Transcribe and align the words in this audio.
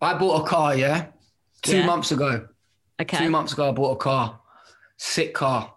I 0.00 0.14
bought 0.14 0.42
a 0.44 0.46
car, 0.48 0.76
yeah, 0.76 1.06
two 1.62 1.78
Yeah. 1.78 1.86
months 1.86 2.10
ago. 2.12 2.48
Okay. 3.00 3.18
Two 3.18 3.30
months 3.30 3.52
ago, 3.52 3.68
I 3.68 3.72
bought 3.72 3.92
a 3.92 3.96
car, 3.96 4.40
sick 4.96 5.34
car. 5.34 5.74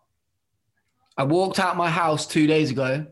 I 1.17 1.23
walked 1.23 1.59
out 1.59 1.77
my 1.77 1.89
house 1.89 2.25
two 2.25 2.47
days 2.47 2.71
ago 2.71 3.05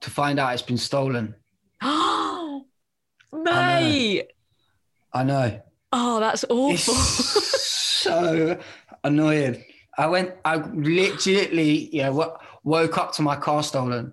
to 0.00 0.10
find 0.10 0.38
out 0.38 0.52
it's 0.54 0.62
been 0.62 0.78
stolen. 0.78 1.34
Oh, 1.82 2.66
mate. 3.32 4.26
I 5.12 5.22
know. 5.22 5.60
Oh, 5.92 6.20
that's 6.20 6.44
It's 6.44 6.88
awful. 6.88 6.94
so 6.94 8.58
annoying. 9.04 9.64
I 9.96 10.06
went, 10.08 10.32
I 10.44 10.56
literally, 10.56 11.88
yeah, 11.94 12.08
wo- 12.10 12.36
woke 12.64 12.98
up 12.98 13.12
to 13.14 13.22
my 13.22 13.36
car 13.36 13.62
stolen. 13.62 14.12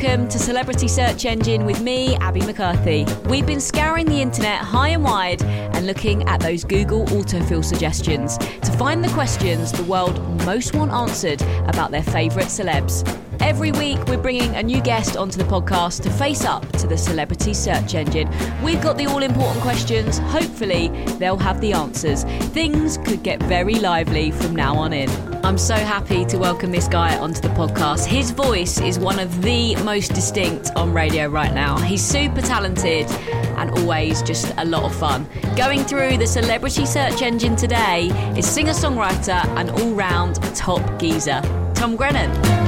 Welcome 0.00 0.28
to 0.28 0.38
Celebrity 0.38 0.86
Search 0.86 1.24
Engine 1.24 1.64
with 1.64 1.80
me, 1.80 2.14
Abby 2.16 2.40
McCarthy. 2.42 3.04
We've 3.28 3.46
been 3.46 3.60
scouring 3.60 4.06
the 4.06 4.20
internet 4.20 4.60
high 4.60 4.90
and 4.90 5.02
wide 5.02 5.42
and 5.42 5.86
looking 5.88 6.22
at 6.28 6.40
those 6.40 6.62
Google 6.62 7.04
autofill 7.06 7.64
suggestions 7.64 8.38
to 8.38 8.72
find 8.78 9.02
the 9.02 9.08
questions 9.08 9.72
the 9.72 9.82
world 9.84 10.20
most 10.44 10.74
want 10.74 10.92
answered 10.92 11.42
about 11.66 11.90
their 11.90 12.04
favourite 12.04 12.46
celebs. 12.46 13.27
Every 13.40 13.72
week, 13.72 13.98
we're 14.06 14.18
bringing 14.18 14.54
a 14.56 14.62
new 14.62 14.80
guest 14.80 15.16
onto 15.16 15.38
the 15.38 15.44
podcast 15.44 16.02
to 16.02 16.10
face 16.10 16.44
up 16.44 16.70
to 16.72 16.86
the 16.86 16.98
celebrity 16.98 17.54
search 17.54 17.94
engine. 17.94 18.28
We've 18.62 18.82
got 18.82 18.98
the 18.98 19.06
all 19.06 19.22
important 19.22 19.62
questions. 19.62 20.18
Hopefully, 20.18 20.88
they'll 21.18 21.38
have 21.38 21.60
the 21.60 21.72
answers. 21.72 22.24
Things 22.52 22.98
could 22.98 23.22
get 23.22 23.40
very 23.44 23.76
lively 23.76 24.32
from 24.32 24.56
now 24.56 24.74
on 24.74 24.92
in. 24.92 25.08
I'm 25.44 25.56
so 25.56 25.76
happy 25.76 26.24
to 26.26 26.36
welcome 26.36 26.72
this 26.72 26.88
guy 26.88 27.16
onto 27.16 27.40
the 27.40 27.48
podcast. 27.50 28.06
His 28.06 28.32
voice 28.32 28.80
is 28.80 28.98
one 28.98 29.18
of 29.20 29.42
the 29.42 29.76
most 29.76 30.14
distinct 30.14 30.72
on 30.74 30.92
radio 30.92 31.28
right 31.28 31.54
now. 31.54 31.78
He's 31.78 32.02
super 32.02 32.42
talented 32.42 33.06
and 33.56 33.70
always 33.78 34.20
just 34.22 34.52
a 34.58 34.64
lot 34.64 34.82
of 34.82 34.94
fun. 34.94 35.26
Going 35.56 35.84
through 35.84 36.18
the 36.18 36.26
celebrity 36.26 36.84
search 36.84 37.22
engine 37.22 37.56
today 37.56 38.08
is 38.36 38.46
singer 38.46 38.72
songwriter 38.72 39.44
and 39.56 39.70
all 39.70 39.94
round 39.94 40.36
top 40.54 40.82
geezer, 40.98 41.40
Tom 41.74 41.96
Grennan. 41.96 42.67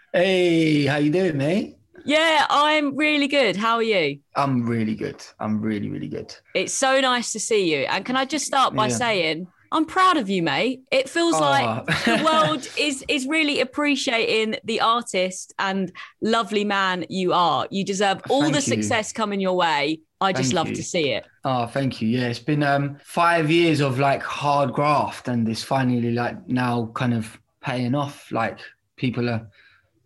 Hey, 0.13 0.85
how 0.85 0.97
you 0.97 1.11
doing, 1.11 1.37
mate? 1.37 1.77
Yeah, 2.03 2.45
I'm 2.49 2.95
really 2.95 3.27
good. 3.27 3.55
How 3.55 3.75
are 3.75 3.83
you? 3.83 4.19
I'm 4.35 4.65
really 4.67 4.95
good. 4.95 5.23
I'm 5.39 5.61
really, 5.61 5.89
really 5.89 6.07
good. 6.07 6.35
It's 6.53 6.73
so 6.73 6.99
nice 6.99 7.31
to 7.33 7.39
see 7.39 7.73
you. 7.73 7.85
And 7.85 8.03
can 8.05 8.15
I 8.15 8.25
just 8.25 8.45
start 8.45 8.75
by 8.75 8.87
Yeah. 8.87 8.97
saying, 8.97 9.47
I'm 9.71 9.85
proud 9.85 10.17
of 10.17 10.29
you, 10.29 10.43
mate. 10.43 10.81
It 10.91 11.07
feels 11.09 11.39
like 11.39 11.71
the 12.03 12.17
world 12.17 12.67
is 12.75 13.05
is 13.07 13.25
really 13.25 13.61
appreciating 13.61 14.57
the 14.65 14.81
artist 14.81 15.53
and 15.59 15.91
lovely 16.21 16.65
man 16.65 17.05
you 17.09 17.31
are. 17.31 17.67
You 17.71 17.85
deserve 17.85 18.21
all 18.27 18.49
Thank 18.49 18.51
the 18.51 18.61
you. 18.67 18.73
success 18.73 19.13
coming 19.13 19.39
your 19.39 19.55
way. 19.55 20.01
I 20.19 20.33
just 20.33 20.51
Thank 20.51 20.53
love 20.53 20.73
you. 20.73 20.73
to 20.73 20.83
see 20.83 21.11
it. 21.11 21.25
Oh, 21.43 21.67
thank 21.67 22.01
you. 22.01 22.07
Yeah, 22.09 22.27
it's 22.27 22.39
been 22.39 22.63
um 22.63 22.97
five 23.03 23.51
years 23.51 23.81
of 23.81 23.99
like 23.99 24.21
hard 24.23 24.73
graft, 24.73 25.27
and 25.27 25.47
it's 25.49 25.63
finally 25.63 26.11
like 26.11 26.47
now 26.47 26.91
kind 26.95 27.13
of 27.13 27.39
paying 27.61 27.95
off. 27.95 28.31
Like 28.31 28.59
people 28.97 29.29
are 29.29 29.49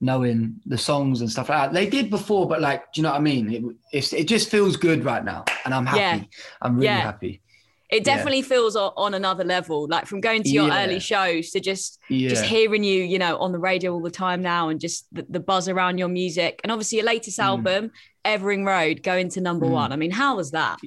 knowing 0.06 0.60
the 0.66 0.78
songs 0.78 1.22
and 1.22 1.30
stuff 1.30 1.50
like 1.50 1.58
that. 1.60 1.74
They 1.74 1.88
did 1.90 2.10
before, 2.10 2.48
but 2.48 2.62
like, 2.62 2.94
do 2.94 3.00
you 3.02 3.04
know 3.04 3.12
what 3.12 3.18
I 3.20 3.22
mean? 3.32 3.76
It 3.92 4.14
it 4.14 4.26
just 4.28 4.50
feels 4.50 4.78
good 4.78 5.04
right 5.04 5.26
now, 5.26 5.44
and 5.66 5.74
I'm 5.74 5.86
happy. 5.86 6.00
Yeah. 6.00 6.22
I'm 6.62 6.76
really 6.76 6.86
Yeah. 6.86 7.00
happy. 7.02 7.42
It 7.90 7.98
Yeah. 8.06 8.16
definitely 8.16 8.42
feels 8.42 8.76
on 8.76 9.14
another 9.14 9.44
level. 9.44 9.88
Like 9.88 10.06
from 10.08 10.20
going 10.20 10.42
to 10.44 10.50
your 10.50 10.68
Yeah. 10.68 10.84
early 10.84 11.00
shows 11.00 11.52
to 11.52 11.60
just 11.60 12.00
Yeah. 12.10 12.30
just 12.30 12.46
hearing 12.46 12.84
you, 12.84 13.04
you 13.04 13.20
know, 13.20 13.38
on 13.38 13.52
the 13.52 13.60
radio 13.60 13.94
all 13.94 14.02
the 14.02 14.18
time 14.26 14.42
now, 14.42 14.70
and 14.70 14.80
just 14.80 15.06
the, 15.14 15.26
the 15.30 15.40
buzz 15.40 15.68
around 15.70 15.98
your 15.98 16.08
music, 16.10 16.60
and 16.64 16.72
obviously 16.72 16.98
your 17.00 17.06
latest 17.06 17.38
Mm. 17.40 17.44
album, 17.52 17.92
Evering 18.26 18.66
Road, 18.66 19.04
going 19.04 19.30
to 19.30 19.42
number 19.42 19.68
one. 19.68 19.92
I 19.92 19.98
mean, 19.98 20.12
how 20.12 20.36
was 20.38 20.52
that? 20.52 20.80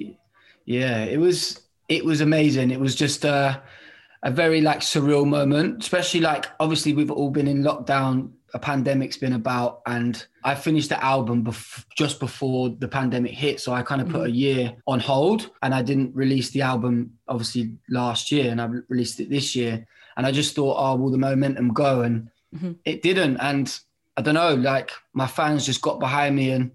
Yeah, 0.65 1.03
it 1.03 1.19
was 1.19 1.61
it 1.87 2.05
was 2.05 2.21
amazing. 2.21 2.69
It 2.69 2.79
was 2.79 2.95
just 2.95 3.25
uh, 3.25 3.59
a 4.21 4.29
very 4.29 4.61
like 4.61 4.81
surreal 4.81 5.25
moment, 5.25 5.81
especially 5.81 6.19
like 6.19 6.45
obviously 6.59 6.93
we've 6.93 7.09
all 7.09 7.31
been 7.31 7.47
in 7.47 7.63
lockdown. 7.63 8.31
A 8.53 8.59
pandemic's 8.59 9.17
been 9.17 9.33
about, 9.33 9.81
and 9.85 10.25
I 10.43 10.55
finished 10.55 10.89
the 10.89 11.03
album 11.03 11.43
bef- 11.43 11.85
just 11.95 12.19
before 12.19 12.69
the 12.69 12.87
pandemic 12.87 13.31
hit. 13.31 13.59
So 13.59 13.73
I 13.73 13.81
kind 13.81 14.01
of 14.01 14.07
put 14.07 14.21
mm-hmm. 14.21 14.31
a 14.31 14.35
year 14.45 14.73
on 14.87 14.99
hold, 14.99 15.49
and 15.61 15.73
I 15.73 15.81
didn't 15.81 16.15
release 16.15 16.49
the 16.51 16.61
album 16.61 17.13
obviously 17.27 17.73
last 17.89 18.31
year, 18.31 18.51
and 18.51 18.61
I 18.61 18.65
re- 18.65 18.81
released 18.89 19.19
it 19.19 19.29
this 19.29 19.55
year. 19.55 19.85
And 20.17 20.25
I 20.25 20.31
just 20.31 20.55
thought, 20.55 20.75
oh, 20.77 20.95
will 20.95 21.11
the 21.11 21.17
momentum 21.17 21.73
go? 21.73 22.01
And 22.01 22.29
mm-hmm. 22.55 22.73
it 22.85 23.01
didn't. 23.01 23.37
And 23.37 23.79
I 24.17 24.21
don't 24.21 24.35
know, 24.35 24.55
like 24.55 24.91
my 25.13 25.27
fans 25.27 25.65
just 25.65 25.81
got 25.81 25.99
behind 25.99 26.35
me, 26.35 26.51
and 26.51 26.71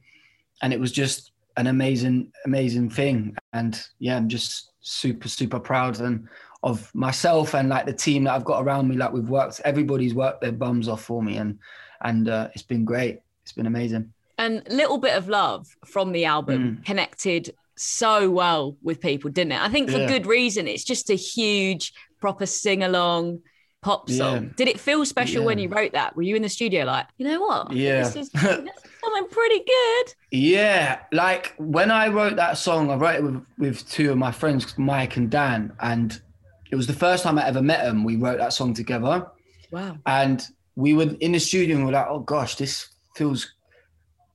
and 0.63 0.73
it 0.73 0.81
was 0.81 0.93
just 0.93 1.33
an 1.57 1.67
amazing, 1.67 2.33
amazing 2.45 2.91
thing. 2.91 3.37
And 3.53 3.81
yeah, 3.99 4.17
I'm 4.17 4.29
just 4.29 4.71
super, 4.81 5.29
super 5.29 5.59
proud 5.59 6.01
and 6.01 6.29
of 6.65 6.93
myself 6.95 7.55
and 7.55 7.69
like 7.69 7.87
the 7.87 7.93
team 7.93 8.25
that 8.25 8.33
I've 8.35 8.45
got 8.45 8.65
around 8.65 8.89
me. 8.89 8.97
Like 8.97 9.13
we've 9.13 9.29
worked, 9.29 9.61
everybody's 9.65 10.15
worked 10.15 10.41
their 10.41 10.51
bums 10.53 10.89
off 10.89 11.03
for 11.05 11.23
me, 11.23 11.37
and 11.37 11.59
and 12.01 12.29
uh, 12.29 12.49
it's 12.55 12.63
been 12.65 12.85
great. 12.85 13.21
It's 13.43 13.53
been 13.53 13.67
amazing. 13.67 14.13
And 14.39 14.63
little 14.69 14.99
bit 14.99 15.15
of 15.17 15.29
love 15.29 15.69
from 15.87 16.11
the 16.11 16.25
album 16.25 16.59
Mm. 16.81 16.85
connected 16.85 17.55
so 17.77 18.31
well 18.31 18.77
with 18.83 19.01
people, 19.01 19.31
didn't 19.31 19.53
it? 19.53 19.61
I 19.63 19.69
think 19.69 19.91
for 19.91 19.99
Yeah. 19.99 20.09
good 20.09 20.27
reason. 20.27 20.67
It's 20.67 20.85
just 20.85 21.11
a 21.11 21.15
huge, 21.15 21.93
proper 22.21 22.47
sing 22.47 22.83
along 22.83 23.41
pop 23.83 24.09
song. 24.11 24.45
Yeah. 24.45 24.51
Did 24.57 24.69
it 24.69 24.81
feel 24.81 25.05
special 25.05 25.45
when 25.45 25.59
you 25.59 25.69
wrote 25.69 25.93
that? 25.93 26.17
Were 26.17 26.23
you 26.23 26.35
in 26.37 26.43
the 26.43 26.49
studio 26.49 26.85
like, 26.85 27.07
you 27.19 27.27
know 27.29 27.41
what? 27.43 27.73
Yeah. 27.73 27.99
This 28.03 28.17
is, 28.17 28.31
this 28.31 28.43
is 28.43 28.49
something 29.05 29.29
pretty 29.31 29.59
good. 29.59 30.15
Yeah, 30.31 31.01
like 31.13 31.55
when 31.59 31.91
I 31.91 32.09
wrote 32.09 32.37
that 32.37 32.57
song, 32.59 32.91
I 32.91 32.95
wrote 32.97 33.17
it 33.17 33.23
with, 33.25 33.43
with 33.59 33.89
two 33.91 34.11
of 34.11 34.17
my 34.19 34.33
friends, 34.33 34.77
Mike 34.79 35.17
and 35.19 35.29
Dan, 35.31 35.73
and 35.81 36.21
it 36.71 36.77
was 36.77 36.87
the 36.87 36.93
first 36.93 37.23
time 37.23 37.39
I 37.39 37.47
ever 37.47 37.63
met 37.63 37.85
them. 37.85 38.05
We 38.05 38.17
wrote 38.17 38.39
that 38.39 38.53
song 38.53 38.75
together. 38.75 39.27
Wow. 39.71 39.97
and 40.07 40.47
we 40.77 40.95
were 40.95 41.17
in 41.21 41.33
the 41.33 41.41
studio 41.41 41.77
and 41.77 41.85
we 41.85 41.91
are 41.91 41.95
like, 41.95 42.07
oh 42.09 42.21
gosh, 42.21 42.57
this 42.57 42.89
feels 43.17 43.55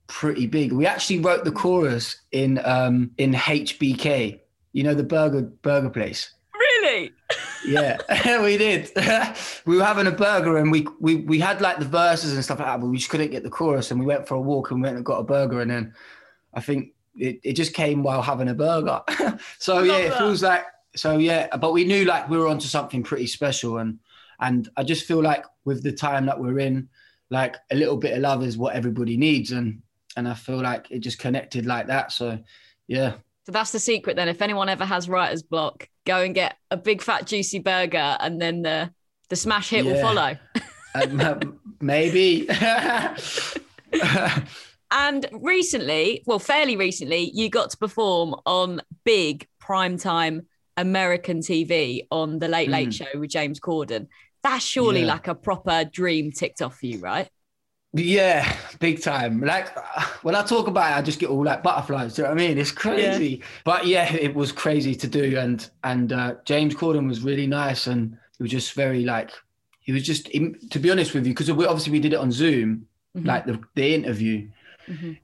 pretty 0.06 0.46
big. 0.46 0.72
We 0.72 0.86
actually 0.86 1.20
wrote 1.20 1.44
the 1.44 1.52
chorus 1.52 2.16
in 2.32 2.60
um 2.64 3.12
in 3.18 3.32
HBK, 3.32 4.40
you 4.72 4.82
know, 4.82 4.94
the 4.94 5.04
burger 5.04 5.42
burger 5.62 5.90
place. 5.90 6.32
Really? 6.54 7.12
Yeah, 7.66 7.98
we 8.42 8.56
did. 8.56 8.90
we 9.66 9.76
were 9.76 9.84
having 9.84 10.06
a 10.06 10.12
burger 10.12 10.58
and 10.58 10.70
we, 10.70 10.86
we 10.98 11.16
we 11.16 11.38
had 11.38 11.60
like 11.60 11.78
the 11.78 11.84
verses 11.84 12.34
and 12.34 12.44
stuff 12.44 12.58
like 12.58 12.68
that, 12.68 12.80
but 12.80 12.86
we 12.86 12.96
just 12.96 13.10
couldn't 13.10 13.30
get 13.30 13.42
the 13.42 13.50
chorus. 13.50 13.90
And 13.90 14.00
we 14.00 14.06
went 14.06 14.26
for 14.26 14.34
a 14.34 14.40
walk 14.40 14.70
and 14.70 14.82
went 14.82 14.96
and 14.96 15.04
got 15.04 15.18
a 15.18 15.24
burger. 15.24 15.60
And 15.60 15.70
then 15.70 15.94
I 16.54 16.60
think 16.60 16.92
it, 17.14 17.40
it 17.42 17.52
just 17.54 17.74
came 17.74 18.02
while 18.02 18.22
having 18.22 18.48
a 18.48 18.54
burger. 18.54 19.02
so 19.58 19.82
yeah, 19.82 19.96
it 19.96 20.08
that. 20.10 20.18
feels 20.18 20.42
like 20.42 20.64
so 20.96 21.18
yeah. 21.18 21.54
But 21.56 21.72
we 21.72 21.84
knew 21.84 22.04
like 22.04 22.28
we 22.28 22.38
were 22.38 22.48
onto 22.48 22.66
something 22.66 23.02
pretty 23.02 23.26
special. 23.26 23.78
And 23.78 23.98
and 24.40 24.68
I 24.76 24.82
just 24.82 25.06
feel 25.06 25.22
like 25.22 25.44
with 25.64 25.82
the 25.82 25.92
time 25.92 26.26
that 26.26 26.40
we're 26.40 26.58
in, 26.58 26.88
like 27.30 27.56
a 27.70 27.74
little 27.74 27.96
bit 27.96 28.14
of 28.14 28.20
love 28.20 28.42
is 28.42 28.58
what 28.58 28.74
everybody 28.74 29.16
needs. 29.16 29.52
And 29.52 29.82
and 30.16 30.28
I 30.28 30.34
feel 30.34 30.60
like 30.60 30.90
it 30.90 31.00
just 31.00 31.18
connected 31.18 31.66
like 31.66 31.86
that. 31.88 32.12
So 32.12 32.38
yeah, 32.88 33.14
So 33.46 33.52
that's 33.52 33.72
the 33.72 33.78
secret 33.78 34.16
then. 34.16 34.28
If 34.28 34.42
anyone 34.42 34.68
ever 34.68 34.84
has 34.84 35.08
writer's 35.08 35.42
block, 35.42 35.88
go 36.04 36.22
and 36.22 36.34
get 36.34 36.56
a 36.70 36.76
big 36.76 37.02
fat 37.02 37.26
juicy 37.26 37.60
burger 37.60 38.16
and 38.20 38.40
then 38.40 38.62
the 38.62 38.92
the 39.28 39.36
smash 39.36 39.70
hit 39.70 39.84
will 39.84 40.00
follow. 40.00 40.36
Um, 40.92 41.60
maybe. 41.80 42.48
And 44.90 45.26
recently, 45.30 46.22
well, 46.26 46.38
fairly 46.38 46.76
recently, 46.76 47.30
you 47.32 47.48
got 47.48 47.70
to 47.70 47.76
perform 47.76 48.34
on 48.44 48.80
big 49.04 49.46
primetime 49.62 50.46
American 50.80 51.40
TV 51.40 52.06
on 52.10 52.38
the 52.38 52.48
Late 52.48 52.70
Late 52.70 52.92
Show 52.94 53.06
with 53.14 53.30
James 53.30 53.60
Corden. 53.60 54.06
That's 54.42 54.64
surely 54.64 55.02
Mm. 55.02 55.06
Yeah. 55.06 55.12
like 55.12 55.28
a 55.28 55.34
proper 55.34 55.84
dream 55.84 56.32
ticked 56.32 56.62
off 56.62 56.78
for 56.78 56.86
you, 56.86 56.98
right? 57.00 57.28
Yeah, 57.92 58.56
big 58.78 59.02
time. 59.02 59.40
Like 59.40 59.68
when 60.24 60.34
I 60.36 60.42
talk 60.44 60.68
about 60.68 60.92
it, 60.92 60.96
I 60.98 61.02
just 61.02 61.18
get 61.18 61.28
all 61.28 61.44
like 61.44 61.62
butterflies. 61.62 62.14
Do 62.14 62.22
you 62.22 62.28
know 62.28 62.34
what 62.34 62.42
I 62.42 62.46
mean? 62.48 62.56
It's 62.58 62.70
crazy. 62.72 63.42
But 63.64 63.86
yeah, 63.86 64.12
it 64.14 64.32
was 64.34 64.52
crazy 64.52 64.94
to 64.94 65.06
do. 65.08 65.36
And 65.36 65.68
and 65.82 66.12
uh, 66.12 66.34
James 66.44 66.74
Corden 66.74 67.08
was 67.08 67.20
really 67.22 67.46
nice, 67.48 67.88
and 67.88 68.16
he 68.38 68.42
was 68.44 68.50
just 68.52 68.74
very 68.74 69.04
like 69.04 69.32
he 69.80 69.90
was 69.92 70.04
just 70.04 70.26
to 70.26 70.78
be 70.78 70.90
honest 70.90 71.14
with 71.14 71.26
you 71.26 71.32
because 71.34 71.50
we 71.52 71.66
obviously 71.66 71.90
we 71.92 71.98
did 72.00 72.12
it 72.12 72.20
on 72.20 72.30
Zoom, 72.30 72.86
like 73.14 73.44
the 73.44 73.60
the 73.74 73.92
interview. 73.94 74.48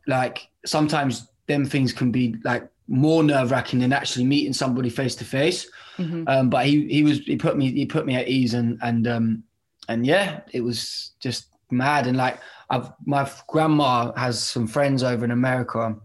Like 0.06 0.48
sometimes 0.64 1.28
them 1.46 1.64
things 1.64 1.92
can 1.92 2.10
be 2.10 2.34
like 2.44 2.68
more 2.88 3.22
nerve 3.22 3.50
wracking 3.50 3.80
than 3.80 3.92
actually 3.92 4.24
meeting 4.24 4.52
somebody 4.52 4.90
face 4.90 5.14
to 5.16 5.24
face. 5.24 5.68
Um, 5.98 6.50
But 6.50 6.66
he 6.66 6.86
he 6.88 7.02
was 7.02 7.18
he 7.20 7.36
put 7.36 7.56
me 7.56 7.72
he 7.72 7.86
put 7.86 8.04
me 8.06 8.14
at 8.16 8.28
ease 8.28 8.54
and 8.54 8.78
and 8.82 9.06
um 9.08 9.42
and 9.88 10.04
yeah, 10.04 10.40
it 10.52 10.60
was 10.60 11.12
just 11.20 11.46
mad. 11.70 12.06
And 12.06 12.16
like, 12.16 12.38
I've 12.70 12.90
my 13.06 13.30
grandma 13.48 14.12
has 14.16 14.42
some 14.42 14.66
friends 14.66 15.02
over 15.02 15.24
in 15.24 15.30
America, 15.30 15.96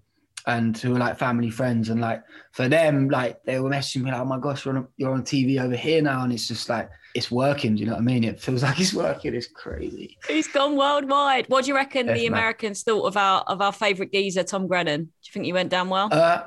and 0.48 0.78
who 0.78 0.96
are 0.96 1.00
like 1.00 1.18
family 1.20 1.50
friends. 1.50 1.90
And 1.90 2.00
like 2.02 2.24
for 2.54 2.70
them, 2.70 3.10
like 3.10 3.44
they 3.44 3.60
were 3.60 3.70
messaging 3.70 4.04
me 4.04 4.12
like, 4.12 4.22
"Oh 4.22 4.26
my 4.26 4.40
gosh, 4.40 4.66
you're 4.66 4.78
on, 4.78 4.88
you're 4.98 5.14
on 5.14 5.24
TV 5.24 5.60
over 5.60 5.76
here 5.76 6.02
now," 6.02 6.24
and 6.24 6.32
it's 6.32 6.48
just 6.48 6.70
like 6.70 6.90
it's 7.14 7.30
working. 7.30 7.76
Do 7.76 7.82
you 7.82 7.88
know 7.88 7.94
what 7.94 8.02
I 8.02 8.04
mean? 8.06 8.24
It 8.24 8.40
feels 8.40 8.64
like 8.68 8.80
it's 8.80 8.94
working. 8.94 9.34
It's 9.36 9.48
crazy. 9.48 10.18
He's 10.28 10.48
gone 10.48 10.78
worldwide. 10.78 11.46
What 11.50 11.66
do 11.66 11.70
you 11.70 11.76
reckon 11.76 12.08
Yes, 12.08 12.18
the 12.20 12.30
ma'am. 12.30 12.40
Americans 12.40 12.84
thought 12.84 13.06
of 13.08 13.18
our 13.18 13.42
of 13.42 13.62
our 13.62 13.74
favourite 13.74 14.12
geezer, 14.14 14.44
Tom 14.44 14.68
Grennan? 14.68 15.02
Do 15.04 15.10
you 15.26 15.32
think 15.34 15.46
he 15.46 15.54
went 15.54 15.70
down 15.70 15.90
well? 15.90 16.08
Uh, 16.12 16.44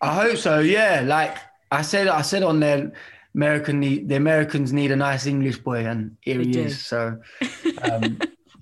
I 0.00 0.14
hope 0.14 0.36
so. 0.36 0.60
Yeah, 0.60 1.02
like 1.04 1.36
I 1.70 1.82
said, 1.82 2.08
I 2.08 2.22
said 2.22 2.42
on 2.42 2.60
there, 2.60 2.92
American 3.34 3.80
the 3.80 4.14
Americans 4.14 4.72
need 4.72 4.90
a 4.90 4.96
nice 4.96 5.26
English 5.26 5.58
boy, 5.58 5.86
and 5.86 6.16
here 6.20 6.38
They 6.38 6.44
he 6.44 6.50
do. 6.52 6.62
is. 6.62 6.84
So. 6.84 7.20
Um, 7.82 8.18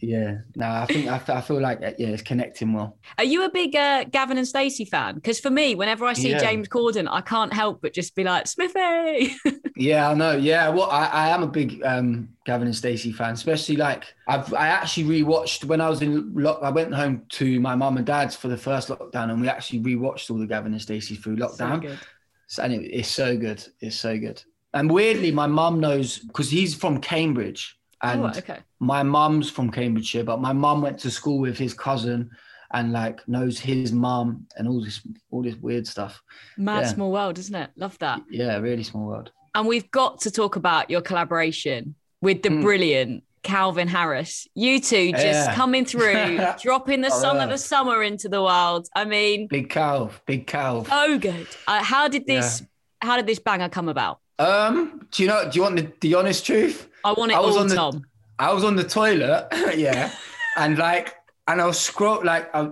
Yeah, 0.08 0.38
no, 0.56 0.66
I 0.68 0.86
think 0.86 1.08
I, 1.08 1.20
I 1.34 1.40
feel 1.40 1.60
like 1.60 1.80
yeah, 1.80 2.08
it's 2.08 2.22
connecting 2.22 2.72
well. 2.72 2.96
Are 3.18 3.24
you 3.24 3.44
a 3.44 3.50
big 3.50 3.74
uh, 3.74 4.04
Gavin 4.04 4.38
and 4.38 4.46
Stacey 4.46 4.84
fan? 4.84 5.14
Because 5.16 5.40
for 5.40 5.50
me, 5.50 5.74
whenever 5.74 6.04
I 6.04 6.12
see 6.12 6.30
Yeah. 6.30 6.38
James 6.40 6.68
Corden, 6.68 7.08
I 7.10 7.20
can't 7.20 7.52
help 7.52 7.82
but 7.82 7.92
just 7.94 8.14
be 8.14 8.24
like, 8.24 8.46
Smithy. 8.46 9.34
Yeah, 9.76 10.08
I 10.08 10.14
know. 10.14 10.36
Yeah, 10.36 10.68
well, 10.68 10.88
I, 10.88 11.06
I 11.06 11.28
am 11.30 11.42
a 11.42 11.48
big 11.48 11.82
um, 11.84 12.28
Gavin 12.46 12.68
and 12.68 12.76
Stacey 12.76 13.10
fan, 13.10 13.32
especially 13.34 13.74
like 13.74 14.04
I've 14.28 14.54
I 14.54 14.68
actually 14.68 15.20
rewatched 15.20 15.64
when 15.64 15.80
I 15.80 15.88
was 15.90 16.00
in 16.00 16.32
lock. 16.32 16.60
I 16.62 16.70
went 16.70 16.94
home 16.94 17.22
to 17.30 17.58
my 17.58 17.74
mum 17.74 17.96
and 17.96 18.06
dad's 18.06 18.36
for 18.36 18.46
the 18.46 18.56
first 18.56 18.88
lockdown, 18.88 19.30
and 19.32 19.40
we 19.40 19.48
actually 19.48 19.80
rewatched 19.80 20.30
all 20.30 20.38
the 20.38 20.46
Gavin 20.46 20.70
and 20.72 20.80
Stacey 20.80 21.16
through 21.16 21.38
lockdown. 21.38 21.80
good. 21.82 21.98
So- 22.46 22.62
and 22.62 22.72
it, 22.72 22.82
it's 22.84 23.08
so 23.08 23.36
good. 23.36 23.66
It's 23.80 23.96
so 23.96 24.16
good. 24.16 24.40
And 24.74 24.88
weirdly, 24.92 25.32
my 25.32 25.48
mum 25.48 25.80
knows 25.80 26.18
because 26.20 26.50
he's 26.50 26.74
from 26.76 27.00
Cambridge, 27.00 27.76
and 28.04 28.22
Oh, 28.22 28.26
okay. 28.38 28.58
my 28.80 29.02
mum's 29.02 29.50
from 29.50 29.70
Cambridgeshire, 29.70 30.24
but 30.24 30.40
my 30.40 30.52
mum 30.52 30.82
went 30.82 30.98
to 31.00 31.10
school 31.10 31.38
with 31.38 31.58
his 31.58 31.74
cousin, 31.74 32.30
and 32.72 32.92
like 32.92 33.26
knows 33.28 33.58
his 33.58 33.92
mum 33.92 34.46
and 34.56 34.66
all 34.68 34.82
this 34.84 35.00
all 35.30 35.42
this 35.42 35.56
weird 35.56 35.86
stuff. 35.86 36.20
Mad 36.56 36.82
Yeah. 36.84 36.88
small 36.94 37.12
world, 37.12 37.38
isn't 37.38 37.54
it? 37.54 37.70
Love 37.76 37.98
that. 38.00 38.20
Yeah, 38.30 38.56
really 38.58 38.82
small 38.82 39.06
world. 39.06 39.30
And 39.54 39.66
we've 39.68 39.90
got 39.90 40.20
to 40.22 40.30
talk 40.30 40.56
about 40.56 40.90
your 40.90 41.00
collaboration 41.00 41.94
with 42.20 42.42
the 42.42 42.50
brilliant 42.50 43.22
Calvin 43.44 43.86
Harris. 43.88 44.48
You 44.54 44.80
two 44.80 45.12
just. 45.12 45.24
Yeah. 45.24 45.54
coming 45.54 45.84
through, 45.84 46.38
dropping 46.62 47.02
the 47.02 47.12
Oh, 47.12 47.20
song 47.20 47.36
yeah. 47.36 47.44
of 47.44 47.50
the 47.50 47.58
summer 47.58 48.02
into 48.02 48.28
the 48.28 48.42
world. 48.42 48.88
I 48.96 49.04
mean, 49.04 49.46
Big 49.48 49.68
cow, 49.70 50.10
big 50.26 50.46
cow. 50.46 50.84
Oh, 50.90 51.18
good. 51.18 51.46
Uh, 51.68 51.82
how 51.84 52.08
did 52.08 52.26
this? 52.26 52.62
How 53.02 53.16
did 53.16 53.26
this 53.26 53.38
banger 53.38 53.68
come 53.68 53.88
about? 53.88 54.18
Um, 54.38 55.06
do 55.12 55.22
you 55.22 55.28
know? 55.28 55.48
Do 55.48 55.56
you 55.56 55.62
want 55.62 55.76
the, 55.76 55.92
the 56.00 56.14
honest 56.16 56.44
truth? 56.44 56.88
I 57.04 57.12
want 57.12 57.32
it 57.32 57.36
I 57.36 57.40
was 57.40 57.56
all, 57.56 57.62
on 57.62 57.68
the- 57.68 57.74
Tom. 57.74 58.06
I 58.38 58.52
was 58.52 58.64
on 58.64 58.74
the 58.74 58.84
toilet, 58.84 59.46
yeah, 59.76 60.10
and 60.56 60.76
like, 60.76 61.14
and 61.46 61.60
I 61.60 61.66
was 61.66 61.78
scroll 61.78 62.24
like 62.24 62.52
I 62.54 62.70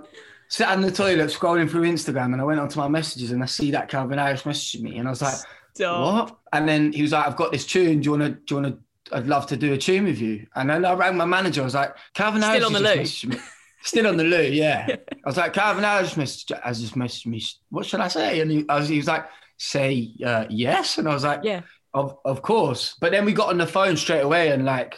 sat 0.49 0.71
on 0.71 0.81
the 0.81 0.91
toilet 0.91 1.31
scrolling 1.31 1.71
through 1.71 1.83
Instagram, 1.83 2.33
and 2.33 2.41
I 2.41 2.45
went 2.45 2.59
onto 2.59 2.81
my 2.81 2.89
messages, 2.89 3.31
and 3.31 3.43
I 3.43 3.47
see 3.47 3.71
that 3.71 3.89
Calvin 3.89 4.19
Harris 4.19 4.43
messaged 4.43 4.81
me, 4.81 4.99
and 4.99 5.07
I 5.07 5.11
was 5.11 5.23
like, 5.23 5.37
what? 5.79 6.37
And 6.53 6.69
then 6.69 6.93
he 6.93 7.03
was 7.03 7.13
like, 7.13 7.27
I've 7.27 7.37
got 7.37 7.53
this 7.53 7.65
tune. 7.65 8.01
Do 8.01 8.07
you 8.07 8.19
want 8.19 8.23
to? 8.25 8.31
Do 8.31 8.55
you 8.55 8.63
want 8.63 8.75
to? 8.75 9.17
I'd 9.17 9.27
love 9.27 9.47
to 9.47 9.57
do 9.57 9.73
a 9.73 9.79
tune 9.79 10.05
with 10.05 10.21
you. 10.21 10.47
And 10.55 10.71
then 10.71 10.85
I 10.85 10.95
rang 10.95 11.17
my 11.17 11.25
manager. 11.27 11.61
I 11.61 11.65
was 11.65 11.75
like, 11.75 11.95
Calvin 12.15 12.41
Still 12.41 12.71
Harris 12.71 13.25
on 13.25 13.31
the 13.31 13.37
me. 13.37 13.41
Still 13.83 14.07
on 14.07 14.17
the 14.17 14.25
loo, 14.25 14.43
yeah. 14.43 14.87
I 15.13 15.27
was 15.27 15.37
like, 15.37 15.53
Calvin 15.53 15.85
Harris 15.85 16.15
messaged, 16.15 16.59
has 16.63 16.81
just 16.81 16.95
messaged 16.95 17.27
me. 17.27 17.43
What 17.69 17.85
should 17.85 18.01
I 18.01 18.09
say? 18.09 18.41
And 18.41 18.51
he, 18.51 18.65
I 18.69 18.79
was, 18.79 18.89
he 18.89 18.97
was 18.97 19.09
like, 19.09 19.27
say 19.59 20.13
uh, 20.25 20.47
yes. 20.49 20.99
And 20.99 21.09
I 21.09 21.15
was 21.15 21.25
like, 21.25 21.41
Yeah. 21.43 21.63
Of 21.95 22.19
of 22.25 22.43
course. 22.43 22.97
But 23.01 23.13
then 23.13 23.25
we 23.25 23.33
got 23.33 23.49
on 23.51 23.59
the 23.59 23.67
phone 23.67 23.97
straight 23.97 24.21
away 24.21 24.51
and 24.51 24.65
like 24.65 24.97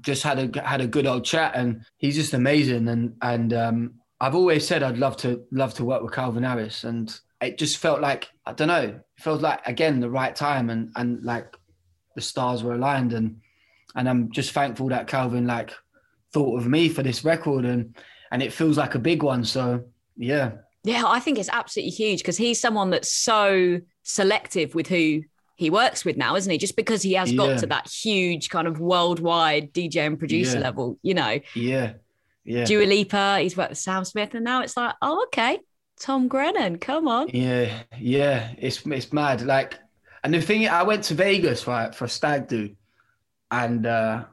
just 0.00 0.22
had 0.22 0.56
a 0.56 0.62
had 0.62 0.80
a 0.80 0.86
good 0.86 1.06
old 1.06 1.24
chat. 1.24 1.54
And 1.54 1.84
he's 1.96 2.16
just 2.16 2.34
amazing. 2.34 2.88
And 2.88 3.16
and 3.22 3.52
um, 3.52 3.94
I've 4.20 4.34
always 4.34 4.66
said 4.66 4.82
I'd 4.82 4.98
love 4.98 5.16
to 5.18 5.44
love 5.52 5.74
to 5.74 5.84
work 5.84 6.02
with 6.02 6.12
Calvin 6.12 6.42
Harris. 6.42 6.84
And 6.84 7.16
it 7.40 7.58
just 7.58 7.78
felt 7.78 8.00
like 8.00 8.28
I 8.46 8.52
don't 8.52 8.68
know. 8.68 8.82
It 8.82 9.02
felt 9.18 9.40
like 9.40 9.66
again 9.66 10.00
the 10.00 10.10
right 10.10 10.34
time 10.34 10.70
and 10.70 10.90
and 10.96 11.22
like 11.24 11.56
the 12.14 12.20
stars 12.20 12.62
were 12.62 12.74
aligned. 12.74 13.12
And 13.12 13.40
and 13.94 14.08
I'm 14.08 14.30
just 14.32 14.52
thankful 14.52 14.88
that 14.88 15.06
Calvin 15.06 15.46
like 15.46 15.72
thought 16.32 16.58
of 16.58 16.66
me 16.66 16.88
for 16.88 17.02
this 17.02 17.24
record 17.24 17.64
and 17.64 17.96
and 18.32 18.42
it 18.42 18.52
feels 18.52 18.76
like 18.76 18.94
a 18.94 18.98
big 18.98 19.22
one. 19.22 19.44
So 19.44 19.84
yeah. 20.16 20.52
Yeah, 20.82 21.04
I 21.06 21.18
think 21.18 21.38
it's 21.38 21.48
absolutely 21.50 21.92
huge 21.92 22.18
because 22.18 22.36
he's 22.36 22.60
someone 22.60 22.90
that's 22.90 23.10
so 23.10 23.80
selective 24.02 24.74
with 24.74 24.86
who 24.86 25.22
he 25.64 25.70
works 25.70 26.04
with 26.04 26.16
now, 26.16 26.36
isn't 26.36 26.50
he? 26.50 26.58
Just 26.58 26.76
because 26.76 27.02
he 27.02 27.14
has 27.14 27.32
got 27.32 27.48
Yeah. 27.50 27.56
to 27.56 27.66
that 27.68 27.88
huge 27.88 28.48
kind 28.50 28.68
of 28.68 28.78
worldwide 28.80 29.72
DJ 29.72 30.06
and 30.06 30.18
producer 30.18 30.58
Yeah. 30.58 30.62
level, 30.64 30.98
you 31.02 31.14
know. 31.14 31.40
Yeah. 31.54 31.94
Yeah. 32.44 32.64
Dua 32.64 32.84
Lipa, 32.84 33.38
he's 33.40 33.56
worked 33.56 33.70
with 33.70 33.78
Sam 33.78 34.04
Smith, 34.04 34.34
and 34.34 34.44
now 34.44 34.62
it's 34.62 34.76
like, 34.76 34.94
oh, 35.00 35.24
okay, 35.28 35.58
Tom 35.98 36.28
Grennan, 36.28 36.78
come 36.78 37.08
on. 37.08 37.28
Yeah, 37.32 37.72
yeah, 37.98 38.52
it's 38.58 38.84
it's 38.86 39.12
mad. 39.12 39.40
Like, 39.42 39.78
and 40.22 40.34
the 40.34 40.42
thing, 40.42 40.68
I 40.68 40.82
went 40.82 41.04
to 41.04 41.14
Vegas 41.14 41.66
right 41.66 41.94
for 41.94 42.04
a 42.04 42.08
stag 42.08 42.48
do, 42.48 42.76
and 43.50 43.86
uh, 43.86 44.24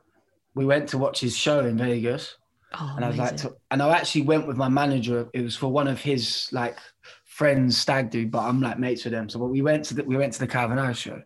we 0.55 0.65
went 0.65 0.89
to 0.89 0.97
watch 0.97 1.21
his 1.21 1.37
show 1.37 1.59
in 1.65 1.77
Vegas. 1.77 2.35
Oh, 2.73 2.93
And 2.95 3.03
I 3.05 3.07
was 3.09 3.17
like, 3.17 3.37
to, 3.37 3.53
and 3.69 3.81
I 3.81 3.89
actually 3.97 4.21
went 4.23 4.47
with 4.47 4.57
my 4.57 4.69
manager. 4.69 5.29
It 5.33 5.41
was 5.41 5.55
for 5.55 5.67
one 5.71 5.87
of 5.87 6.01
his 6.01 6.47
like 6.51 6.77
friends 7.41 7.75
stag 7.75 8.11
do, 8.11 8.27
but 8.27 8.43
I'm 8.43 8.61
like 8.61 8.77
mates 8.77 9.03
with 9.03 9.13
them. 9.13 9.27
So 9.27 9.39
we 9.39 9.63
went 9.63 9.83
to 9.85 9.95
the, 9.95 10.03
we 10.03 10.15
went 10.15 10.31
to 10.33 10.39
the 10.39 10.45
Calvin 10.45 10.77
Harris 10.77 10.99
show, 10.99 11.19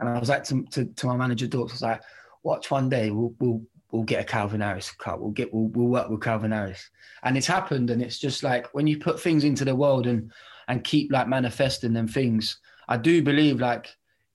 and 0.00 0.08
I 0.08 0.18
was 0.18 0.28
like 0.28 0.42
to 0.44 0.64
to, 0.72 0.86
to 0.86 1.06
my 1.06 1.16
manager 1.16 1.46
Dorks, 1.46 1.70
I 1.70 1.74
was 1.74 1.82
like, 1.82 2.02
watch 2.42 2.68
one 2.72 2.88
day 2.88 3.10
we'll 3.10 3.32
we'll 3.38 3.62
we'll 3.92 4.02
get 4.02 4.20
a 4.20 4.24
Calvin 4.24 4.60
Harris 4.60 4.90
cut. 4.90 5.20
We'll 5.20 5.30
get 5.30 5.54
we'll, 5.54 5.68
we'll 5.68 5.86
work 5.86 6.10
with 6.10 6.20
Calvin 6.20 6.50
Harris, 6.50 6.90
and 7.22 7.36
it's 7.36 7.46
happened. 7.46 7.90
And 7.90 8.02
it's 8.02 8.18
just 8.18 8.42
like 8.42 8.74
when 8.74 8.88
you 8.88 8.98
put 8.98 9.20
things 9.20 9.44
into 9.44 9.64
the 9.64 9.76
world 9.76 10.08
and 10.08 10.32
and 10.66 10.82
keep 10.82 11.12
like 11.12 11.28
manifesting 11.28 11.92
them 11.92 12.08
things. 12.08 12.58
I 12.88 12.96
do 12.96 13.22
believe 13.22 13.60
like 13.60 13.86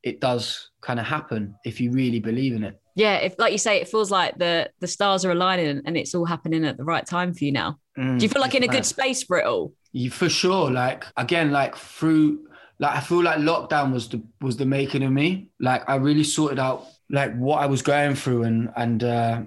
it 0.03 0.21
does 0.21 0.69
kind 0.79 0.97
of 0.97 1.05
happen 1.05 1.55
if 1.65 1.81
you 1.81 1.91
really 1.91 2.21
believe 2.21 2.53
in 2.53 2.63
it. 2.63 2.79
yeah, 2.95 3.15
if 3.17 3.37
like 3.37 3.51
you 3.51 3.57
say, 3.57 3.81
it 3.81 3.89
feels 3.89 4.11
like 4.11 4.37
the 4.37 4.69
the 4.79 4.87
stars 4.87 5.25
are 5.25 5.31
aligning 5.31 5.81
and 5.85 5.97
it's 5.97 6.15
all 6.15 6.25
happening 6.25 6.65
at 6.65 6.77
the 6.77 6.85
right 6.85 7.05
time 7.05 7.33
for 7.33 7.43
you 7.43 7.51
now. 7.51 7.79
Mm, 7.97 8.19
Do 8.19 8.23
you 8.23 8.29
feel 8.29 8.41
like 8.41 8.55
in 8.55 8.63
a 8.63 8.67
good 8.67 8.85
space 8.85 9.23
for 9.23 9.37
it 9.37 9.45
all? 9.45 9.73
You 9.91 10.11
for 10.11 10.29
sure. 10.29 10.69
Like 10.69 11.05
again, 11.17 11.51
like 11.51 11.75
through 11.75 12.47
like 12.79 12.95
I 12.95 12.99
feel 12.99 13.23
like 13.23 13.39
lockdown 13.39 13.91
was 13.93 14.07
the 14.09 14.21
was 14.41 14.57
the 14.57 14.65
making 14.65 15.03
of 15.03 15.11
me. 15.11 15.49
Like 15.59 15.89
I 15.89 15.95
really 15.95 16.23
sorted 16.23 16.59
out 16.59 16.85
like 17.09 17.35
what 17.35 17.61
I 17.61 17.65
was 17.65 17.81
going 17.81 18.15
through 18.15 18.43
and 18.43 18.69
and 18.75 19.03
uh 19.03 19.41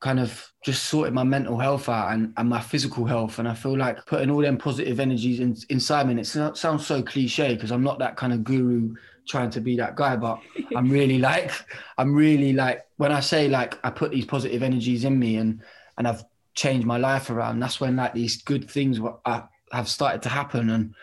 kind 0.00 0.18
of 0.18 0.52
just 0.64 0.84
sorted 0.84 1.14
my 1.14 1.22
mental 1.22 1.56
health 1.58 1.88
out 1.88 2.12
and, 2.12 2.32
and 2.36 2.48
my 2.48 2.60
physical 2.60 3.04
health. 3.04 3.38
And 3.38 3.46
I 3.46 3.54
feel 3.54 3.78
like 3.78 4.04
putting 4.06 4.30
all 4.30 4.40
them 4.42 4.58
positive 4.58 4.98
energies 4.98 5.38
in, 5.38 5.56
inside 5.70 6.06
me. 6.06 6.12
And 6.12 6.20
it 6.20 6.26
sounds 6.26 6.84
so 6.84 7.02
cliche 7.02 7.54
because 7.54 7.70
I'm 7.70 7.84
not 7.84 8.00
that 8.00 8.16
kind 8.16 8.32
of 8.32 8.42
guru 8.42 8.94
trying 9.28 9.50
to 9.50 9.60
be 9.60 9.76
that 9.76 9.94
guy, 9.94 10.16
but 10.16 10.40
I'm 10.74 10.90
really 10.90 11.18
like, 11.18 11.52
I'm 11.98 12.14
really 12.14 12.52
like, 12.52 12.84
when 12.96 13.12
I 13.12 13.20
say 13.20 13.48
like 13.48 13.78
I 13.84 13.90
put 13.90 14.10
these 14.10 14.24
positive 14.24 14.62
energies 14.64 15.04
in 15.04 15.16
me 15.18 15.36
and 15.36 15.62
and 15.98 16.08
I've 16.08 16.24
changed 16.54 16.86
my 16.86 16.98
life 16.98 17.30
around, 17.30 17.60
that's 17.60 17.80
when 17.80 17.96
like 17.96 18.14
these 18.14 18.42
good 18.42 18.70
things 18.70 19.00
were, 19.00 19.14
uh, 19.24 19.42
have 19.72 19.88
started 19.88 20.22
to 20.22 20.28
happen. 20.28 20.70
And 20.70 20.94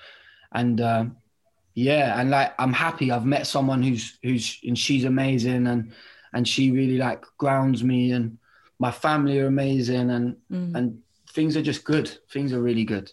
and 0.52 0.82
uh, 0.82 1.06
yeah, 1.74 2.20
and 2.20 2.30
like 2.30 2.54
I'm 2.60 2.74
happy. 2.74 3.12
I've 3.12 3.26
met 3.26 3.48
someone 3.48 3.82
who's 3.84 4.18
who's 4.24 4.60
and 4.64 4.78
she's 4.78 5.06
amazing 5.06 5.68
and 5.68 5.92
and 6.34 6.48
she 6.48 6.72
really 6.72 6.98
like 6.98 7.26
grounds 7.38 7.84
me 7.84 8.12
and 8.12 8.38
my 8.80 8.92
family 8.92 9.40
are 9.40 9.48
amazing 9.48 10.10
and 10.12 10.36
Mm. 10.52 10.76
and 10.76 11.00
things 11.34 11.56
are 11.58 11.62
just 11.62 11.84
good. 11.84 12.10
Things 12.32 12.54
are 12.54 12.62
really 12.62 12.86
good. 12.86 13.12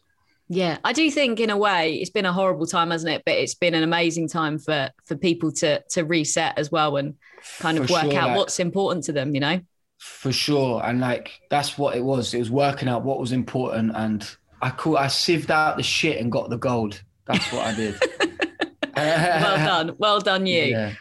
Yeah, 0.48 0.78
I 0.84 0.92
do 0.92 1.10
think 1.10 1.40
in 1.40 1.50
a 1.50 1.56
way 1.56 1.94
it's 1.96 2.10
been 2.10 2.24
a 2.24 2.32
horrible 2.32 2.66
time, 2.66 2.90
hasn't 2.90 3.12
it? 3.12 3.22
But 3.26 3.34
it's 3.34 3.54
been 3.54 3.74
an 3.74 3.82
amazing 3.82 4.28
time 4.28 4.58
for 4.58 4.90
for 5.04 5.16
people 5.16 5.50
to 5.52 5.82
to 5.90 6.04
reset 6.04 6.58
as 6.58 6.70
well 6.70 6.96
and 6.96 7.14
kind 7.58 7.78
of 7.78 7.86
For 7.86 7.94
work 7.94 8.02
sure, 8.04 8.14
out 8.18 8.28
like- 8.28 8.36
what's 8.36 8.60
important 8.60 9.04
to 9.06 9.12
them. 9.12 9.34
You 9.34 9.40
know. 9.40 9.60
For 9.98 10.32
sure. 10.32 10.82
And 10.84 11.00
like 11.00 11.40
that's 11.50 11.76
what 11.78 11.96
it 11.96 12.04
was. 12.04 12.34
It 12.34 12.38
was 12.38 12.50
working 12.50 12.88
out 12.88 13.04
what 13.04 13.18
was 13.18 13.32
important, 13.32 13.92
and 13.94 14.28
I 14.62 14.70
call 14.70 14.96
I 14.96 15.06
sieved 15.06 15.50
out 15.50 15.76
the 15.76 15.82
shit 15.82 16.20
and 16.20 16.30
got 16.32 16.50
the 16.50 16.58
gold. 16.58 17.02
That's 17.26 17.52
what 17.52 17.66
I 17.66 17.74
did. 17.74 17.94
Well 18.96 19.56
done, 19.58 19.96
well 19.98 20.20
done, 20.20 20.46
you. 20.46 20.64
Yeah. 20.64 20.94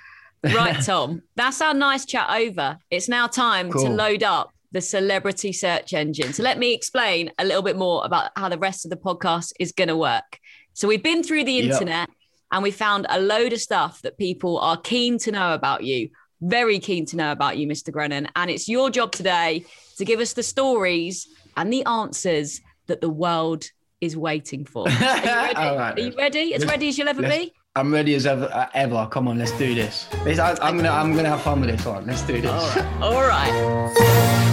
Right, 0.43 0.81
Tom. 0.85 1.21
That's 1.37 1.61
our 1.61 1.73
nice 1.73 2.05
chat 2.05 2.29
over. 2.29 2.77
It's 2.91 3.07
now 3.07 3.27
time 3.27 3.71
to 3.71 3.87
load 3.89 4.21
up 4.21 4.51
the 4.73 4.81
celebrity 4.81 5.53
search 5.53 5.93
engine. 5.93 6.33
So 6.33 6.43
let 6.43 6.59
me 6.59 6.73
explain 6.73 7.31
a 7.39 7.45
little 7.45 7.61
bit 7.61 7.77
more 7.77 8.05
about 8.05 8.31
how 8.35 8.49
the 8.49 8.57
rest 8.57 8.85
of 8.85 8.89
the 8.91 8.97
podcast 8.97 9.53
is 9.61 9.71
going 9.71 9.87
to 9.87 9.95
work. 9.95 10.39
So 10.73 10.89
we've 10.89 11.01
been 11.01 11.23
through 11.23 11.45
the 11.45 11.53
Yep. 11.53 11.71
internet 11.71 12.09
and 12.51 12.61
we 12.63 12.71
found 12.71 13.05
a 13.09 13.19
load 13.19 13.53
of 13.53 13.61
stuff 13.61 14.01
that 14.01 14.17
people 14.17 14.59
are 14.59 14.75
keen 14.75 15.17
to 15.19 15.31
know 15.31 15.53
about 15.53 15.85
you. 15.85 16.09
Very 16.41 16.79
keen 16.79 17.05
to 17.07 17.15
know 17.15 17.31
about 17.31 17.57
you, 17.57 17.67
Mr. 17.67 17.91
Grennan. 17.91 18.27
And 18.35 18.49
it's 18.49 18.67
your 18.67 18.89
job 18.89 19.11
today 19.11 19.65
to 19.97 20.05
give 20.05 20.19
us 20.19 20.33
the 20.33 20.43
stories 20.43 21.27
and 21.57 21.71
the 21.71 21.85
answers 21.85 22.61
that 22.87 23.01
the 23.01 23.09
world 23.09 23.65
is 24.01 24.17
waiting 24.17 24.65
for. 24.65 24.87
Are 24.89 24.91
you 24.91 24.99
ready? 25.01 25.55
Right, 25.55 25.97
are 25.97 25.99
you 25.99 26.11
ready? 26.17 26.53
As 26.53 26.65
ready 26.65 26.89
as 26.89 26.97
you'll 26.97 27.07
ever 27.07 27.21
be? 27.21 27.53
I'm 27.75 27.93
ready 27.93 28.15
as 28.15 28.25
ever. 28.25 28.45
Uh, 28.45 28.67
ever. 28.73 29.07
Come 29.11 29.27
on, 29.27 29.37
let's 29.37 29.51
do 29.53 29.73
this. 29.73 30.07
This- 30.23 30.39
I, 30.39 30.51
am 30.67 30.77
gonna 30.77 30.89
I'm 30.89 31.15
gonna 31.15 31.29
have 31.29 31.41
fun 31.41 31.61
with 31.61 31.69
this 31.69 31.85
one. 31.85 32.05
Let's 32.05 32.21
do 32.21 32.39
this. 32.39 32.51
All 32.51 32.69
right. 32.69 33.01
All 33.01 33.27
right. 33.27 34.45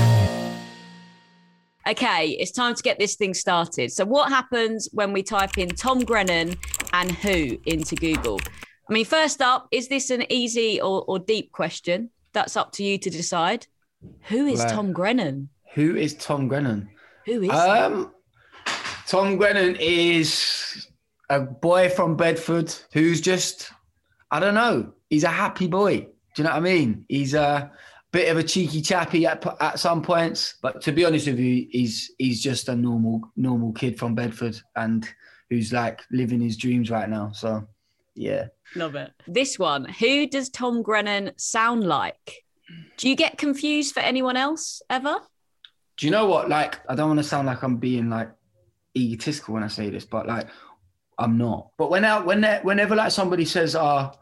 Okay, 1.89 2.31
it's 2.39 2.53
time 2.53 2.77
to 2.77 2.83
get 2.83 2.99
this 2.99 3.17
thing 3.17 3.35
started. 3.35 3.91
So, 3.91 4.05
what 4.05 4.29
happens 4.29 4.89
when 4.93 5.12
we 5.12 5.23
type 5.23 5.59
in 5.59 5.69
Tom 5.69 6.01
Grennan 6.05 6.57
and 6.93 7.11
who 7.11 7.59
into 7.67 7.97
Google? 7.97 8.39
I 8.89 8.93
mean, 8.93 9.05
first 9.05 9.41
up, 9.41 9.69
is 9.71 9.89
this 9.89 10.11
an 10.11 10.31
easy 10.31 10.81
or, 10.81 11.05
or 11.07 11.19
deep 11.19 11.53
question? 11.53 12.11
That's 12.33 12.57
up 12.57 12.73
to 12.73 12.85
you 12.85 12.99
to 12.99 13.11
decide. 13.11 13.67
Who 14.29 14.47
is 14.47 14.61
Right. 14.61 14.71
Tom 14.71 14.93
Grennan? 14.93 15.49
Who 15.75 15.97
is 15.97 16.15
Tom 16.15 16.49
Grennan? 16.49 16.89
Who 17.27 17.43
is? 17.43 17.51
he? 17.51 17.51
Um, 17.51 18.12
Tom 19.07 19.37
Grennan 19.37 19.77
is 19.79 20.89
a 21.31 21.41
boy 21.41 21.89
from 21.89 22.17
Bedford 22.17 22.75
who's 22.93 23.21
just, 23.21 23.71
I 24.31 24.41
don't 24.41 24.55
know, 24.55 24.93
he's 25.11 25.25
a 25.25 25.29
happy 25.29 25.69
boy. 25.69 26.01
Do 26.01 26.09
you 26.37 26.45
know 26.45 26.51
what 26.51 26.57
I 26.57 26.61
mean? 26.61 27.05
He's 27.09 27.35
a 27.35 27.71
bit 28.11 28.31
of 28.31 28.37
a 28.39 28.43
cheeky 28.43 28.83
chappy 28.83 29.27
at, 29.27 29.45
at 29.61 29.79
some 29.79 30.03
points, 30.03 30.57
but 30.62 30.81
to 30.83 30.93
be 30.93 31.05
honest 31.05 31.27
with 31.27 31.39
you, 31.39 31.67
he's 31.71 32.12
he's 32.19 32.43
just 32.43 32.69
a 32.69 32.77
normal 32.77 33.23
normal 33.37 33.73
kid 33.73 33.99
from 33.99 34.15
Bedford 34.15 34.59
and 34.77 35.09
who's 35.51 35.73
like 35.73 36.01
living 36.11 36.41
his 36.41 36.57
dreams 36.57 36.91
right 36.91 37.09
now. 37.09 37.33
So, 37.33 37.67
yeah. 38.15 38.47
Love 38.75 38.95
it. 38.95 39.11
This 39.26 39.59
one, 39.59 39.85
who 39.85 40.26
does 40.26 40.49
Tom 40.49 40.83
Grennan 40.83 41.33
sound 41.37 41.85
like? 41.85 42.45
Do 42.97 43.09
you 43.09 43.17
get 43.17 43.38
confused 43.38 43.93
for 43.95 44.00
anyone 44.00 44.37
else 44.37 44.81
ever? 44.88 45.17
Do 45.99 46.07
you 46.07 46.11
know 46.11 46.26
what? 46.26 46.49
Like, 46.49 46.81
I 46.88 46.95
don't 46.95 47.09
want 47.09 47.19
to 47.21 47.25
sound 47.25 47.47
like 47.47 47.62
I'm 47.62 47.76
being 47.76 48.09
like 48.09 48.31
egotistical 48.97 49.55
when 49.55 49.62
I 49.62 49.69
say 49.69 49.91
this, 49.91 50.05
but 50.05 50.26
like, 50.26 50.49
I'm 51.19 51.37
not. 51.37 51.69
But 51.79 51.91
when 51.91 52.05
I, 52.05 52.21
when 52.21 52.41
they- 52.41 52.61
whenever 52.62 52.97
like 52.97 53.12
somebody 53.12 53.45
says, 53.45 53.76
"Ah, 53.76 54.12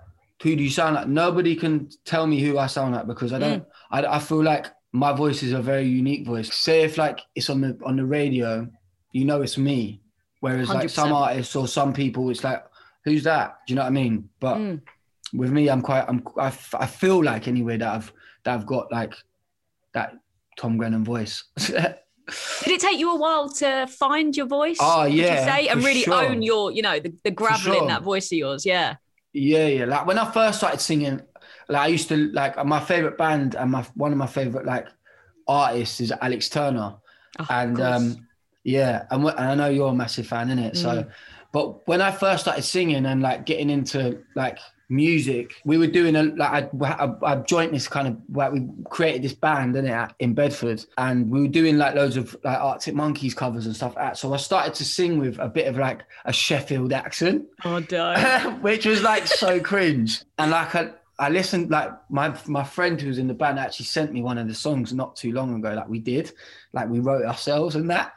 who 0.43 0.57
do 0.57 0.63
you 0.63 0.71
sound 0.71 0.97
like?" 0.97 1.09
Nobody 1.09 1.55
can 1.55 1.89
tell 2.05 2.27
me 2.27 2.41
who 2.41 2.59
I 2.59 2.67
sound 2.67 2.95
like 2.95 3.07
because 3.07 3.33
I 3.33 3.39
don't. 3.39 3.65
I, 3.91 4.17
I 4.17 4.19
feel 4.19 4.43
like 4.43 4.67
my 4.93 5.13
voice 5.13 5.43
is 5.45 5.53
a 5.53 5.63
very 5.63 5.85
unique 5.87 6.27
voice. 6.27 6.53
Say 6.53 6.83
if 6.83 6.99
like 6.99 7.21
it's 7.37 7.49
on 7.49 7.61
the 7.61 7.79
on 7.85 7.97
the 7.97 8.05
radio, 8.05 8.69
you 9.13 9.25
know 9.25 9.43
it's 9.43 9.57
me. 9.57 10.03
Whereas 10.41 10.69
like 10.79 10.91
some 10.91 11.13
artists 11.13 11.55
or 11.55 11.69
some 11.69 11.93
people, 11.93 12.29
it's 12.31 12.43
like, 12.43 12.65
who's 13.05 13.25
that? 13.25 13.59
Do 13.67 13.73
you 13.73 13.77
know 13.77 13.83
what 13.83 13.89
I 13.89 13.91
mean? 13.91 14.29
But 14.41 14.57
Mm. 14.57 14.81
with 15.33 15.51
me, 15.51 15.69
I'm 15.69 15.83
quite. 15.83 16.05
I'm. 16.09 16.23
I, 16.39 16.49
f- 16.49 16.75
I 16.79 16.87
feel 16.87 17.23
like 17.23 17.49
anyway 17.49 17.77
that 17.79 17.89
I've 17.89 18.13
that 18.45 18.55
I've 18.55 18.67
got 18.67 18.91
like 18.93 19.15
that 19.95 20.15
Tom 20.59 20.77
Grennan 20.77 21.05
voice. 21.05 21.45
Did 22.63 22.73
it 22.75 22.81
take 22.81 22.99
you 22.99 23.11
a 23.11 23.17
while 23.17 23.49
to 23.55 23.87
find 23.89 24.37
your 24.37 24.47
voice? 24.47 24.77
Oh, 24.81 25.05
yeah, 25.05 25.45
say, 25.47 25.67
and 25.69 25.83
really 25.83 26.03
sure. 26.03 26.15
own 26.15 26.43
your, 26.43 26.71
you 26.71 26.81
know, 26.81 27.01
the, 27.01 27.13
the 27.25 27.31
gravel 27.33 27.73
in 27.75 27.89
that 27.89 28.03
voice 28.03 28.31
of 28.31 28.39
yours. 28.39 28.65
Yeah. 28.65 28.97
Yeah, 29.33 29.67
yeah. 29.67 29.85
Like 29.87 30.07
when 30.07 30.17
I 30.19 30.31
first 30.31 30.59
started 30.59 30.81
singing, 30.81 31.21
like 31.69 31.81
I 31.83 31.87
used 31.89 32.09
to 32.09 32.31
like 32.33 32.65
my 32.65 32.79
favorite 32.79 33.19
band 33.19 33.57
and 33.57 33.71
my 33.73 33.83
one 33.95 34.13
of 34.13 34.19
my 34.19 34.27
favorite 34.29 34.65
like 34.65 34.87
artists 35.49 36.01
is 36.01 36.13
Alex 36.21 36.49
Turner, 36.49 36.95
Oh, 37.39 37.47
and 37.51 37.81
um, 37.81 38.29
yeah, 38.65 39.07
and, 39.11 39.25
and 39.25 39.39
I 39.39 39.55
know 39.55 39.69
you're 39.69 39.91
a 39.91 39.95
massive 39.95 40.27
fan 40.27 40.51
in 40.51 40.59
it. 40.59 40.77
So, 40.77 40.89
Mm. 40.89 41.11
But 41.53 41.87
when 41.89 42.01
I 42.01 42.11
first 42.13 42.43
started 42.43 42.63
singing 42.63 43.07
and 43.07 43.23
like 43.23 43.45
getting 43.45 43.71
into 43.71 44.23
like 44.35 44.59
music, 44.89 45.55
we 45.65 45.79
were 45.79 45.87
doing 45.87 46.17
a 46.17 46.25
like 46.25 46.73
I, 46.83 46.87
I, 46.87 47.15
I 47.23 47.37
joined 47.37 47.75
this 47.75 47.89
kind 47.89 48.09
of 48.09 48.17
like 48.33 48.53
we 48.53 48.69
created 48.89 49.23
this 49.23 49.33
band 49.33 49.77
in 49.77 49.87
it 49.87 50.13
in 50.19 50.35
Bedford, 50.35 50.85
and 50.99 51.31
we 51.31 51.43
were 51.43 51.49
doing 51.49 51.79
like 51.79 51.95
loads 51.95 52.17
of 52.17 52.37
like 52.45 52.59
Arctic 52.59 52.95
Monkeys 52.95 53.35
covers 53.35 53.67
and 53.67 53.75
stuff. 53.75 53.97
So 54.17 54.33
I 54.33 54.37
started 54.37 54.75
to 54.75 54.85
sing 54.85 55.19
with 55.19 55.39
a 55.39 55.49
bit 55.49 55.67
of 55.67 55.77
like 55.77 56.03
a 56.25 56.33
Sheffield 56.33 56.93
accent 56.93 57.47
oh, 57.65 57.81
which 58.61 58.87
was 58.87 59.03
like 59.03 59.27
so 59.27 59.61
cringe. 59.61 60.23
And 60.39 60.51
like 60.51 60.75
I, 60.75 60.91
I 61.19 61.29
listened, 61.29 61.71
like 61.71 61.91
my 62.11 62.37
my 62.47 62.65
friend 62.65 63.01
who 63.01 63.09
was 63.09 63.19
in 63.19 63.29
the 63.29 63.35
band 63.35 63.59
actually 63.59 63.87
sent 63.87 64.13
me 64.13 64.23
one 64.23 64.39
of 64.39 64.49
the 64.49 64.55
songs 64.55 64.93
not 64.93 65.17
too 65.17 65.33
long 65.33 65.55
ago. 65.55 65.75
Like 65.75 65.89
we 65.89 65.99
did, 65.99 66.33
like 66.73 66.89
we 66.89 67.01
wrote 67.01 67.25
ourselves 67.25 67.75
and 67.75 67.91
that. 67.91 68.13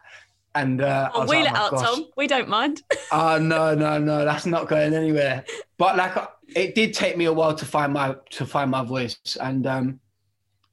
And 0.55 0.81
uh, 0.81 1.09
Oh, 1.13 1.25
wheel 1.25 1.41
like, 1.41 1.49
it 1.49 1.53
"Oh 1.55 1.59
out, 1.59 1.71
gosh." 1.71 1.81
Tom. 1.81 2.05
We 2.15 2.27
don't 2.27 2.47
mind. 2.47 2.83
Oh 3.11 3.37
no, 3.41 3.73
no, 3.73 3.97
no, 3.97 4.23
that's 4.23 4.45
not 4.45 4.67
going 4.67 4.93
anywhere. 4.93 5.43
But 5.77 5.97
like, 5.97 6.15
it 6.55 6.75
did 6.75 6.93
take 6.93 7.17
me 7.17 7.25
a 7.25 7.33
while 7.33 7.55
to 7.55 7.65
find 7.65 7.93
my 7.93 8.15
to 8.31 8.45
find 8.45 8.69
my 8.69 8.83
voice, 8.83 9.17
and 9.41 9.65
um, 9.65 9.99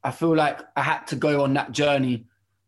I 0.04 0.10
feel 0.10 0.34
like 0.36 0.60
I 0.76 0.82
had 0.82 1.06
to 1.08 1.16
go 1.16 1.42
on 1.42 1.54
that 1.54 1.72
journey 1.72 2.26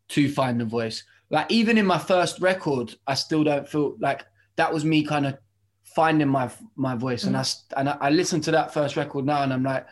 to 0.08 0.30
find 0.30 0.60
the 0.60 0.64
voice. 0.64 1.04
Like 1.30 1.50
even 1.50 1.78
in 1.78 1.86
my 1.86 1.98
first 1.98 2.40
record, 2.40 2.94
I 3.06 3.14
still 3.14 3.44
don't 3.44 3.68
feel 3.68 3.96
like 4.00 4.24
that 4.56 4.72
was 4.72 4.84
me 4.84 5.02
kind 5.04 5.26
of 5.26 5.38
finding 5.82 6.28
my 6.28 6.50
my 6.76 6.94
voice. 6.94 7.24
And 7.24 7.36
I 7.36 7.44
and 7.76 7.88
I, 7.88 7.96
I 8.00 8.10
listen 8.10 8.40
to 8.42 8.50
that 8.52 8.72
first 8.72 8.96
record 8.96 9.26
now, 9.26 9.42
and 9.42 9.52
I'm 9.52 9.62
like, 9.62 9.86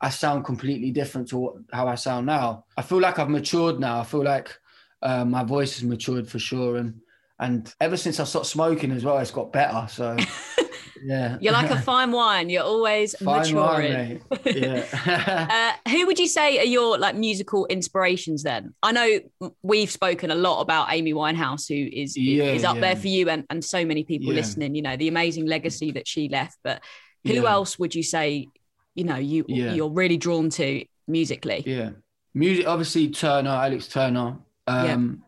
I 0.00 0.10
sound 0.10 0.44
completely 0.44 0.90
different 0.90 1.28
to 1.28 1.38
what, 1.38 1.54
how 1.72 1.86
I 1.86 1.94
sound 1.94 2.26
now. 2.26 2.64
I 2.76 2.82
feel 2.82 3.00
like 3.00 3.18
I've 3.18 3.28
matured 3.28 3.78
now. 3.78 4.00
I 4.00 4.04
feel 4.04 4.24
like 4.24 4.58
uh, 5.02 5.24
my 5.24 5.44
voice 5.44 5.74
has 5.74 5.84
matured 5.84 6.28
for 6.28 6.38
sure, 6.38 6.76
and 6.76 7.00
and 7.38 7.74
ever 7.80 7.96
since 7.96 8.20
I 8.20 8.24
stopped 8.24 8.46
smoking 8.46 8.92
as 8.92 9.04
well, 9.04 9.18
it's 9.18 9.30
got 9.32 9.52
better. 9.52 9.86
So 9.90 10.16
yeah, 11.04 11.38
You're 11.40 11.52
like 11.52 11.70
a 11.70 11.80
fine 11.92 12.12
wine. 12.12 12.48
You're 12.50 12.62
always 12.62 13.16
Fine 13.18 13.52
maturing. 13.52 13.92
wine, 13.92 14.20
mate. 14.44 14.56
Yeah. 14.56 15.76
Uh, 15.84 15.90
who 15.90 16.06
would 16.06 16.18
you 16.20 16.28
say 16.28 16.58
are 16.60 16.64
your 16.64 16.98
like 16.98 17.16
musical 17.16 17.66
inspirations 17.66 18.44
then? 18.44 18.74
I 18.82 18.92
know 18.92 19.18
we've 19.62 19.90
spoken 19.90 20.30
a 20.30 20.36
lot 20.36 20.60
about 20.60 20.92
Amy 20.92 21.12
Winehouse, 21.14 21.66
who 21.66 21.88
is 21.92 22.16
Yeah, 22.16 22.44
is 22.52 22.62
up 22.64 22.76
yeah. 22.76 22.80
there 22.82 22.96
for 22.96 23.08
you 23.08 23.28
and, 23.28 23.44
and 23.50 23.64
so 23.64 23.84
many 23.84 24.04
people 24.04 24.28
Yeah. 24.32 24.36
listening, 24.40 24.74
you 24.76 24.82
know, 24.82 24.96
the 24.96 25.08
amazing 25.08 25.46
legacy 25.46 25.90
that 25.92 26.06
she 26.06 26.28
left. 26.28 26.58
But 26.62 26.80
who 27.26 27.46
else 27.46 27.78
would 27.78 27.94
you 27.94 28.02
say, 28.04 28.46
you 28.94 29.04
know, 29.04 29.16
you 29.16 29.44
you're 29.48 29.90
really 29.90 30.16
drawn 30.18 30.50
to 30.50 30.84
musically? 31.08 31.64
Yeah. 31.66 31.90
Music, 32.34 32.66
obviously, 32.68 33.08
Turner, 33.10 33.50
Alex 33.50 33.88
Turner, 33.88 34.36
um, 34.66 35.22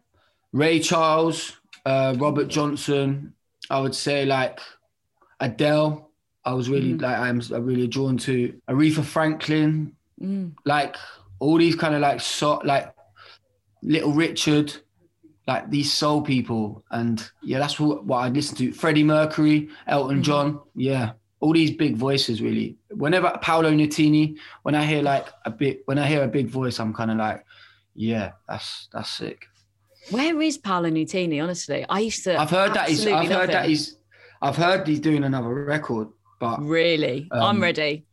Ray 0.53 0.79
Charles, 0.81 1.57
uh, 1.85 2.15
Robert 2.19 2.49
Johnson. 2.49 3.35
I 3.71 3.81
would 3.81 3.95
say 3.95 4.25
like 4.25 4.61
Adele. 5.41 6.11
I 6.45 6.53
was 6.53 6.69
really 6.69 6.93
Mhm. 6.95 7.03
like 7.03 7.19
I'm 7.19 7.65
really 7.65 7.87
drawn 7.89 8.17
to 8.19 8.53
Aretha 8.69 9.03
Franklin, 9.03 9.93
Mm. 10.21 10.53
like 10.65 10.97
all 11.41 11.57
these 11.59 11.75
kind 11.75 11.95
of 11.95 12.01
like 12.01 12.21
so 12.21 12.61
like 12.65 12.95
Little 13.83 14.13
Richard, 14.13 14.73
like 15.49 15.71
these 15.71 15.93
soul 15.93 16.23
people, 16.23 16.85
and 16.91 17.29
yeah, 17.43 17.59
that's 17.59 17.79
what, 17.81 18.05
what 18.05 18.19
I 18.19 18.29
listen 18.29 18.57
to. 18.59 18.73
Freddie 18.73 19.05
Mercury, 19.05 19.69
Elton 19.87 20.21
Mhm. 20.21 20.23
John, 20.23 20.61
yeah, 20.75 21.13
all 21.41 21.53
these 21.53 21.73
big 21.73 21.97
voices 21.97 22.41
really. 22.41 22.77
Whenever 22.91 23.37
Paolo 23.43 23.71
Nutini, 23.73 24.37
when 24.63 24.75
I 24.75 24.85
hear 24.87 25.03
like 25.03 25.27
a 25.45 25.51
bit, 25.51 25.83
when 25.87 25.99
I 25.99 26.07
hear 26.07 26.23
a 26.25 26.29
big 26.29 26.47
voice, 26.49 26.79
I'm 26.79 26.93
kind 26.95 27.11
of 27.11 27.17
like, 27.19 27.45
yeah, 27.95 28.33
that's 28.49 28.89
that's 28.93 29.11
sick. 29.11 29.47
Where 30.11 30.41
is 30.43 30.59
Paolo 30.59 30.91
Nutini? 30.91 31.43
Honestly, 31.43 31.85
I 31.89 32.01
used 32.01 32.25
to. 32.25 32.39
I've 32.39 32.51
heard 32.51 32.75
that 32.75 32.89
he's, 32.89 33.07
I've 33.07 33.29
heard 33.29 33.51
that 33.51 33.67
he's, 33.67 33.97
I've 34.43 34.57
heard 34.57 34.87
he's 34.87 35.01
doing 35.01 35.25
another 35.25 35.49
record, 35.49 36.09
but 36.39 36.61
Really, 36.63 37.29
I'm 37.33 37.57
Um, 37.57 37.63
ready. 37.63 38.05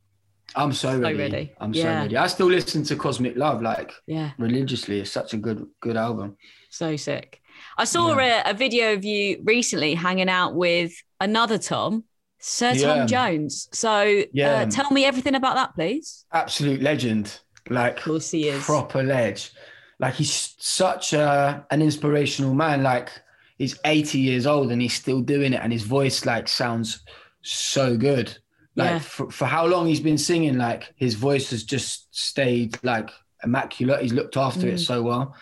I'm 0.56 0.74
so 0.74 0.98
ready. 1.00 1.18
ready. 1.18 1.54
I'm 1.60 1.74
so 1.74 1.84
ready. 1.86 2.18
I 2.18 2.28
still 2.28 2.48
listen 2.48 2.84
to 2.84 2.96
Caustic 2.96 3.36
Love 3.38 3.62
like 3.62 3.92
Yeah, 4.08 4.32
religiously. 4.38 5.00
It's 5.02 5.12
such 5.12 5.34
a 5.34 5.38
good 5.38 5.66
good 5.82 5.98
album. 5.98 6.38
so 6.70 6.96
sick. 6.96 7.42
I 7.78 7.86
saw 7.86 8.18
a, 8.18 8.44
a 8.46 8.54
video 8.54 8.94
of 8.94 9.04
you 9.06 9.42
recently 9.44 9.94
hanging 9.96 10.30
out 10.30 10.56
with 10.56 10.94
another 11.20 11.58
Tom, 11.58 12.04
Sir 12.40 12.76
Tom 12.76 13.08
Jones. 13.08 13.68
So 13.72 14.24
Yeah. 14.34 14.62
uh, 14.62 14.66
tell 14.66 14.92
me 14.92 15.06
everything 15.06 15.36
about 15.36 15.56
that, 15.56 15.76
please. 15.76 16.26
Absolute 16.32 16.82
legend. 16.82 17.40
Like 17.70 17.98
Of 18.00 18.04
course 18.04 18.32
he 18.32 18.48
is. 18.50 18.64
proper 18.64 19.04
ledge. 19.04 19.52
Like 20.02 20.16
he's 20.16 20.56
such 20.58 21.14
a, 21.14 21.66
an 21.72 21.82
inspirational 21.82 22.54
man. 22.54 22.82
Like 22.84 23.10
he's 23.58 23.80
80 23.86 24.20
years 24.20 24.46
old 24.48 24.72
and 24.72 24.82
he's 24.82 24.96
still 24.96 25.22
doing 25.22 25.54
it, 25.54 25.62
and 25.64 25.72
his 25.72 25.84
voice 25.84 26.26
like 26.26 26.48
sounds 26.48 27.04
so 27.44 27.96
good. 27.96 28.36
Like 28.76 28.90
Yeah. 28.90 29.00
for, 29.00 29.30
for 29.32 29.46
how 29.46 29.66
long 29.68 29.86
he's 29.88 30.00
been 30.00 30.18
singing, 30.18 30.58
like 30.58 30.94
his 30.96 31.14
voice 31.16 31.52
has 31.52 31.64
just 31.64 32.08
stayed 32.16 32.78
like 32.84 33.10
immaculate. 33.44 34.02
He's 34.02 34.14
looked 34.14 34.38
after 34.38 34.68
Mm. 34.68 34.74
it 34.74 34.80
so 34.80 35.02
well, 35.04 35.36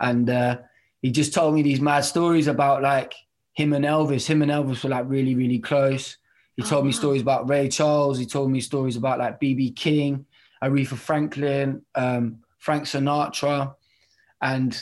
and 0.00 0.28
uh, 0.30 0.58
he 1.02 1.10
just 1.10 1.34
told 1.34 1.54
me 1.54 1.62
these 1.62 1.80
mad 1.80 2.00
stories 2.00 2.46
about 2.48 2.82
like 2.82 3.12
him 3.52 3.72
and 3.74 3.84
Elvis. 3.84 4.26
Him 4.26 4.42
and 4.42 4.50
Elvis 4.50 4.82
were 4.82 4.90
like 4.90 5.04
really, 5.08 5.34
really 5.34 5.58
close. 5.58 6.16
He 6.56 6.62
told 6.62 6.84
Oh, 6.84 6.86
me 6.86 6.92
stories 7.02 7.20
about 7.22 7.48
Ray 7.50 7.68
Charles. 7.68 8.18
He 8.18 8.24
told 8.26 8.50
me 8.50 8.60
stories 8.60 8.96
about 8.96 9.18
like 9.18 9.40
BB 9.40 9.76
King, 9.76 10.24
Aretha 10.62 10.96
Franklin, 10.96 11.82
um, 11.94 12.38
Frank 12.58 12.84
Sinatra, 12.84 13.74
and 14.42 14.78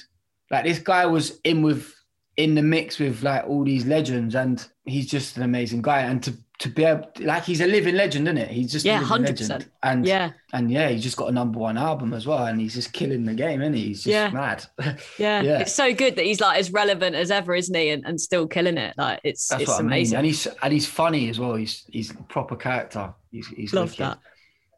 like 0.50 0.64
this 0.64 0.78
guy 0.78 1.06
was 1.06 1.40
in 1.44 1.62
with 1.62 1.92
in 2.36 2.54
the 2.54 2.62
mix 2.62 2.98
with 2.98 3.22
like 3.22 3.44
all 3.46 3.64
these 3.64 3.86
legends, 3.86 4.34
and 4.34 4.66
he's 4.84 5.06
just 5.06 5.36
an 5.36 5.42
amazing 5.42 5.82
guy. 5.82 6.00
And 6.02 6.22
to 6.24 6.34
to 6.60 6.68
be 6.68 6.84
able, 6.84 7.10
like, 7.18 7.42
he's 7.44 7.60
a 7.60 7.66
living 7.66 7.96
legend, 7.96 8.28
isn't 8.28 8.38
it? 8.38 8.48
He's 8.48 8.70
just 8.70 8.84
a 8.84 8.88
Yeah, 8.88 9.00
living 9.00 9.26
100%. 9.26 9.40
legend. 9.50 9.70
And 9.82 10.06
Yeah. 10.06 10.30
and 10.52 10.70
yeah, 10.70 10.88
he's 10.88 11.02
just 11.02 11.16
got 11.16 11.28
a 11.28 11.32
number 11.32 11.58
one 11.58 11.76
album 11.76 12.12
as 12.14 12.26
well, 12.28 12.46
and 12.46 12.60
he's 12.60 12.74
just 12.74 12.92
killing 12.92 13.24
the 13.24 13.34
game, 13.34 13.60
isn't 13.60 13.74
he? 13.74 13.86
He's 13.86 14.04
just 14.04 14.06
Yeah. 14.12 14.30
mad. 14.30 14.64
Yeah. 15.18 15.42
Yeah. 15.42 15.58
It's 15.60 15.74
so 15.74 15.92
good 15.92 16.14
that 16.14 16.24
he's 16.24 16.40
like 16.40 16.58
as 16.60 16.70
relevant 16.72 17.16
as 17.16 17.32
ever, 17.32 17.56
isn't 17.56 17.74
he? 17.74 17.90
And, 17.90 18.04
and 18.06 18.20
still 18.20 18.46
killing 18.46 18.78
it. 18.78 18.94
Like 18.96 19.18
it's 19.24 19.48
That's 19.48 19.62
it's 19.64 19.78
amazing. 19.80 20.16
I 20.16 20.22
mean. 20.22 20.26
And 20.26 20.26
he's 20.26 20.46
and 20.62 20.72
he's 20.72 20.86
funny 20.86 21.28
as 21.28 21.40
well. 21.40 21.56
He's 21.56 21.84
he's 21.90 22.10
a 22.12 22.14
proper 22.14 22.54
character. 22.54 23.12
He's 23.32 23.48
he's 23.48 23.74
Love 23.74 23.90
wicked. 23.90 24.06
that. 24.06 24.18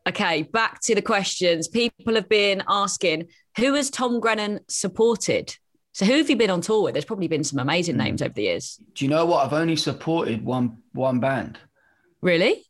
Okay, 0.06 0.42
back 0.42 0.80
to 0.82 0.94
the 0.94 1.02
questions. 1.02 1.66
People 1.68 2.14
have 2.14 2.28
been 2.28 2.62
asking, 2.68 3.26
who 3.56 3.74
has 3.74 3.90
Tom 3.90 4.20
Grennan 4.20 4.60
supported? 4.68 5.56
So 5.92 6.04
who 6.04 6.12
have 6.18 6.30
you 6.30 6.36
been 6.36 6.50
on 6.50 6.60
tour 6.60 6.82
with? 6.84 6.92
There's 6.94 7.04
probably 7.04 7.26
been 7.28 7.42
some 7.42 7.56
Hmm. 7.58 7.62
amazing 7.68 7.96
names 7.96 8.22
over 8.22 8.32
the 8.34 8.42
years. 8.42 8.78
Do 8.94 9.04
you 9.04 9.08
know 9.10 9.24
what? 9.26 9.44
I've 9.44 9.52
only 9.52 9.76
supported 9.76 10.44
one 10.44 10.78
one 10.92 11.18
band. 11.20 11.58
Really? 12.20 12.62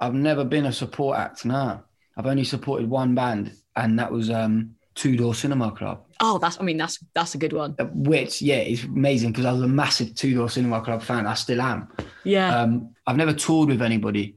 I've 0.00 0.14
never 0.14 0.44
been 0.44 0.66
a 0.66 0.72
support 0.72 1.18
act. 1.18 1.44
No, 1.44 1.80
I've 2.16 2.26
only 2.26 2.44
supported 2.44 2.88
one 2.90 3.14
band, 3.14 3.52
and 3.76 3.98
that 3.98 4.10
was 4.10 4.30
um, 4.30 4.74
Two 4.94 5.16
Door 5.16 5.34
Cinema 5.36 5.70
Club. 5.70 6.02
Oh, 6.20 6.38
that's 6.38 6.58
I 6.60 6.64
mean, 6.64 6.78
that's 6.78 6.98
that's 7.14 7.34
a 7.34 7.38
good 7.38 7.52
one. 7.52 7.76
Uh, 7.78 7.84
Which, 7.94 8.42
yeah, 8.42 8.60
is 8.60 8.84
amazing 8.84 9.30
because 9.32 9.44
I 9.44 9.52
was 9.52 9.62
a 9.62 9.68
massive 9.68 10.14
Two 10.16 10.34
Door 10.34 10.48
Cinema 10.48 10.80
Club 10.80 11.02
fan. 11.02 11.26
I 11.26 11.34
still 11.34 11.60
am. 11.60 11.88
Yeah. 12.24 12.56
Um, 12.62 12.94
I've 13.06 13.16
never 13.16 13.32
toured 13.34 13.68
with 13.68 13.82
anybody, 13.82 14.36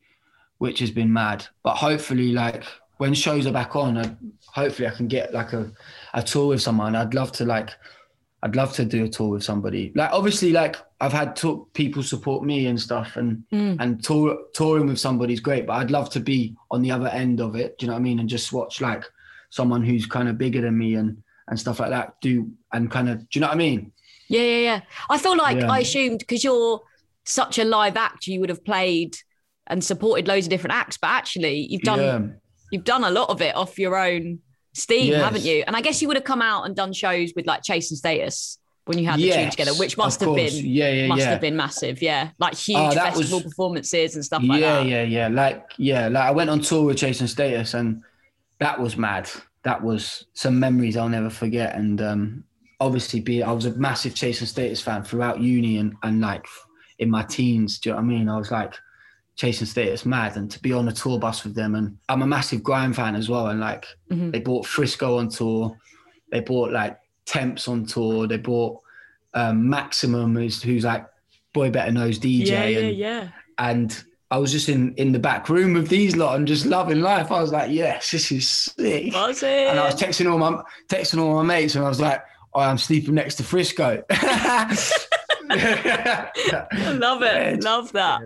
which 0.58 0.80
has 0.80 0.92
been 0.92 1.12
mad. 1.12 1.46
But 1.64 1.76
hopefully, 1.76 2.32
like 2.32 2.64
when 2.98 3.14
shows 3.14 3.46
are 3.46 3.52
back 3.52 3.76
on, 3.76 3.98
I, 3.98 4.16
hopefully 4.48 4.88
I 4.88 4.92
can 4.92 5.08
get 5.08 5.34
like 5.34 5.54
a, 5.54 5.72
a 6.14 6.24
tour 6.24 6.48
with 6.48 6.62
someone. 6.62 6.96
I'd 6.96 7.14
love 7.14 7.32
to 7.34 7.46
like, 7.46 7.72
I'd 8.44 8.56
love 8.56 8.74
to 8.74 8.86
do 8.86 9.04
a 9.06 9.10
tour 9.10 9.30
with 9.30 9.44
somebody. 9.44 9.92
Like 9.96 10.12
obviously, 10.12 10.52
like 10.52 10.78
I've 11.02 11.14
had 11.14 11.36
tour, 11.36 11.68
people 11.74 12.04
support 12.04 12.44
me 12.44 12.68
and 12.68 12.80
stuff, 12.80 13.18
and 13.18 13.44
mm. 13.52 13.78
and 13.80 14.04
tour, 14.04 14.38
touring 14.54 14.88
with 14.88 15.00
somebody's 15.00 15.40
great. 15.40 15.66
But 15.66 15.74
I'd 15.74 15.92
love 15.92 16.10
to 16.12 16.20
be 16.20 16.56
on 16.72 16.82
the 16.82 16.92
other 16.92 17.08
end 17.08 17.42
of 17.42 17.56
it. 17.56 17.78
Do 17.78 17.86
you 17.86 17.88
know 17.88 17.96
what 17.96 18.00
I 18.00 18.04
mean? 18.04 18.20
And 18.20 18.30
just 18.30 18.54
watch 18.54 18.82
like 18.82 19.04
someone 19.50 19.84
who's 19.84 20.06
kind 20.06 20.30
of 20.30 20.38
bigger 20.38 20.62
than 20.62 20.78
me 20.78 20.96
and 20.96 21.22
and 21.48 21.60
stuff 21.60 21.80
like 21.80 21.92
that 21.92 22.16
do 22.22 22.52
and 22.74 22.90
kind 22.90 23.08
of 23.10 23.20
do 23.20 23.26
you 23.34 23.42
know 23.42 23.48
what 23.48 23.54
I 23.54 23.58
mean? 23.58 23.92
Yeah, 24.28 24.42
yeah, 24.42 24.58
yeah. 24.58 24.82
I 25.10 25.18
feel 25.18 25.38
like 25.38 25.58
Yeah. 25.58 25.72
I 25.72 25.80
assumed 25.80 26.20
because 26.20 26.44
you're 26.44 26.82
such 27.26 27.60
a 27.60 27.64
live 27.64 27.98
act, 27.98 28.28
you 28.28 28.40
would 28.40 28.50
have 28.50 28.64
played 28.64 29.18
and 29.68 29.84
supported 29.84 30.28
loads 30.28 30.46
of 30.46 30.50
different 30.50 30.74
acts, 30.76 30.98
but 30.98 31.08
actually 31.10 31.68
you've 31.70 31.82
done 31.82 32.00
Yeah. 32.00 32.20
you've 32.72 32.84
done 32.84 33.04
a 33.04 33.10
lot 33.12 33.30
of 33.30 33.42
it 33.42 33.56
off 33.56 33.78
your 33.80 33.96
own 33.98 34.40
steam, 34.74 35.12
Yes. 35.12 35.24
haven't 35.24 35.44
you? 35.46 35.64
And 35.68 35.76
I 35.76 35.82
guess 35.82 36.02
you 36.02 36.08
would 36.08 36.18
have 36.18 36.24
come 36.24 36.42
out 36.42 36.66
and 36.66 36.76
done 36.76 36.94
shows 36.94 37.34
with 37.36 37.46
like 37.48 37.64
Chase 37.64 37.92
and 37.92 37.98
Status 37.98 38.58
when 38.86 39.00
you 39.00 39.06
had 39.06 39.20
the 39.20 39.32
tune 39.32 39.50
together, 39.50 39.74
which 39.74 39.98
must 39.98 40.20
have 40.20 40.28
course. 40.28 40.56
been 40.56 40.66
Yeah, 40.70 40.92
yeah, 40.92 41.08
must 41.08 41.22
yeah. 41.22 41.30
have 41.30 41.42
been 41.42 41.56
massive. 41.56 42.02
Yeah, 42.02 42.30
like 42.40 42.56
huge 42.56 42.78
Oh, 42.78 42.92
festival 42.92 43.38
was- 43.40 43.44
performances 43.44 44.16
and 44.16 44.24
stuff 44.26 44.44
like 44.44 44.62
yeah, 44.62 44.82
that. 44.84 44.88
Yeah, 44.88 45.04
yeah, 45.04 45.28
yeah. 45.28 45.28
Like, 45.30 45.64
yeah, 45.78 46.08
like 46.10 46.24
I 46.26 46.32
went 46.32 46.50
on 46.50 46.60
tour 46.60 46.84
with 46.86 46.98
Chase 46.98 47.20
and 47.22 47.30
Status, 47.30 47.74
and 47.74 48.04
that 48.60 48.80
was 48.80 48.96
mad. 48.98 49.30
That 49.64 49.82
was 49.82 50.26
some 50.34 50.60
memories 50.60 50.96
I'll 50.98 51.10
never 51.10 51.30
forget. 51.32 51.76
And 51.76 52.00
um, 52.02 52.44
obviously, 52.80 53.22
be 53.22 53.42
I 53.42 53.52
was 53.52 53.66
a 53.66 53.72
massive 53.72 54.14
Chase 54.14 54.40
and 54.42 54.48
Status 54.50 54.82
fan 54.82 55.04
throughout 55.04 55.40
uni 55.40 55.78
and 55.78 55.96
and 56.04 56.22
like 56.22 56.46
in 57.00 57.10
my 57.10 57.24
teens. 57.24 57.80
Do 57.80 57.90
you 57.90 57.94
know 57.94 58.02
what 58.02 58.04
I 58.04 58.08
mean? 58.08 58.30
I 58.30 58.38
was 58.38 58.52
like 58.52 58.76
Chase 59.36 59.60
and 59.60 59.68
Status 59.68 60.06
mad, 60.06 60.38
and 60.38 60.50
to 60.52 60.60
be 60.62 60.72
on 60.74 60.88
a 60.88 60.92
tour 60.94 61.20
bus 61.20 61.44
with 61.44 61.56
them. 61.56 61.76
And 61.76 61.98
I'm 62.10 62.22
a 62.22 62.28
massive 62.28 62.64
grime 62.64 62.94
fan 62.94 63.16
as 63.16 63.30
well. 63.30 63.48
And 63.48 63.60
like 63.60 63.86
Mm-hmm. 64.12 64.32
they 64.32 64.40
bought 64.40 64.66
Frisco 64.66 65.18
on 65.18 65.30
tour, 65.30 65.78
they 66.32 66.40
bought 66.42 66.72
like 66.72 66.98
Temps 67.26 67.68
on 67.68 67.86
tour, 67.86 68.28
they 68.28 68.38
bought 68.38 68.80
um, 69.34 69.68
Maximum, 69.70 70.36
who's, 70.36 70.62
who's 70.62 70.86
like 70.86 71.06
Boy 71.54 71.70
Better 71.72 71.92
Knows 71.92 72.20
DJ. 72.20 72.46
yeah, 72.48 72.66
yeah, 72.66 72.80
and, 72.80 72.98
yeah. 72.98 73.28
and 73.58 74.04
I 74.32 74.38
was 74.38 74.52
just 74.52 74.70
in 74.70 74.94
in 74.96 75.12
the 75.12 75.20
back 75.20 75.50
room 75.50 75.74
with 75.74 75.88
these 75.88 76.16
lot 76.16 76.36
and 76.36 76.48
just 76.48 76.66
loving 76.66 77.02
life. 77.02 77.32
I 77.32 77.42
was 77.42 77.52
like, 77.52 77.72
yes, 77.72 78.12
this 78.12 78.32
is 78.32 78.48
sick. 78.50 79.14
Was 79.14 79.44
it? 79.44 79.68
And 79.68 79.80
I 79.80 79.86
was 79.86 79.96
texting 79.96 80.32
all 80.32 80.38
my 80.38 80.62
texting 80.88 81.20
all 81.20 81.36
my 81.36 81.44
mates, 81.44 81.76
and 81.76 81.84
I 81.86 81.90
was 81.90 82.00
like, 82.02 82.24
oh, 82.54 82.62
I'm 82.62 82.78
sleeping 82.78 83.14
next 83.16 83.36
to 83.36 83.44
Frisco. 83.44 84.04
I 85.50 86.94
love 87.00 87.22
it. 87.22 87.64
Love 87.64 87.92
that. 87.94 88.22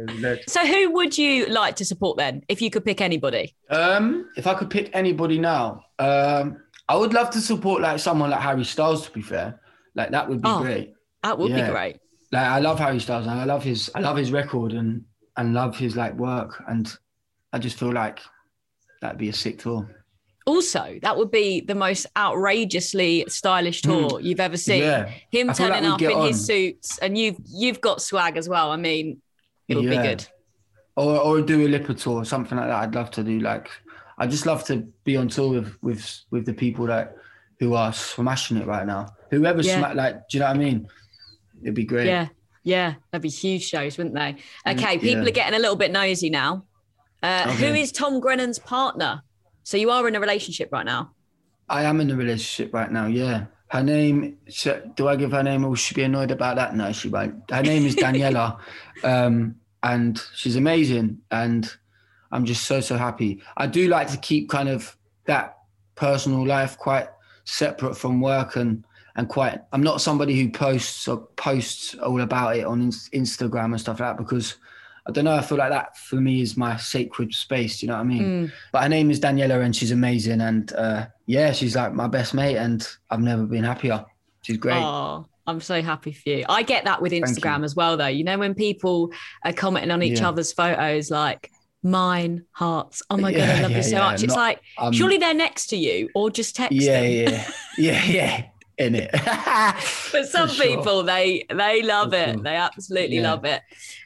So 0.47 0.65
who 0.65 0.91
would 0.93 1.17
you 1.17 1.47
like 1.47 1.75
to 1.77 1.85
support 1.85 2.17
then, 2.17 2.43
if 2.47 2.61
you 2.61 2.69
could 2.69 2.85
pick 2.85 3.01
anybody? 3.01 3.55
Um, 3.69 4.29
if 4.35 4.47
I 4.47 4.53
could 4.53 4.69
pick 4.69 4.89
anybody 4.93 5.37
now, 5.39 5.83
um, 5.99 6.57
I 6.87 6.95
would 6.95 7.13
love 7.13 7.29
to 7.31 7.41
support 7.41 7.81
like 7.81 7.99
someone 7.99 8.29
like 8.29 8.41
Harry 8.41 8.63
Styles. 8.65 9.05
To 9.05 9.11
be 9.11 9.21
fair, 9.21 9.59
like 9.95 10.11
that 10.11 10.27
would 10.29 10.41
be 10.41 10.49
Oh. 10.49 10.61
great. 10.61 10.93
That 11.23 11.37
would 11.37 11.49
Yeah. 11.51 11.65
be 11.67 11.71
great. 11.71 11.97
Like 12.31 12.47
I 12.47 12.59
love 12.59 12.79
Harry 12.79 12.99
Styles 12.99 13.27
and 13.27 13.39
I 13.39 13.43
love 13.45 13.63
his 13.63 13.91
I 13.95 13.99
love 13.99 14.17
his 14.17 14.31
record 14.31 14.73
and 14.73 15.03
and 15.37 15.53
love 15.53 15.77
his 15.77 15.95
like 15.95 16.13
work 16.15 16.63
and 16.67 16.91
I 17.53 17.59
just 17.59 17.77
feel 17.77 17.91
like 17.91 18.19
that'd 19.01 19.17
be 19.17 19.29
a 19.29 19.33
sick 19.33 19.59
tour. 19.59 19.98
Also, 20.49 20.97
that 21.03 21.15
would 21.17 21.29
be 21.31 21.61
the 21.61 21.75
most 21.75 22.07
outrageously 22.17 23.25
stylish 23.27 23.81
tour 23.83 24.19
you've 24.19 24.39
ever 24.39 24.57
seen. 24.57 24.81
Hmm. 24.81 24.87
Yeah. 24.87 25.11
Him 25.31 25.47
like 25.47 25.57
turning 25.57 25.85
up 25.85 26.01
in 26.01 26.21
his 26.23 26.43
suits, 26.45 26.97
and 26.99 27.17
you've 27.17 27.37
you've 27.45 27.79
got 27.81 28.01
swag 28.01 28.35
as 28.37 28.49
well. 28.49 28.71
I 28.71 28.77
mean, 28.77 29.21
it 29.67 29.75
would 29.75 29.89
be 29.89 29.97
good. 29.97 30.25
or 30.95 31.17
or 31.17 31.41
Dua 31.41 31.67
Lipa 31.67 31.93
tour, 31.93 32.21
or 32.21 32.25
something 32.25 32.57
like 32.57 32.67
that. 32.67 32.81
I'd 32.83 32.95
love 32.95 33.11
to 33.11 33.23
do. 33.23 33.39
Like, 33.39 33.69
I 34.17 34.25
just 34.27 34.45
love 34.45 34.63
to 34.65 34.75
be 35.03 35.15
on 35.17 35.27
tour 35.27 35.49
with 35.61 35.77
with 35.83 36.19
with 36.31 36.45
the 36.45 36.53
people 36.53 36.87
that 36.87 37.15
who 37.59 37.73
are 37.75 37.93
smashing 37.93 38.57
it 38.57 38.65
right 38.65 38.87
now. 38.87 39.05
Whoever 39.31 39.61
Yeah. 39.61 39.77
sma- 39.79 39.93
like, 39.93 40.15
do 40.29 40.37
you 40.37 40.39
know 40.39 40.47
what 40.47 40.55
I 40.55 40.59
mean? 40.59 40.87
It'd 41.61 41.75
be 41.75 41.83
great. 41.85 42.07
Yeah, 42.07 42.27
yeah, 42.63 42.95
that'd 43.11 43.21
be 43.21 43.29
huge 43.29 43.63
shows, 43.67 43.97
wouldn't 43.97 44.15
they? 44.15 44.37
Okay, 44.71 44.97
people 44.97 45.21
Mm, 45.21 45.23
yeah. 45.25 45.29
are 45.29 45.31
getting 45.39 45.55
a 45.55 45.59
little 45.59 45.75
bit 45.75 45.91
nosy 45.91 46.29
now. 46.29 46.65
Uh, 47.21 47.51
Who 47.51 47.65
Okay. 47.67 47.81
is 47.81 47.91
Tom 47.91 48.19
Grennan's 48.21 48.57
partner? 48.59 49.21
So 49.69 49.77
you 49.77 49.91
are 49.91 50.07
in 50.07 50.15
a 50.15 50.19
relationship 50.19 50.69
right 50.71 50.83
now. 50.83 51.11
I 51.69 51.83
am 51.83 52.01
in 52.01 52.09
a 52.09 52.15
relationship 52.15 52.73
right 52.73 52.91
now. 52.91 53.05
Yeah. 53.05 53.45
Her 53.67 53.83
name. 53.83 54.39
Do 54.95 55.07
I 55.07 55.15
give 55.15 55.31
her 55.31 55.43
name? 55.43 55.63
Or 55.63 55.75
should 55.75 55.89
she 55.89 55.93
be 55.93 56.01
annoyed 56.01 56.31
about 56.31 56.55
that? 56.55 56.75
No, 56.75 56.91
she 56.91 57.07
won't. 57.07 57.35
Her 57.51 57.61
name 57.61 57.85
is 57.85 57.95
Daniela, 58.03 58.57
um, 59.03 59.57
and 59.83 60.19
she's 60.33 60.55
amazing. 60.55 61.19
And 61.29 61.71
I'm 62.31 62.45
just 62.45 62.63
so 62.63 62.79
so 62.79 62.97
happy. 62.97 63.43
I 63.57 63.67
do 63.67 63.87
like 63.89 64.09
to 64.09 64.17
keep 64.17 64.49
kind 64.49 64.69
of 64.69 64.97
that 65.25 65.59
personal 65.93 66.47
life 66.47 66.75
quite 66.75 67.09
separate 67.43 67.95
from 67.95 68.21
work 68.21 68.55
and 68.55 68.83
and 69.17 69.29
quite. 69.29 69.59
I'm 69.71 69.83
not 69.83 70.01
somebody 70.01 70.35
who 70.35 70.49
posts 70.49 71.07
or 71.07 71.27
posts 71.35 71.93
all 71.93 72.21
about 72.21 72.57
it 72.57 72.65
on 72.65 72.89
Instagram 72.89 73.65
and 73.65 73.79
stuff 73.79 73.99
like 73.99 74.17
that 74.17 74.17
because. 74.17 74.55
I 75.09 75.11
don't 75.11 75.25
know. 75.25 75.35
I 75.35 75.41
feel 75.41 75.57
like 75.57 75.71
that 75.71 75.97
for 75.97 76.17
me 76.17 76.41
is 76.41 76.55
my 76.55 76.77
sacred 76.77 77.33
space. 77.33 77.81
You 77.81 77.87
know 77.87 77.95
what 77.95 78.01
I 78.01 78.03
mean? 78.03 78.51
But 78.71 78.83
her 78.83 78.89
name 78.89 79.09
is 79.11 79.19
Daniela, 79.19 79.63
and 79.63 79.75
she's 79.75 79.91
amazing. 79.91 80.41
And 80.41 80.71
uh, 80.73 81.07
yeah, 81.25 81.51
she's 81.51 81.75
like 81.75 81.93
my 81.93 82.07
best 82.07 82.33
mate, 82.33 82.57
and 82.57 82.87
I've 83.09 83.19
never 83.21 83.43
been 83.45 83.63
happier. 83.63 84.05
She's 84.43 84.57
great. 84.57 84.77
Oh, 84.77 85.25
I'm 85.47 85.61
so 85.61 85.81
happy 85.81 86.11
for 86.13 86.29
you. 86.29 86.45
I 86.47 86.63
get 86.63 86.85
that 86.85 87.01
with. 87.01 87.11
Instagram 87.11 87.63
as 87.65 87.75
well, 87.75 87.97
though. 87.97 88.07
You 88.07 88.23
know, 88.23 88.37
when 88.37 88.53
people 88.53 89.11
are 89.43 89.51
commenting 89.53 89.91
on 89.91 90.03
each 90.03 90.19
Yeah. 90.19 90.29
other's 90.29 90.53
photos, 90.53 91.09
like 91.09 91.51
mine, 91.81 92.45
hearts, 92.51 93.01
oh 93.09 93.17
my 93.17 93.31
God, 93.33 93.49
I 93.49 93.61
love 93.61 93.71
yeah, 93.71 93.77
you 93.77 93.83
so 93.83 93.89
yeah. 93.91 93.99
much. 93.99 94.23
It's 94.23 94.33
Not- 94.33 94.37
like, 94.37 94.61
um, 94.77 94.93
surely 94.93 95.17
they're 95.17 95.33
next 95.33 95.67
to 95.67 95.77
you 95.77 96.09
or 96.13 96.29
just 96.29 96.55
text 96.55 96.73
yeah, 96.73 97.01
them. 97.01 97.11
yeah, 97.33 97.51
yeah, 97.77 98.03
yeah. 98.05 98.43
In 98.79 98.95
it. 98.95 99.11
But 100.11 100.25
some 100.29 100.49
sure. 100.49 100.65
people, 100.65 101.03
they 101.03 101.45
they 101.49 101.83
love 101.83 102.13
it. 102.13 102.41
They 102.43 102.55
absolutely 102.55 103.17
Yeah. 103.17 103.29
love 103.31 103.43
it. 103.45 103.61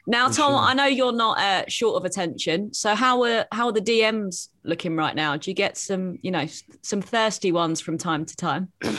Now, 0.06 0.28
For 0.28 0.34
Tom, 0.36 0.52
sure. 0.52 0.58
I 0.60 0.74
know 0.74 0.86
you're 0.86 1.12
not 1.12 1.38
uh, 1.38 1.64
short 1.68 1.96
of 1.96 2.04
attention. 2.04 2.74
So 2.74 2.94
how 2.94 3.22
are 3.22 3.46
how 3.52 3.66
are 3.68 3.72
the 3.72 3.80
DMs 3.80 4.48
looking 4.64 4.96
right 4.96 5.14
now? 5.14 5.36
Do 5.36 5.50
you 5.50 5.54
get 5.54 5.78
some, 5.78 6.18
you 6.22 6.30
know, 6.30 6.46
some 6.82 7.00
thirsty 7.00 7.52
ones 7.52 7.80
from 7.80 7.96
time 7.98 8.24
to 8.26 8.36
time? 8.36 8.72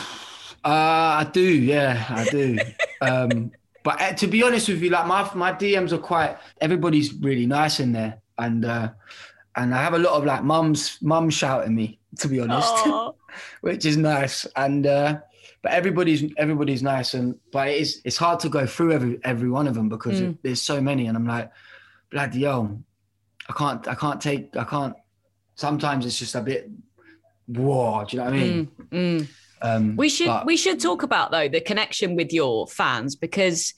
Uh, 0.64 1.22
I 1.22 1.30
do, 1.32 1.42
yeah, 1.42 2.04
I 2.08 2.24
do. 2.24 2.58
um, 3.00 3.52
but 3.84 4.00
uh, 4.02 4.12
to 4.14 4.26
be 4.26 4.42
honest 4.42 4.68
with 4.68 4.82
you, 4.82 4.90
like 4.90 5.06
my 5.06 5.30
my 5.34 5.52
DMs 5.52 5.92
are 5.92 5.98
quite. 5.98 6.36
Everybody's 6.60 7.14
really 7.14 7.46
nice 7.46 7.78
in 7.78 7.92
there, 7.92 8.18
and 8.38 8.64
uh, 8.64 8.88
and 9.54 9.72
I 9.72 9.80
have 9.80 9.94
a 9.94 9.98
lot 10.00 10.14
of 10.14 10.24
like 10.24 10.42
mums 10.42 10.98
mums 11.02 11.34
shouting 11.34 11.72
me. 11.76 12.00
To 12.18 12.26
be 12.28 12.40
honest, 12.40 12.74
which 13.60 13.84
is 13.86 13.96
nice. 13.96 14.44
And 14.56 14.86
uh, 14.88 15.18
but 15.66 15.72
everybody's 15.74 16.22
everybody's 16.36 16.80
nice 16.94 17.14
and 17.14 17.34
but 17.50 17.66
it 17.68 17.80
is 17.80 18.00
it's 18.04 18.16
hard 18.16 18.38
to 18.38 18.48
go 18.48 18.64
through 18.66 18.92
every 18.92 19.18
every 19.24 19.50
one 19.50 19.66
of 19.66 19.74
them 19.74 19.88
because 19.88 20.20
Mm. 20.20 20.30
it, 20.30 20.36
there's 20.44 20.62
so 20.62 20.80
many 20.80 21.06
and 21.08 21.16
I'm 21.16 21.26
like 21.26 21.50
bloody 22.12 22.42
hell 22.44 22.80
I 23.48 23.52
can't 23.52 23.88
I 23.88 23.96
can't 23.96 24.20
take 24.20 24.56
I 24.56 24.62
can't 24.62 24.94
sometimes 25.56 26.06
it's 26.06 26.18
just 26.20 26.36
a 26.36 26.40
bit 26.40 26.70
whoa 27.48 28.04
do 28.04 28.16
you 28.16 28.22
know 28.22 28.30
what 28.30 28.34
I 28.34 28.38
mean 28.38 28.68
Mm. 28.92 29.28
um 29.62 29.96
We 29.96 30.08
should 30.08 30.28
but- 30.28 30.46
we 30.46 30.56
should 30.56 30.78
talk 30.80 31.02
about 31.02 31.30
though 31.32 31.48
the 31.48 31.60
connection 31.60 32.14
with 32.14 32.32
your 32.32 32.68
fans 32.68 33.16
because 33.16 33.74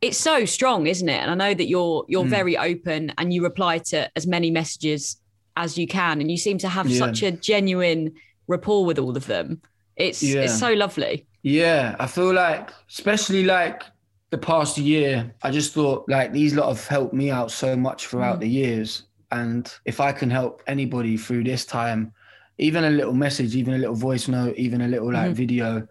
it's 0.00 0.16
so 0.18 0.44
strong, 0.44 0.86
isn't 0.86 1.08
it? 1.08 1.20
And 1.22 1.28
I 1.28 1.34
know 1.34 1.54
that 1.54 1.68
you're 1.68 2.04
you're 2.08 2.24
Mm. 2.24 2.28
very 2.38 2.56
open 2.56 3.12
and 3.18 3.32
you 3.34 3.42
reply 3.42 3.78
to 3.92 4.08
as 4.18 4.26
many 4.28 4.48
messages 4.50 5.16
as 5.56 5.76
you 5.76 5.86
can, 5.88 6.20
and 6.20 6.30
you 6.30 6.36
seem 6.36 6.58
to 6.58 6.68
have 6.68 6.88
Yeah. 6.88 6.98
such 7.04 7.22
a 7.24 7.30
genuine 7.32 8.12
rapport 8.46 8.84
with 8.84 8.98
all 9.00 9.16
of 9.16 9.26
them. 9.26 9.60
It's 9.96 10.22
Yeah. 10.22 10.42
it's 10.42 10.56
so 10.58 10.72
lovely. 10.72 11.26
Yeah, 11.42 11.96
I 11.98 12.06
feel 12.06 12.32
like, 12.32 12.70
especially 12.88 13.44
like 13.44 13.82
the 14.30 14.38
past 14.38 14.76
year, 14.78 15.34
I 15.42 15.50
just 15.50 15.72
thought 15.72 16.08
like 16.08 16.32
these 16.32 16.54
lot 16.54 16.68
have 16.68 16.86
helped 16.86 17.14
me 17.14 17.30
out 17.30 17.50
so 17.50 17.76
much 17.76 18.06
throughout 18.06 18.38
mm. 18.38 18.40
the 18.40 18.48
years. 18.48 19.04
And 19.30 19.72
if 19.84 20.00
I 20.00 20.12
can 20.12 20.30
help 20.30 20.62
anybody 20.66 21.16
through 21.16 21.44
this 21.44 21.64
time, 21.64 22.12
even 22.58 22.84
a 22.84 22.90
little 22.90 23.12
message, 23.12 23.54
even 23.54 23.74
a 23.74 23.78
little 23.78 23.94
voice 23.94 24.26
note, 24.26 24.56
even 24.56 24.80
a 24.80 24.88
little 24.88 25.12
like 25.12 25.26
mm-hmm. 25.26 25.34
video, 25.34 25.88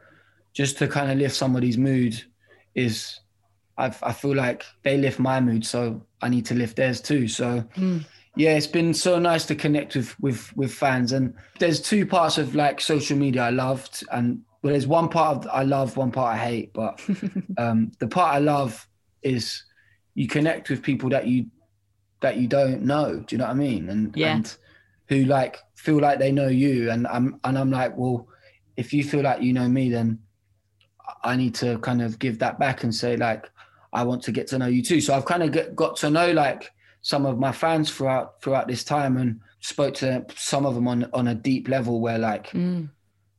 just 0.53 0.77
to 0.79 0.87
kind 0.87 1.11
of 1.11 1.17
lift 1.17 1.35
somebody's 1.35 1.77
mood 1.77 2.21
is, 2.75 3.19
I, 3.77 3.93
I 4.03 4.11
feel 4.11 4.35
like 4.35 4.65
they 4.83 4.97
lift 4.97 5.19
my 5.19 5.39
mood. 5.39 5.65
So 5.65 6.01
I 6.21 6.29
need 6.29 6.45
to 6.47 6.55
lift 6.55 6.75
theirs 6.75 6.99
too. 6.99 7.27
So 7.27 7.63
mm. 7.75 8.03
Yeah, 8.37 8.55
it's 8.55 8.67
been 8.67 8.93
so 8.93 9.19
nice 9.19 9.45
to 9.45 9.55
connect 9.55 9.95
with 9.95 10.19
with 10.19 10.55
with 10.55 10.73
fans. 10.73 11.11
And 11.11 11.33
there's 11.59 11.81
two 11.81 12.05
parts 12.05 12.37
of 12.37 12.55
like 12.55 12.79
social 12.79 13.17
media 13.17 13.43
I 13.43 13.49
loved, 13.49 14.03
and 14.11 14.41
well, 14.61 14.71
there's 14.71 14.87
one 14.87 15.09
part 15.09 15.37
of 15.37 15.47
I 15.51 15.63
love, 15.63 15.97
one 15.97 16.11
part 16.11 16.35
I 16.35 16.37
hate. 16.37 16.73
But 16.73 17.01
um, 17.57 17.91
the 17.99 18.07
part 18.07 18.35
I 18.35 18.39
love 18.39 18.87
is 19.21 19.63
you 20.15 20.27
connect 20.27 20.69
with 20.69 20.81
people 20.81 21.09
that 21.09 21.27
you 21.27 21.47
that 22.21 22.37
you 22.37 22.47
don't 22.47 22.83
know. 22.83 23.23
Do 23.25 23.35
you 23.35 23.37
know 23.39 23.45
what 23.45 23.51
I 23.51 23.55
mean? 23.55 23.89
And 23.89 24.15
Yeah. 24.15 24.35
and 24.35 24.57
who 25.09 25.25
like 25.25 25.57
feel 25.75 25.99
like 25.99 26.19
they 26.19 26.31
know 26.31 26.47
you, 26.47 26.91
and 26.91 27.07
I'm 27.07 27.39
and 27.43 27.57
I'm 27.57 27.71
like, 27.71 27.97
well, 27.97 28.27
if 28.75 28.93
you 28.93 29.03
feel 29.03 29.21
like 29.21 29.41
you 29.41 29.53
know 29.53 29.67
me, 29.67 29.89
then 29.89 30.19
I 31.23 31.35
need 31.35 31.55
to 31.55 31.77
kind 31.79 32.01
of 32.01 32.19
give 32.19 32.39
that 32.39 32.59
back 32.59 32.83
and 32.83 32.93
say 32.93 33.17
like, 33.17 33.49
I 33.93 34.03
want 34.03 34.23
to 34.23 34.31
get 34.31 34.47
to 34.47 34.57
know 34.57 34.67
you 34.67 34.83
too. 34.83 35.01
So 35.01 35.13
I've 35.13 35.25
kind 35.25 35.43
of 35.43 35.51
get, 35.51 35.75
got 35.75 35.95
to 35.97 36.09
know 36.09 36.31
like 36.31 36.71
some 37.11 37.25
of 37.25 37.39
my 37.39 37.53
fans 37.53 37.89
throughout 37.89 38.41
throughout 38.41 38.67
this 38.67 38.83
time 38.83 39.15
and 39.15 39.39
spoke 39.61 39.93
to 39.93 40.25
some 40.35 40.65
of 40.65 40.75
them 40.75 40.89
on 40.89 41.09
on 41.13 41.29
a 41.29 41.35
deep 41.35 41.69
level 41.69 42.01
where 42.01 42.17
like 42.17 42.47
Mm. 42.51 42.89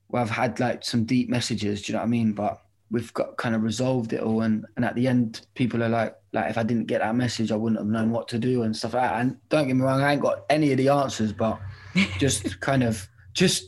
where 0.06 0.22
I've 0.22 0.30
had 0.30 0.58
like 0.58 0.82
some 0.84 1.04
deep 1.04 1.28
messages. 1.28 1.82
Do 1.82 1.92
you 1.92 1.94
know 1.94 2.00
what 2.00 2.06
I 2.06 2.16
mean? 2.18 2.32
But 2.32 2.62
we've 2.90 3.12
got 3.12 3.36
kind 3.36 3.54
of 3.54 3.62
resolved 3.62 4.14
it 4.14 4.22
all, 4.22 4.40
and 4.40 4.64
and 4.76 4.84
at 4.86 4.94
the 4.94 5.06
end, 5.06 5.42
people 5.54 5.82
are 5.84 5.90
like 5.90 6.14
like 6.32 6.48
if 6.50 6.56
I 6.56 6.62
didn't 6.62 6.86
get 6.86 7.00
that 7.02 7.14
message, 7.14 7.52
I 7.52 7.56
wouldn't 7.56 7.78
have 7.78 7.88
known 7.96 8.10
what 8.10 8.26
to 8.28 8.38
do 8.38 8.62
and 8.62 8.74
stuff 8.74 8.94
like 8.94 9.02
that. 9.02 9.20
And 9.20 9.36
don't 9.50 9.66
get 9.66 9.76
me 9.76 9.82
wrong, 9.82 10.00
I 10.00 10.12
ain't 10.12 10.22
got 10.22 10.44
any 10.48 10.72
of 10.72 10.78
the 10.78 10.88
answers, 10.88 11.34
but 11.34 11.60
just 12.18 12.60
kind 12.60 12.82
of 12.82 13.06
just 13.34 13.64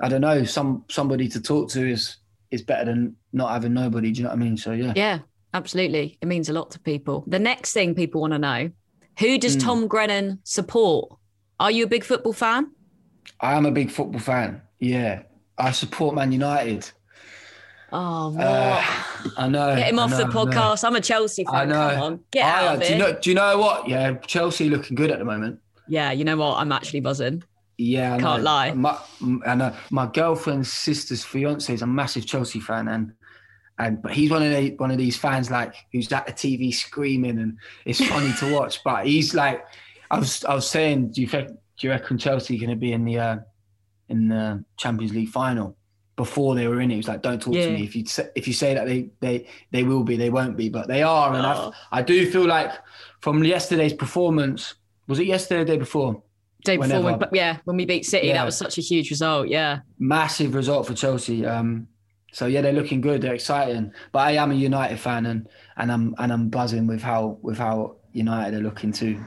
I 0.00 0.08
don't 0.08 0.20
know, 0.20 0.42
some 0.44 0.84
somebody 0.90 1.28
to 1.28 1.40
talk 1.40 1.70
to 1.70 1.88
is 1.88 2.16
is 2.50 2.62
better 2.62 2.86
than 2.86 3.14
not 3.32 3.52
having 3.52 3.72
nobody. 3.74 4.10
Do 4.10 4.18
you 4.18 4.24
know 4.24 4.30
what 4.30 4.40
I 4.40 4.44
mean? 4.46 4.56
So 4.56 4.72
yeah. 4.72 4.92
Yeah, 4.96 5.18
absolutely. 5.54 6.18
It 6.20 6.26
means 6.26 6.48
a 6.48 6.52
lot 6.52 6.72
to 6.72 6.80
people. 6.80 7.22
The 7.28 7.38
next 7.38 7.72
thing 7.72 7.94
people 7.94 8.20
want 8.22 8.32
to 8.32 8.38
know 8.40 8.70
who 9.18 9.38
does 9.38 9.54
Hmm. 9.54 9.60
Tom 9.60 9.86
Grennan 9.88 10.40
support? 10.44 11.12
Are 11.60 11.70
you 11.70 11.84
a 11.84 11.88
big 11.88 12.04
football 12.04 12.32
fan? 12.32 12.70
I 13.40 13.54
am 13.54 13.66
a 13.66 13.70
big 13.70 13.90
football 13.90 14.20
fan. 14.20 14.62
Yeah, 14.80 15.22
I 15.56 15.72
support 15.72 16.14
Man 16.14 16.32
United. 16.32 16.90
Oh, 17.90 18.30
what? 18.30 18.46
Uh, 18.46 18.84
I 19.38 19.48
know. 19.48 19.74
Get 19.76 19.88
him 19.88 19.98
off 19.98 20.10
the 20.10 20.26
know, 20.26 20.44
know. 20.44 20.46
podcast. 20.46 20.84
I'm 20.84 20.94
a 20.96 21.00
Chelsea 21.00 21.44
fan. 21.44 21.54
I 21.54 21.64
know. 21.64 21.94
Come 21.94 22.02
on, 22.02 22.20
get 22.30 22.44
I- 22.44 22.66
out 22.66 22.74
of 22.74 22.80
do 22.80 22.86
it. 22.86 22.90
you 22.92 22.98
know? 22.98 23.12
Do 23.18 23.30
you 23.30 23.34
know 23.36 23.58
what? 23.58 23.88
Yeah, 23.88 24.12
Chelsea 24.26 24.68
looking 24.68 24.94
good 24.94 25.10
at 25.10 25.18
the 25.18 25.24
moment. 25.24 25.58
yeah, 25.88 26.12
you 26.12 26.24
know 26.24 26.36
what? 26.36 26.56
I'm 26.58 26.70
actually 26.72 27.00
buzzing. 27.00 27.42
Yeah, 27.78 28.14
I 28.14 28.18
Can't 28.18 28.40
know. 28.42 28.44
lie. 28.44 28.72
My, 28.74 28.98
I 29.46 29.54
know 29.54 29.72
my 29.90 30.06
girlfriend's 30.06 30.70
sister's 30.72 31.24
fiance 31.24 31.72
is 31.72 31.80
a 31.80 31.86
massive 31.86 32.26
Chelsea 32.26 32.60
fan, 32.60 32.88
and 32.88 33.12
and 33.78 34.02
but 34.02 34.12
he's 34.12 34.30
one 34.30 34.42
of 34.42 34.50
the, 34.52 34.74
one 34.76 34.90
of 34.90 34.98
these 34.98 35.16
fans 35.16 35.50
like 35.50 35.74
who's 35.92 36.10
at 36.12 36.26
the 36.26 36.32
TV 36.32 36.74
screaming, 36.74 37.38
and 37.38 37.58
it's 37.84 38.04
funny 38.04 38.32
to 38.40 38.52
watch. 38.52 38.80
But 38.84 39.06
he's 39.06 39.34
like, 39.34 39.64
I 40.10 40.18
was 40.18 40.44
I 40.44 40.54
was 40.54 40.68
saying, 40.68 41.12
do 41.12 41.20
you 41.20 41.28
think 41.28 41.48
do 41.48 41.86
you 41.86 41.90
reckon 41.90 42.18
Chelsea 42.18 42.56
are 42.56 42.58
going 42.58 42.70
to 42.70 42.76
be 42.76 42.92
in 42.92 43.04
the 43.04 43.18
uh, 43.18 43.36
in 44.08 44.28
the 44.28 44.64
Champions 44.76 45.12
League 45.14 45.28
final? 45.28 45.76
Before 46.16 46.56
they 46.56 46.66
were 46.66 46.80
in 46.80 46.90
it, 46.90 46.94
he 46.94 46.96
was 46.98 47.06
like, 47.06 47.22
"Don't 47.22 47.40
talk 47.40 47.54
Yeah. 47.54 47.66
to 47.66 47.72
me. 47.74 47.84
If 47.84 47.94
you 47.94 48.04
say, 48.04 48.28
if 48.34 48.48
you 48.48 48.52
say 48.52 48.74
that 48.74 48.86
they 48.86 49.10
they 49.20 49.46
they 49.70 49.84
will 49.84 50.02
be, 50.02 50.16
they 50.16 50.30
won't 50.30 50.56
be, 50.56 50.68
but 50.68 50.88
they 50.88 51.04
are." 51.04 51.32
And 51.32 51.46
Oh. 51.46 51.72
I 51.92 52.00
I 52.00 52.02
do 52.02 52.28
feel 52.28 52.44
like 52.44 52.72
from 53.20 53.44
yesterday's 53.44 53.92
performance, 53.92 54.74
was 55.06 55.20
it 55.20 55.28
yesterday 55.28 55.60
or 55.60 55.64
the 55.64 55.72
day 55.74 55.78
before? 55.78 56.20
Day 56.64 56.76
before, 56.76 56.98
we, 56.98 57.04
Whenever. 57.04 57.18
but 57.18 57.30
yeah, 57.32 57.58
when 57.66 57.76
we 57.76 57.84
beat 57.84 58.04
City, 58.04 58.26
Yeah. 58.26 58.38
that 58.38 58.46
was 58.46 58.56
such 58.56 58.78
a 58.78 58.80
huge 58.80 59.10
result. 59.10 59.46
Yeah, 59.46 59.78
massive 60.00 60.56
result 60.56 60.88
for 60.88 60.94
Chelsea. 60.94 61.46
Um, 61.46 61.86
so 62.32 62.46
yeah, 62.46 62.60
they're 62.60 62.72
looking 62.72 63.00
good. 63.00 63.22
They're 63.22 63.34
exciting. 63.34 63.92
But 64.12 64.20
I 64.20 64.32
am 64.32 64.50
a 64.50 64.54
United 64.54 64.98
fan, 65.00 65.26
and 65.26 65.48
and 65.76 65.90
I'm 65.90 66.14
and 66.18 66.32
I'm 66.32 66.48
buzzing 66.48 66.86
with 66.86 67.02
how 67.02 67.38
with 67.42 67.58
how 67.58 67.96
United 68.12 68.54
are 68.58 68.62
looking 68.62 68.92
too. 68.92 69.18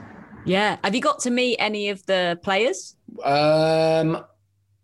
yeah. 0.46 0.78
Have 0.84 0.96
you 0.96 1.02
got 1.02 1.20
to 1.22 1.30
meet 1.32 1.58
any 1.60 1.90
of 1.90 2.06
the 2.06 2.40
players? 2.44 2.96
Um, 3.24 4.24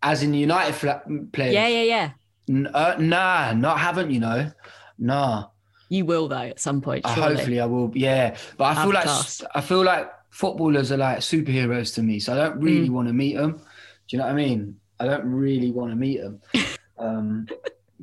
as 0.03 0.23
in 0.23 0.34
United 0.34 0.73
fla- 0.75 1.01
players. 1.34 1.53
Yeah, 1.53 1.67
yeah, 1.67 1.84
yeah. 1.84 2.10
N- 2.49 2.69
uh, 2.73 2.95
nah, 2.99 3.53
not 3.53 3.80
haven't 3.80 4.12
you 4.12 4.19
know. 4.19 4.51
Nah. 4.99 5.45
You 5.89 6.06
will 6.06 6.27
though 6.27 6.38
at 6.38 6.60
some 6.60 6.82
point. 6.82 7.06
Uh, 7.06 7.10
hopefully 7.10 7.60
I 7.60 7.65
will. 7.65 7.91
Yeah, 7.95 8.36
but 8.58 8.77
I 8.77 8.84
feel 8.84 8.93
like 8.93 9.08
I 9.56 9.62
feel 9.62 9.84
like 9.84 10.10
footballers 10.32 10.91
are 10.91 10.97
like 10.97 11.19
superheroes 11.19 11.95
to 11.95 12.03
me. 12.03 12.19
So 12.19 12.34
I 12.34 12.36
don't 12.36 12.60
Mm. 12.60 12.63
really 12.63 12.89
want 12.89 13.08
to 13.08 13.13
meet 13.13 13.36
them. 13.38 13.53
Do 13.53 13.62
you 14.10 14.17
know 14.19 14.25
what 14.25 14.32
I 14.34 14.36
mean? 14.36 14.75
I 14.99 15.06
don't 15.06 15.25
really 15.25 15.71
want 15.71 15.91
to 15.91 15.95
meet 15.95 16.19
them, 16.21 16.41
um, 16.97 17.47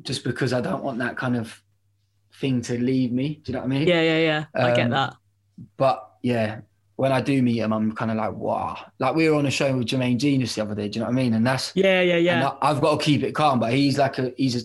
just 0.01 0.23
because 0.23 0.53
I 0.53 0.61
don't 0.61 0.83
want 0.83 0.99
that 0.99 1.17
kind 1.17 1.35
of 1.35 1.61
thing 2.39 2.61
to 2.63 2.77
leave 2.77 3.11
me. 3.11 3.39
Do 3.43 3.51
you 3.51 3.53
know 3.53 3.59
what 3.59 3.65
I 3.65 3.69
mean? 3.69 3.87
Yeah, 3.87 4.01
yeah, 4.01 4.17
yeah. 4.19 4.45
I 4.55 4.75
get 4.75 4.85
Um, 4.85 4.91
that. 4.91 5.15
But 5.77 6.09
yeah, 6.21 6.61
when 6.97 7.11
I 7.11 7.21
do 7.21 7.41
meet 7.41 7.57
him, 7.59 7.71
I'm 7.73 7.93
kind 7.93 8.11
of 8.11 8.17
like, 8.17 8.33
wow. 8.33 8.77
Like 8.99 9.15
we 9.15 9.29
were 9.29 9.35
on 9.35 9.45
a 9.45 9.51
show 9.51 9.75
with 9.77 9.87
Jermaine 9.87 10.17
Jenas 10.17 10.55
the 10.55 10.61
other 10.63 10.75
day. 10.75 10.89
Do 10.89 10.99
you 10.99 11.05
know 11.05 11.09
what 11.11 11.13
I 11.19 11.23
mean? 11.23 11.33
And 11.33 11.45
that's 11.47 11.71
Yeah, 11.75 12.01
yeah, 12.01 12.17
yeah. 12.17 12.49
I, 12.61 12.71
I've 12.71 12.81
got 12.81 12.99
to 12.99 13.03
keep 13.05 13.23
it 13.23 13.33
calm. 13.33 13.59
But 13.59 13.73
he's 13.73 13.97
like 13.97 14.17
a 14.19 14.33
he's 14.37 14.55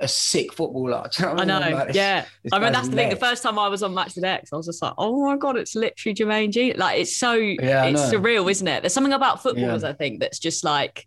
a, 0.00 0.04
a 0.04 0.08
sick 0.08 0.52
footballer. 0.52 1.08
Do 1.16 1.22
you 1.22 1.28
know 1.28 1.34
what 1.34 1.50
I 1.50 1.56
I 1.56 1.70
know. 1.70 1.76
like, 1.76 1.94
yeah. 1.94 2.24
this 2.42 2.52
I 2.52 2.58
mean, 2.58 2.72
that's 2.72 2.88
the 2.88 2.96
thing. 2.96 3.10
The 3.10 3.16
first 3.16 3.42
time 3.42 3.58
I 3.58 3.68
was 3.68 3.82
on 3.84 3.94
Match 3.94 4.14
the 4.14 4.26
X, 4.26 4.52
I 4.52 4.56
was 4.56 4.66
just 4.66 4.82
like, 4.82 4.94
oh 4.98 5.24
my 5.26 5.36
God, 5.36 5.56
it's 5.56 5.74
literally 5.76 6.14
Jermaine 6.14 6.50
G. 6.50 6.72
Like, 6.74 7.00
it's 7.00 7.16
so, 7.16 7.34
Yeah, 7.34 7.84
it's 7.84 8.02
surreal, 8.02 8.50
isn't 8.50 8.66
it? 8.66 8.82
There's 8.82 8.92
something 8.92 9.12
about 9.12 9.42
footballers, 9.42 9.82
Yeah. 9.84 9.88
I 9.90 9.92
think, 9.92 10.20
that's 10.20 10.38
just 10.40 10.64
like 10.64 11.06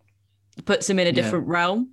puts 0.65 0.87
them 0.87 0.97
in 0.99 1.07
a 1.07 1.09
Yeah. 1.09 1.15
different 1.23 1.47
realm. 1.47 1.89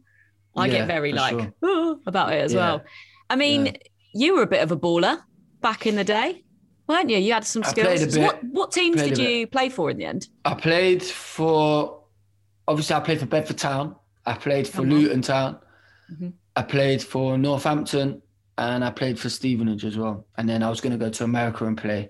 I 0.57 0.67
Yeah, 0.67 0.73
get 0.79 0.87
very 0.87 1.13
like 1.13 1.31
sure. 1.39 1.53
"Oh," 1.63 2.01
about 2.07 2.33
it 2.33 2.43
as 2.45 2.53
Yeah. 2.55 2.61
well. 2.61 2.83
I 3.31 3.37
mean, 3.37 3.67
Yeah. 3.67 3.73
you 4.15 4.35
were 4.37 4.43
a 4.43 4.47
bit 4.47 4.63
of 4.63 4.71
a 4.73 4.77
baller 4.77 5.21
back 5.61 5.87
in 5.87 5.97
the 5.97 6.05
day, 6.05 6.45
weren't 6.89 7.11
you? 7.11 7.19
You 7.19 7.33
had 7.33 7.45
some 7.45 7.63
skills. 7.65 7.87
played 7.87 8.09
a 8.09 8.11
So 8.11 8.21
bit. 8.21 8.27
What, 8.27 8.45
what 8.45 8.73
teams 8.73 9.03
did 9.03 9.19
you 9.19 9.47
play 9.47 9.69
for 9.69 9.91
in 9.91 9.99
the 9.99 10.05
end? 10.07 10.29
I 10.45 10.55
played 10.55 11.03
for 11.03 12.03
obviously 12.69 12.97
I 12.97 13.01
played 13.01 13.21
for 13.21 13.27
Bedford 13.27 13.59
Town. 13.59 13.97
I 14.25 14.35
played 14.35 14.67
for. 14.67 14.83
Luton 14.83 15.23
Town. 15.23 15.59
Mhm. 16.13 16.33
I 16.57 16.63
played 16.63 17.03
for 17.03 17.37
Northampton 17.39 18.23
and 18.59 18.83
I 18.85 18.91
played 18.91 19.19
for 19.19 19.29
Stevenage 19.29 19.85
as 19.85 19.97
well. 19.99 20.27
And 20.39 20.49
then 20.49 20.63
I 20.63 20.71
was 20.71 20.81
going 20.81 20.93
to 20.93 21.05
go 21.05 21.11
to 21.11 21.25
America 21.25 21.67
and 21.67 21.77
play. 21.77 22.09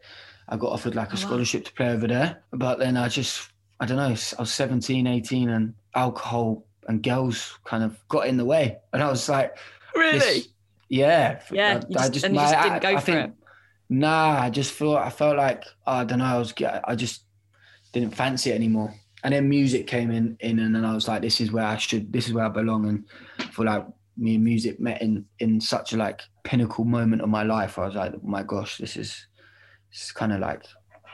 I 0.48 0.56
got 0.56 0.70
offered 0.72 0.94
like 0.94 1.08
a 1.08 1.12
Oh, 1.12 1.14
wow. 1.16 1.20
scholarship 1.26 1.64
to 1.64 1.72
play 1.72 1.88
over 1.88 2.06
there, 2.06 2.44
but 2.52 2.78
then 2.78 2.96
I 2.96 3.08
just 3.08 3.50
I 3.80 3.84
don't 3.86 3.96
know. 3.98 4.04
I 4.04 4.10
was 4.42 4.50
17, 4.52 5.06
18 5.06 5.50
and 5.50 5.74
alcohol 5.94 6.64
and 6.88 7.02
girls 7.02 7.58
kind 7.64 7.82
of 7.84 7.96
got 8.08 8.26
in 8.26 8.36
the 8.36 8.44
way. 8.44 8.78
And 8.92 9.02
I 9.02 9.10
was 9.10 9.28
like 9.28 9.56
really? 9.94 10.42
yeah. 10.88 11.40
Yeah, 11.50 11.80
I, 11.82 11.86
you 11.88 11.96
I 11.98 12.08
just- 12.08 12.24
and 12.24 12.34
you 12.34 12.40
my- 12.40 12.50
just 12.50 12.62
didn't 12.62 12.82
go 12.82 12.88
I 12.88 12.96
for 12.96 13.00
think- 13.00 13.28
it. 13.30 13.32
Nah, 13.88 14.40
I 14.40 14.50
just 14.50 14.72
felt 14.72 14.98
I 14.98 15.10
felt 15.10 15.36
like 15.36 15.64
oh, 15.86 15.92
I 15.92 16.04
don't 16.04 16.18
know. 16.18 16.24
I 16.24 16.38
was 16.38 16.52
I 16.84 16.94
just 16.96 17.24
didn't 17.92 18.14
fancy 18.14 18.50
it 18.50 18.54
anymore. 18.54 18.92
And 19.24 19.32
then 19.32 19.48
music 19.48 19.86
came 19.88 20.10
in, 20.12 20.36
in, 20.40 20.58
and 20.60 20.74
then 20.74 20.84
I 20.84 20.94
was 20.94 21.08
like, 21.08 21.22
this 21.22 21.40
is 21.40 21.50
where 21.50 21.64
I 21.64 21.76
should, 21.78 22.12
this 22.12 22.28
is 22.28 22.32
where 22.32 22.44
I 22.44 22.48
belong. 22.48 22.86
And 22.88 23.04
I 23.40 23.44
feel 23.44 23.64
like 23.64 23.84
me 24.16 24.36
and 24.36 24.44
music 24.44 24.78
met 24.80 25.02
in 25.02 25.24
in 25.40 25.60
such 25.60 25.92
a 25.92 25.96
like 25.96 26.20
pinnacle 26.44 26.84
moment 26.84 27.22
of 27.22 27.28
my 27.28 27.42
life. 27.42 27.78
I 27.78 27.86
was 27.86 27.94
like, 27.94 28.12
oh 28.14 28.20
my 28.22 28.42
gosh, 28.42 28.78
this 28.78 28.96
is, 28.96 29.26
this 29.90 30.04
is 30.04 30.12
kind 30.12 30.32
of 30.32 30.40
like 30.40 30.64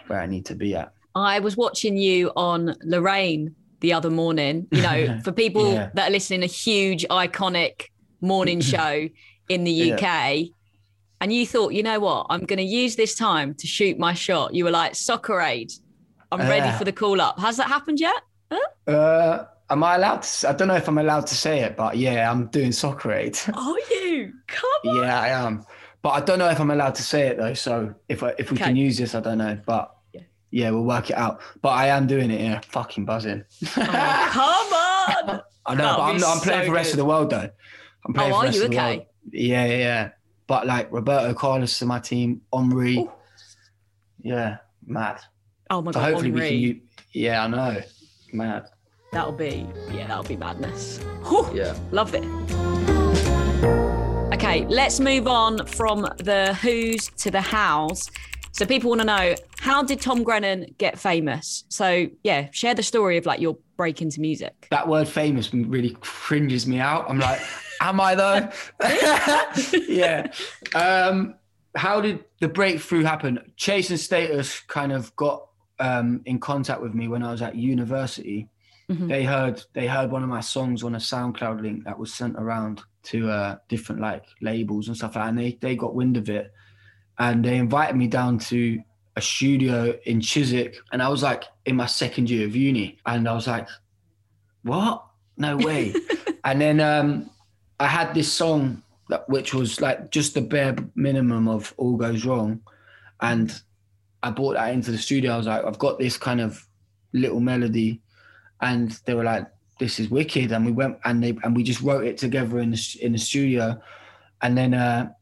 where 0.09 0.21
I 0.21 0.27
need 0.27 0.45
to 0.47 0.55
be 0.55 0.75
at. 0.75 0.93
I 1.15 1.39
was 1.41 1.57
watching 1.57 1.97
you 1.97 2.33
on 2.37 2.75
Lorraine 2.85 3.55
the 3.83 3.93
other 3.93 4.11
morning. 4.11 4.67
You 4.71 4.83
know, 4.83 5.21
for 5.25 5.33
people 5.33 5.75
Yeah. 5.75 5.91
that 5.95 6.09
are 6.09 6.13
listening, 6.13 6.43
a 6.43 6.47
huge 6.47 7.05
iconic 7.11 7.85
morning 8.23 8.61
show 8.73 9.09
in 9.49 9.65
the 9.65 9.71
Yeah. 9.73 9.97
UK. 9.97 10.47
And 11.21 11.33
you 11.33 11.47
thought, 11.47 11.73
you 11.73 11.83
know 11.85 12.01
what? 12.01 12.27
I'm 12.31 12.41
going 12.47 12.57
to 12.59 12.65
use 12.65 12.97
this 12.97 13.15
time 13.15 13.55
to 13.55 13.67
shoot 13.67 13.99
my 13.99 14.15
shot. 14.15 14.55
You 14.55 14.65
were 14.65 14.71
like, 14.73 14.95
soccer 14.97 15.41
aid. 15.41 15.71
I'm 16.33 16.41
ready 16.41 16.71
for 16.73 16.85
the 16.85 16.93
call 16.93 17.21
up. 17.21 17.39
Has 17.39 17.59
that 17.59 17.69
happened 17.69 18.01
yet? 18.01 18.21
Uh, 18.87 19.45
am 19.71 19.85
I 19.85 19.95
allowed 19.97 20.23
to? 20.23 20.49
I 20.49 20.53
don't 20.53 20.67
know 20.67 20.75
if 20.75 20.89
I'm 20.89 20.99
allowed 20.99 21.27
to 21.29 21.35
say 21.35 21.61
it, 21.61 21.77
but 21.77 21.97
yeah, 21.97 22.29
I'm 22.31 22.47
doing 22.47 22.73
soccer 22.73 23.13
aid. 23.13 23.39
Are 23.55 23.79
you? 23.91 24.33
Come 24.49 24.71
on. 24.89 24.97
yeah, 24.97 25.21
I 25.21 25.29
am. 25.29 25.65
But 26.03 26.11
I 26.11 26.21
don't 26.21 26.41
know 26.41 26.49
if 26.49 26.59
I'm 26.59 26.71
allowed 26.71 26.97
to 26.97 27.03
say 27.03 27.29
it 27.29 27.37
though. 27.37 27.55
So 27.55 27.95
if 28.09 28.23
I, 28.25 28.35
if 28.39 28.51
we 28.51 28.57
Okay. 28.57 28.65
can 28.65 28.77
use 28.77 28.99
this, 28.99 29.15
I 29.15 29.21
don't 29.21 29.39
know. 29.39 29.61
But 29.65 29.95
Yeah. 30.53 30.65
yeah, 30.67 30.71
we'll 30.71 30.85
work 30.85 31.11
it 31.11 31.17
out. 31.17 31.41
But 31.63 31.71
I 31.71 31.89
am 31.89 32.07
doing 32.07 32.31
it. 32.31 32.41
Yeah, 32.41 32.61
fucking 32.69 33.05
buzzing. 33.07 33.43
Oh, 33.63 33.67
come 33.75 35.33
on. 35.35 35.43
I 35.67 35.75
know, 35.75 35.83
That'll 35.83 35.97
but 35.97 36.03
I'm, 36.03 36.17
not, 36.19 36.37
I'm 36.37 36.43
playing 36.43 36.61
so 36.61 36.61
for 36.61 36.65
the 36.67 36.73
rest 36.73 36.87
good. 36.91 36.93
of 36.95 36.97
the 36.99 37.05
world 37.05 37.31
though. 37.31 37.51
I'm 38.07 38.15
playing 38.15 38.33
Oh, 38.33 38.41
for 38.41 38.47
are 38.47 38.47
the 38.47 38.47
rest 38.49 38.59
you? 38.59 38.65
of 38.65 38.71
the 38.71 38.77
Okay. 38.79 38.97
world. 38.97 39.07
Yeah, 39.33 39.65
yeah, 39.67 39.77
yeah. 39.77 40.11
But 40.47 40.67
like 40.67 40.93
Roberto 40.93 41.35
Carlos 41.35 41.79
to 41.79 41.87
my 41.87 41.99
team, 42.01 42.43
Omri. 42.53 42.99
Ooh. 42.99 43.11
Yeah, 44.23 44.59
mad. 44.87 45.21
Oh 45.71 45.81
my 45.83 45.93
So 45.93 46.01
god, 46.01 46.11
hopefully 46.11 46.31
we 46.33 46.41
Henri. 46.41 46.51
can. 46.51 46.59
u- 46.61 46.81
Yeah, 47.13 47.45
I 47.45 47.47
know. 47.49 47.81
Mad. 48.33 48.67
That'll 49.13 49.33
be 49.33 49.67
yeah, 49.93 50.07
that'll 50.09 50.25
be 50.25 50.37
madness. 50.37 50.99
Whew, 51.29 51.49
Yeah. 51.55 51.77
Love 51.91 52.15
it. 52.15 52.25
Okay, 54.35 54.67
let's 54.69 54.99
move 54.99 55.27
on 55.29 55.65
from 55.67 56.03
the 56.19 56.57
who's 56.63 57.09
to 57.19 57.31
the 57.31 57.41
hows. 57.41 58.11
So 58.53 58.67
people 58.67 58.91
want 58.91 59.01
to 59.01 59.07
know 59.07 59.35
how 59.59 59.83
did 59.83 60.01
Tom 60.01 60.23
Grennan 60.23 60.75
get 60.79 60.99
famous? 60.99 61.65
So 61.69 62.09
yeah, 62.23 62.49
share 62.53 62.75
the 62.75 62.83
story 62.83 63.17
of 63.17 63.27
like 63.27 63.41
your 63.41 63.57
break 63.77 64.03
into 64.03 64.21
music. 64.21 64.69
That 64.71 64.87
word 64.87 65.09
famous 65.09 65.53
really 65.53 65.97
cringes 66.01 66.67
me 66.67 66.79
out. 66.79 67.09
I'm 67.09 67.19
like, 67.19 67.41
am 67.81 68.01
I 68.01 68.15
though? 68.15 68.49
yeah. 69.89 70.31
Um, 70.75 71.35
how 71.75 72.01
did 72.01 72.25
the 72.41 72.49
breakthrough 72.49 73.03
happen? 73.03 73.41
Chase 73.57 73.91
and 73.91 73.99
Status 73.99 74.61
kind 74.61 74.93
of 74.93 75.15
got 75.17 75.49
um, 75.81 76.21
in 76.27 76.39
contact 76.39 76.83
with 76.83 76.95
me 76.95 77.09
when 77.09 77.23
I 77.23 77.33
was 77.33 77.41
at 77.43 77.57
university. 77.57 78.51
They 78.89 79.25
heard 79.25 79.63
they 79.73 79.87
heard 79.87 80.11
one 80.11 80.23
of 80.23 80.29
my 80.29 80.41
songs 80.41 80.83
on 80.83 80.95
a 80.95 80.99
SoundCloud 80.99 81.63
link 81.63 81.85
that 81.85 81.99
was 81.99 82.13
sent 82.13 82.37
around 82.37 82.83
to 83.05 83.31
uh, 83.31 83.57
different 83.69 84.03
like 84.03 84.25
labels 84.43 84.89
and 84.89 84.97
stuff 84.97 85.17
like 85.17 85.25
that. 85.25 85.29
And 85.31 85.39
they 85.39 85.59
they 85.61 85.77
got 85.77 85.95
wind 85.95 86.17
of 86.17 86.29
it, 86.29 86.53
and 87.19 87.45
they 87.45 87.57
invited 87.57 87.97
me 87.97 88.07
down 88.07 88.39
to 88.39 88.83
a 89.17 89.21
studio 89.21 89.95
in 90.05 90.21
Chiswick. 90.21 90.77
And 90.93 91.03
I 91.03 91.09
was 91.09 91.23
like 91.23 91.45
in 91.67 91.77
my 91.77 91.87
second 91.87 92.31
year 92.31 92.47
of 92.47 92.57
uni, 92.57 92.99
and 93.07 93.29
I 93.29 93.35
was 93.35 93.47
like, 93.47 93.69
what? 94.63 95.05
No 95.37 95.57
way. 95.57 95.95
and 96.45 96.61
then 96.61 96.81
um, 96.81 97.31
I 97.79 97.87
had 97.87 98.15
this 98.15 98.33
song 98.33 98.83
that 99.09 99.29
which 99.29 99.53
was 99.53 99.81
like 99.81 100.11
just 100.11 100.35
the 100.35 100.41
bare 100.41 100.77
minimum 100.95 101.49
of 101.49 101.75
All 101.77 101.97
Goes 101.97 102.25
Wrong. 102.25 102.61
And 103.21 103.53
I 104.23 104.31
brought 104.31 104.55
that 104.55 104.73
into 104.73 104.91
the 104.91 104.99
studio. 104.99 105.33
I 105.33 105.37
was 105.37 105.47
like, 105.47 105.65
I've 105.65 105.79
got 105.79 105.99
this 105.99 106.17
kind 106.17 106.41
of 106.41 106.67
little 107.13 107.41
melody. 107.41 108.01
And 108.61 108.91
they 109.05 109.15
were 109.15 109.25
like, 109.25 109.47
this 109.79 109.99
is 109.99 110.09
wicked. 110.09 110.53
And 110.53 110.65
we 110.65 110.73
went 110.73 110.99
and 111.05 111.23
they 111.23 111.37
and 111.43 111.55
we 111.55 111.63
just 111.63 111.83
wrote 111.83 112.05
it 112.05 112.19
together 112.19 112.59
in 112.61 112.71
the 112.71 112.99
in 113.01 113.13
the 113.13 113.19
studio. 113.19 113.81
And 114.41 114.57
then 114.57 114.75
uh, 114.75 115.13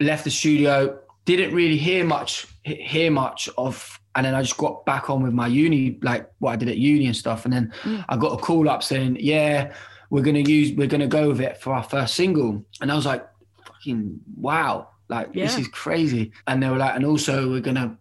left 0.00 0.24
the 0.24 0.30
studio, 0.30 1.00
didn't 1.36 1.54
really 1.54 1.76
hear 1.76 2.04
much 2.04 2.46
hear 2.64 3.10
much 3.10 3.48
of 3.56 3.98
and 4.14 4.26
then 4.26 4.34
I 4.34 4.42
just 4.42 4.56
got 4.56 4.84
back 4.84 5.10
on 5.10 5.22
with 5.22 5.32
my 5.32 5.46
uni, 5.46 5.98
like 6.02 6.28
what 6.40 6.50
I 6.50 6.56
did 6.56 6.68
at 6.68 6.76
uni 6.76 7.06
and 7.06 7.16
stuff. 7.16 7.44
And 7.44 7.54
then 7.54 7.72
I 8.08 8.16
got 8.16 8.32
a 8.32 8.36
call 8.36 8.68
up 8.68 8.82
saying, 8.82 9.18
Yeah, 9.20 9.72
we're 10.10 10.22
gonna 10.24 10.40
use 10.40 10.72
we're 10.72 10.88
gonna 10.88 11.06
go 11.06 11.28
with 11.28 11.40
it 11.40 11.60
for 11.60 11.72
our 11.72 11.84
first 11.84 12.14
single. 12.14 12.64
And 12.80 12.90
I 12.90 12.96
was 12.96 13.06
like, 13.06 13.24
fucking 13.64 14.18
wow, 14.36 14.88
like 15.08 15.32
this 15.32 15.56
is 15.56 15.68
crazy. 15.68 16.32
And 16.48 16.60
they 16.62 16.68
were 16.68 16.78
like, 16.78 16.96
and 16.96 17.06
also 17.06 17.48
we're 17.48 17.60
gonna 17.60 17.96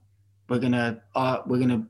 we're 0.49 0.59
gonna 0.59 1.01
uh, 1.13 1.39
we're 1.45 1.59
gonna 1.59 1.85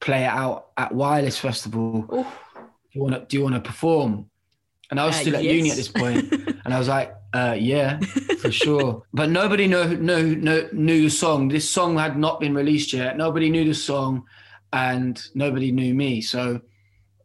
play 0.00 0.22
it 0.22 0.28
out 0.28 0.68
at 0.76 0.94
Wireless 0.94 1.38
Festival. 1.38 2.06
Ooh. 2.12 2.22
Do 2.54 2.92
you 2.92 3.02
wanna 3.02 3.26
do 3.26 3.36
you 3.38 3.42
wanna 3.42 3.60
perform? 3.60 4.30
And 4.90 5.00
I 5.00 5.06
was 5.06 5.16
Uh, 5.16 5.20
still 5.20 5.36
at 5.36 5.44
uni 5.44 5.70
at 5.70 5.76
this 5.76 5.88
point, 5.88 6.32
and 6.64 6.72
I 6.72 6.78
was 6.78 6.88
like, 6.88 7.12
uh, 7.34 7.56
"Yeah, 7.58 7.98
for 8.40 8.50
sure." 8.64 9.02
But 9.12 9.30
nobody 9.30 9.66
knew, 9.66 9.96
knew 9.96 10.36
knew 10.36 10.68
knew 10.72 11.02
the 11.02 11.10
song. 11.10 11.48
This 11.48 11.68
song 11.68 11.96
had 11.98 12.18
not 12.18 12.40
been 12.40 12.54
released 12.54 12.92
yet. 12.92 13.16
Nobody 13.16 13.50
knew 13.50 13.64
the 13.64 13.74
song, 13.74 14.24
and 14.72 15.20
nobody 15.34 15.72
knew 15.72 15.94
me. 15.94 16.20
So 16.20 16.60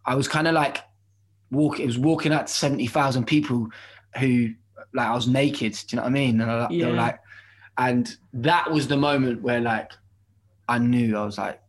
I 0.06 0.16
was 0.16 0.28
kind 0.28 0.48
of 0.48 0.54
like 0.54 0.80
walk. 1.52 1.80
It 1.80 1.86
was 1.86 1.98
walking 2.00 2.34
out 2.34 2.48
to 2.48 2.54
seventy 2.54 2.88
thousand 2.88 3.26
people, 3.26 3.68
who 4.20 4.50
like 4.94 5.08
I 5.08 5.16
was 5.16 5.28
naked. 5.28 5.74
Do 5.74 5.80
you 5.89 5.96
know 5.98 6.04
what 6.04 6.10
I 6.10 6.13
mean? 6.13 6.42
And 6.42 6.52
I, 6.52 6.68
they 6.68 6.86
were 6.86 6.92
Yeah. 6.94 7.02
like, 7.02 7.20
and 7.78 8.16
that 8.34 8.72
was 8.72 8.88
the 8.88 8.98
moment 8.98 9.42
where 9.42 9.62
like 9.62 9.92
I 10.68 10.78
knew 10.78 11.18
I 11.18 11.26
was 11.26 11.38
like, 11.38 11.60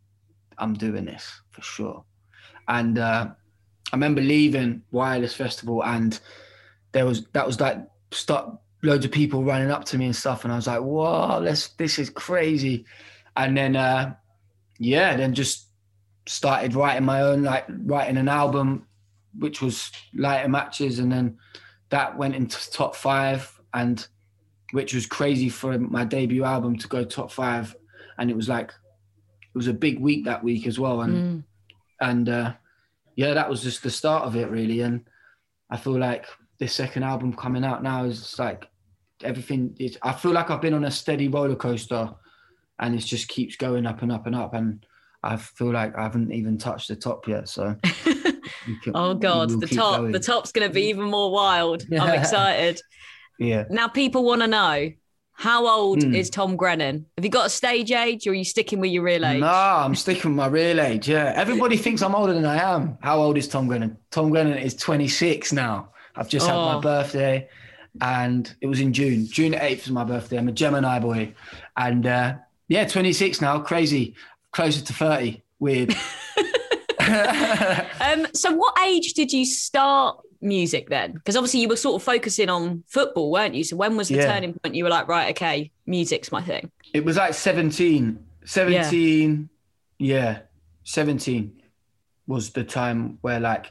I'm 0.59 0.75
doing 0.75 1.05
this 1.07 1.31
for 1.51 1.63
sure. 1.63 2.05
And 2.69 2.99
uh, 2.99 3.29
I 3.93 3.97
remember 3.97 4.21
leaving 4.21 4.83
Wireless 4.91 5.35
Festival, 5.35 5.85
and 5.85 6.19
there 6.93 7.07
was 7.07 7.25
that 7.33 7.47
was 7.47 7.61
like 7.61 7.79
start 8.15 8.51
loads 8.83 9.05
of 9.05 9.11
people 9.11 9.45
running 9.45 9.71
up 9.71 9.85
to 9.87 9.99
me 9.99 10.07
and 10.07 10.17
stuff, 10.17 10.45
and 10.45 10.53
I 10.53 10.57
was 10.57 10.67
like, 10.67 10.81
"Whoa, 10.81 11.41
this 11.43 11.69
this 11.77 11.99
is 11.99 12.11
crazy." 12.11 12.85
And 13.37 13.57
then, 13.57 13.77
uh, 13.77 14.15
yeah, 14.79 15.17
then 15.17 15.35
just 15.35 15.69
started 16.27 16.75
writing 16.75 17.05
my 17.05 17.21
own, 17.23 17.43
like 17.43 17.65
writing 17.69 18.17
an 18.17 18.29
album, 18.29 18.87
which 19.39 19.61
was 19.61 19.91
Lighting 20.15 20.53
Matches, 20.53 20.99
and 20.99 21.11
then 21.11 21.39
that 21.91 22.17
went 22.17 22.35
into 22.35 22.71
top 22.71 22.95
five, 22.95 23.61
and 23.73 24.07
which 24.73 24.95
was 24.95 25.07
crazy 25.07 25.49
for 25.49 25.79
my 25.79 26.05
debut 26.05 26.45
album 26.45 26.77
to 26.79 26.89
go 26.89 27.05
top 27.05 27.31
five, 27.31 27.75
and 28.19 28.31
it 28.31 28.37
was 28.37 28.49
like 28.49 28.69
it 28.71 29.57
was 29.59 29.69
a 29.69 29.75
big 29.75 30.01
week 30.01 30.25
that 30.25 30.43
week 30.43 30.67
as 30.67 30.79
well, 30.79 31.03
and 31.03 31.15
Mm. 31.15 31.45
and 32.01 32.29
uh, 32.29 32.55
yeah, 33.17 33.35
that 33.35 33.49
was 33.49 33.63
just 33.63 33.83
the 33.83 33.91
start 33.91 34.25
of 34.25 34.37
it 34.37 34.51
really. 34.51 34.81
And 34.81 35.05
I 35.71 35.77
feel 35.77 35.99
like 35.99 36.27
this 36.59 36.73
second 36.75 37.03
album 37.03 37.33
coming 37.33 37.65
out 37.65 37.83
now 37.83 38.05
is 38.05 38.39
like 38.39 38.67
everything. 39.23 39.77
Is, 39.79 39.99
I 40.03 40.13
feel 40.13 40.33
like 40.33 40.51
I've 40.51 40.61
been 40.61 40.75
on 40.75 40.85
a 40.85 40.91
steady 40.91 41.29
roller 41.29 41.57
coaster, 41.57 42.11
and 42.79 42.95
it 42.95 42.99
just 42.99 43.29
keeps 43.29 43.57
going 43.57 43.87
up 43.87 44.03
and 44.03 44.13
up 44.13 44.27
and 44.27 44.35
up. 44.37 44.55
And 44.55 44.85
I 45.23 45.37
feel 45.37 45.73
like 45.73 45.97
I 45.97 46.03
haven't 46.03 46.33
even 46.33 46.59
touched 46.59 46.89
the 46.89 46.97
top 46.97 47.27
yet. 47.29 47.49
So 47.49 47.77
can- 47.85 48.93
Oh 48.95 49.15
god, 49.15 49.51
the 49.61 49.67
top 49.67 49.99
going. 50.01 50.13
the 50.13 50.21
top's 50.21 50.53
gonna 50.53 50.69
be 50.71 50.83
even 50.89 51.05
more 51.05 51.31
wild. 51.31 51.85
I'm 51.93 52.19
excited. 52.19 52.81
Yeah. 53.37 53.65
Now 53.69 53.89
people 53.89 54.23
want 54.25 54.43
to 54.43 54.47
know 54.47 54.93
how 55.33 55.67
old 55.67 56.05
Hmm. 56.05 56.15
is 56.15 56.31
Tom 56.31 56.55
Grennan? 56.55 57.05
Have 57.19 57.25
you 57.25 57.31
got 57.33 57.47
a 57.47 57.51
stage 57.51 57.91
age 57.91 58.29
or 58.29 58.31
are 58.31 58.35
you 58.35 58.45
sticking 58.45 58.79
with 58.79 58.93
your 58.93 59.03
real 59.03 59.27
age? 59.27 59.41
No, 59.41 59.49
I'm 59.49 59.97
sticking 59.97 60.31
with 60.31 60.37
my 60.37 60.47
real 60.47 60.81
age. 60.81 61.09
Yeah, 61.09 61.33
everybody 61.35 61.77
thinks 61.77 62.01
I'm 62.03 62.15
older 62.15 62.33
than 62.33 62.45
I 62.47 62.59
am. 62.75 62.97
How 63.03 63.19
old 63.19 63.37
is 63.37 63.49
Tom 63.49 63.67
Grennan? 63.67 63.97
Tom 64.13 64.31
Grennan 64.31 64.57
is 64.59 64.77
26 64.77 65.53
now. 65.53 65.89
I've 66.17 66.29
just 66.29 66.47
had 66.47 66.55
Oh. 66.57 66.75
my 66.75 66.81
birthday, 66.81 67.49
and 68.01 68.53
it 68.61 68.67
was 68.67 68.81
in 68.81 68.93
June. 68.93 69.27
June 69.27 69.53
8th 69.53 69.85
was 69.85 69.91
my 69.91 70.05
birthday. 70.05 70.39
I'm 70.39 70.49
a 70.49 70.53
Gemini 70.53 70.99
boy, 70.99 71.35
and 71.77 72.07
uh, 72.07 72.35
yeah, 72.69 72.87
26 72.87 73.41
now. 73.41 73.59
Crazy, 73.61 74.15
closer 74.53 74.81
to 74.85 74.93
30. 74.93 75.43
Weird. 75.59 75.95
Um, 78.01 78.27
so 78.33 78.53
what 78.53 78.75
age 78.85 79.13
did 79.15 79.33
you 79.33 79.45
start 79.45 80.19
music 80.41 80.89
then? 80.89 81.13
Because 81.13 81.37
obviously 81.37 81.61
you 81.61 81.69
were 81.69 81.77
sort 81.77 81.97
of 81.97 82.03
focusing 82.03 82.49
on 82.49 82.83
football, 82.87 83.31
weren't 83.31 83.55
you? 83.55 83.63
So 83.65 83.77
when 83.77 83.97
was 83.97 84.09
the 84.09 84.17
Yeah. 84.17 84.33
turning 84.33 84.55
point 84.55 84.75
you 84.75 84.85
were 84.85 84.91
like, 84.91 85.07
right, 85.09 85.31
okay, 85.31 85.71
music's 85.87 86.33
my 86.33 86.41
thing? 86.43 86.71
It 86.95 87.05
was 87.05 87.17
like 87.17 87.35
17. 87.35 88.19
17, 88.47 89.49
yeah. 89.99 90.41
17 90.85 91.61
was 92.27 92.51
the 92.51 92.65
time 92.65 93.19
where 93.21 93.41
like 93.41 93.67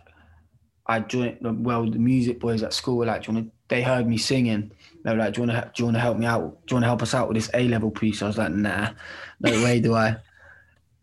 I 0.86 1.00
joined, 1.00 1.38
well, 1.66 1.90
the 1.90 2.00
music 2.00 2.40
boys 2.40 2.62
at 2.64 2.74
school 2.74 2.98
were 2.98 3.06
like, 3.06 3.24
do 3.24 3.32
you 3.32 3.36
wanna, 3.36 3.48
they 3.70 3.82
heard 3.82 4.08
me 4.08 4.18
singing. 4.18 4.72
They 5.04 5.12
were 5.12 5.18
like, 5.18 5.34
do 5.34 5.42
you 5.42 5.48
want 5.48 5.64
to, 5.64 5.72
do 5.74 5.82
you 5.82 5.86
want 5.86 5.96
to 5.96 6.02
help 6.02 6.18
me 6.18 6.26
out? 6.26 6.42
Do 6.68 6.74
you 6.74 6.76
want 6.76 6.84
to 6.84 6.88
help 6.88 7.02
us 7.02 7.14
out 7.14 7.28
with 7.28 7.36
this 7.36 7.50
A 7.54 7.68
level 7.68 7.92
piece? 7.92 8.22
I 8.22 8.28
was 8.28 8.38
like, 8.38 8.52
nah, 8.52 8.92
no 9.40 9.52
way 9.64 9.80
do 9.80 9.96
I. 9.96 10.18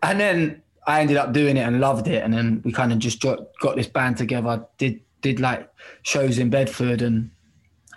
And 0.03 0.19
then 0.19 0.63
I 0.87 1.03
ended 1.03 1.19
up 1.19 1.35
doing 1.35 1.59
it 1.59 1.61
and 1.61 1.79
loved 1.79 2.09
it. 2.09 2.25
And 2.25 2.33
then 2.33 2.63
we 2.65 2.73
kind 2.73 2.91
of 2.91 2.99
just 2.99 3.21
got, 3.21 3.39
got 3.61 3.77
this 3.77 3.87
band 3.87 4.17
together, 4.17 4.65
did, 4.79 4.99
did 5.21 5.41
like 5.41 5.71
shows 6.05 6.39
in 6.39 6.49
Bedford 6.49 7.03
and, 7.03 7.31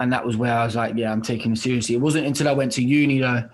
and 0.02 0.12
that 0.12 0.26
was 0.26 0.36
where 0.36 0.54
I 0.54 0.66
was 0.66 0.76
like, 0.76 0.96
yeah, 0.98 1.10
I'm 1.10 1.22
taking 1.22 1.54
it 1.54 1.60
seriously. 1.60 1.96
It 1.96 2.02
wasn't 2.02 2.28
until 2.28 2.50
I 2.50 2.52
went 2.52 2.74
to 2.74 2.84
uni 2.84 3.20
though, 3.20 3.50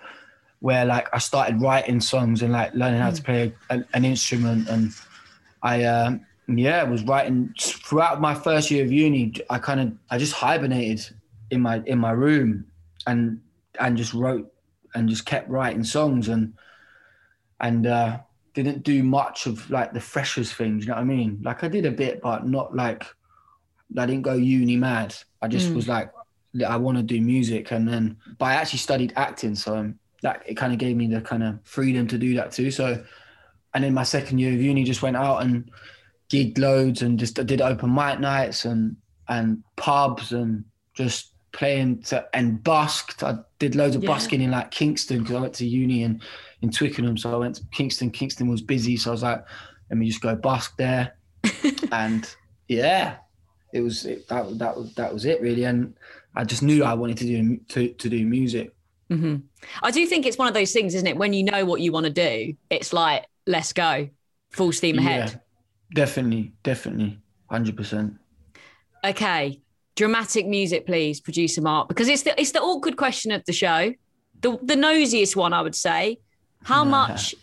where 0.62 0.84
like 0.84 1.08
I 1.14 1.20
started 1.20 1.62
writing 1.62 2.02
songs 2.02 2.42
and 2.42 2.54
like 2.54 2.74
learning 2.74 3.02
how 3.02 3.12
to 3.12 3.22
play 3.22 3.54
a, 3.70 3.84
an 3.94 4.04
instrument. 4.04 4.68
And 4.68 4.94
I, 5.62 5.84
um, 5.84 6.26
yeah, 6.58 6.84
was 6.84 7.04
writing 7.04 7.54
throughout 7.60 8.22
my 8.22 8.34
first 8.34 8.72
year 8.72 8.84
of 8.84 8.92
uni. 8.92 9.34
I 9.50 9.60
kind 9.60 9.80
of, 9.80 9.94
I 10.10 10.18
just 10.18 10.34
hibernated 10.34 11.06
in 11.52 11.62
my 11.62 11.82
in 11.86 12.00
my 12.00 12.12
room 12.12 12.66
and 13.08 13.42
and 13.80 13.98
just 13.98 14.14
wrote 14.14 14.52
and 14.96 15.10
just 15.10 15.26
kept 15.26 15.50
writing 15.50 15.84
songs 15.84 16.30
and 16.30 16.54
and 17.60 17.88
uh, 17.88 18.20
didn't 18.54 18.84
do 18.84 19.04
much 19.04 19.46
of 19.46 19.70
like 19.70 19.94
the 19.94 20.00
freshers 20.00 20.54
things. 20.54 20.86
You 20.86 20.90
know 20.90 20.96
what 20.96 21.02
I 21.02 21.06
mean? 21.06 21.40
Like 21.44 21.64
I 21.64 21.68
did 21.68 21.86
a 21.86 21.92
bit, 21.92 22.22
but 22.22 22.48
not 22.48 22.76
like 22.76 23.06
I 23.98 24.06
didn't 24.06 24.24
go 24.24 24.34
uni 24.34 24.76
mad. 24.76 25.16
I 25.42 25.48
just 25.48 25.74
was 25.74 25.88
like, 25.88 26.12
I 26.68 26.78
want 26.78 26.98
to 26.98 27.04
do 27.04 27.22
music, 27.22 27.72
and 27.72 27.88
then 27.88 28.18
but 28.38 28.46
I 28.46 28.54
actually 28.54 28.80
studied 28.80 29.14
acting, 29.16 29.56
so 29.56 29.94
that 30.22 30.44
it 30.46 30.56
kind 30.56 30.74
of 30.74 30.80
gave 30.80 30.96
me 30.96 31.08
the 31.08 31.22
kind 31.22 31.44
of 31.44 31.60
freedom 31.64 32.08
to 32.08 32.18
do 32.18 32.36
that 32.36 32.52
too. 32.52 32.72
So, 32.72 33.04
and 33.74 33.84
then 33.84 33.94
my 33.94 34.04
second 34.04 34.40
year 34.40 34.54
of 34.54 34.62
uni 34.62 34.84
just 34.84 35.02
went 35.02 35.16
out 35.16 35.42
and 35.42 35.70
gigged 36.30 36.58
loads 36.58 37.02
and 37.02 37.20
just 37.20 37.40
I 37.40 37.44
did 37.44 37.62
open 37.62 37.94
mic 37.94 38.20
nights 38.20 38.66
and 38.66 38.96
and 39.28 39.64
pubs 39.76 40.32
and 40.32 40.66
just 40.94 41.34
playing 41.52 42.02
to, 42.04 42.26
and 42.34 42.64
busked. 42.64 43.24
I 43.24 43.40
did 43.60 43.76
loads 43.76 43.96
of 43.96 44.04
Yeah. 44.04 44.10
busking 44.10 44.42
in 44.42 44.52
like 44.52 44.72
Kingston 44.72 45.20
because 45.20 45.36
I 45.36 45.42
went 45.42 45.54
to 45.56 45.68
uni 45.68 46.04
in 46.04 46.22
in 46.62 46.72
Twickenham, 46.72 47.18
so 47.18 47.34
I 47.34 47.38
went 47.38 47.56
to 47.56 47.64
Kingston. 47.72 48.12
Kingston 48.12 48.48
was 48.50 48.62
busy, 48.62 48.98
so 48.98 49.12
I 49.12 49.14
was 49.14 49.24
like, 49.24 49.44
let 49.90 49.98
me 49.98 50.08
just 50.08 50.22
go 50.22 50.36
busk 50.36 50.78
there, 50.78 51.18
and 51.92 52.34
yeah, 52.68 53.18
it 53.74 53.82
was 53.82 54.06
it, 54.06 54.28
that 54.30 54.58
that 54.60 54.78
was 54.78 54.94
that 54.96 55.14
was 55.14 55.26
it 55.26 55.42
really, 55.42 55.64
and 55.66 55.96
I 56.36 56.44
just 56.46 56.64
knew 56.64 56.84
I 56.84 56.94
wanted 56.94 57.18
to 57.20 57.26
do 57.26 57.58
to 57.70 57.90
to 57.94 58.10
do 58.10 58.26
music. 58.26 58.74
hmm 59.10 59.38
I 59.82 59.92
do 59.92 60.06
think 60.06 60.26
it's 60.26 60.38
one 60.38 60.48
of 60.48 60.54
those 60.54 60.72
things, 60.72 60.94
isn't 60.96 61.08
it? 61.08 61.18
When 61.18 61.34
you 61.34 61.44
know 61.44 61.66
what 61.66 61.82
you 61.82 61.92
want 61.92 62.06
to 62.06 62.12
do, 62.12 62.54
it's 62.70 62.94
like, 62.94 63.26
let's 63.48 63.74
go, 63.74 64.10
full 64.52 64.72
steam 64.72 65.00
ahead. 65.00 65.32
Yeah, 65.32 65.40
definitely, 65.94 66.54
definitely, 66.64 67.20
hundred 67.50 67.76
percent. 67.78 68.14
Okay, 69.04 69.62
dramatic 69.96 70.46
music, 70.48 70.86
please, 70.86 71.20
producer 71.22 71.62
Mark, 71.62 71.88
because 71.88 72.08
it's 72.08 72.24
the 72.24 72.40
it's 72.40 72.52
the 72.52 72.62
awkward 72.62 72.98
question 72.98 73.32
of 73.32 73.44
the 73.46 73.54
show, 73.54 73.94
the 74.42 74.58
the 74.64 74.76
nosiest 74.76 75.36
one, 75.36 75.54
I 75.54 75.62
would 75.62 75.76
say. 75.76 76.20
How 76.64 76.84
much 76.84 77.34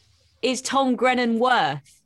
is 0.42 0.60
Tom 0.60 0.94
Grennan 0.94 1.38
worth? 1.38 2.02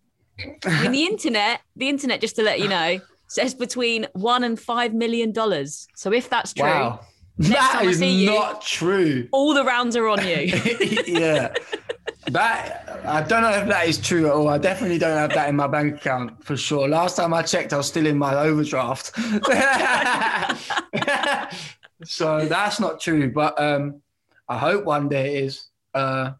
I 0.64 0.82
mean, 0.82 0.92
the 0.92 1.04
internet, 1.12 1.60
the 1.76 1.88
internet, 1.88 2.20
just 2.20 2.36
to 2.36 2.42
let 2.42 2.60
you 2.60 2.68
know, 2.68 3.00
says 3.28 3.52
between 3.54 4.06
one 4.12 4.44
and 4.44 4.58
five 4.58 4.94
million 4.94 5.32
dollars. 5.32 5.88
So 5.96 6.12
if 6.12 6.30
that's 6.30 6.52
true, 6.54 6.64
Wow, 6.66 7.00
that 7.38 7.82
is 7.84 7.98
see 7.98 8.22
you- 8.24 8.30
not 8.30 8.62
true. 8.62 9.28
all 9.32 9.52
the 9.54 9.64
rounds 9.64 9.96
are 9.96 10.06
on 10.06 10.24
you. 10.26 10.36
yeah. 11.06 11.52
That 12.26 13.00
I 13.06 13.22
don't 13.22 13.42
know 13.42 13.50
if 13.50 13.66
that 13.68 13.88
is 13.88 13.98
true 13.98 14.26
at 14.26 14.32
all. 14.32 14.48
I 14.48 14.58
definitely 14.58 14.98
don't 14.98 15.16
have 15.16 15.32
that 15.34 15.48
in 15.48 15.56
my 15.56 15.66
bank 15.66 15.96
account 15.96 16.44
for 16.44 16.56
sure. 16.56 16.86
Last 16.86 17.16
time 17.16 17.32
I 17.32 17.42
checked, 17.42 17.72
I 17.72 17.78
was 17.78 17.88
still 17.88 18.06
in 18.06 18.18
my 18.18 18.34
overdraft. 18.34 19.12
so 22.04 22.46
that's 22.46 22.78
not 22.78 23.00
true. 23.00 23.32
But 23.32 23.58
um, 23.60 24.02
I 24.48 24.58
hope 24.58 24.84
one 24.84 25.08
day 25.08 25.36
it 25.38 25.44
is. 25.44 25.68
Uh, 25.94 26.32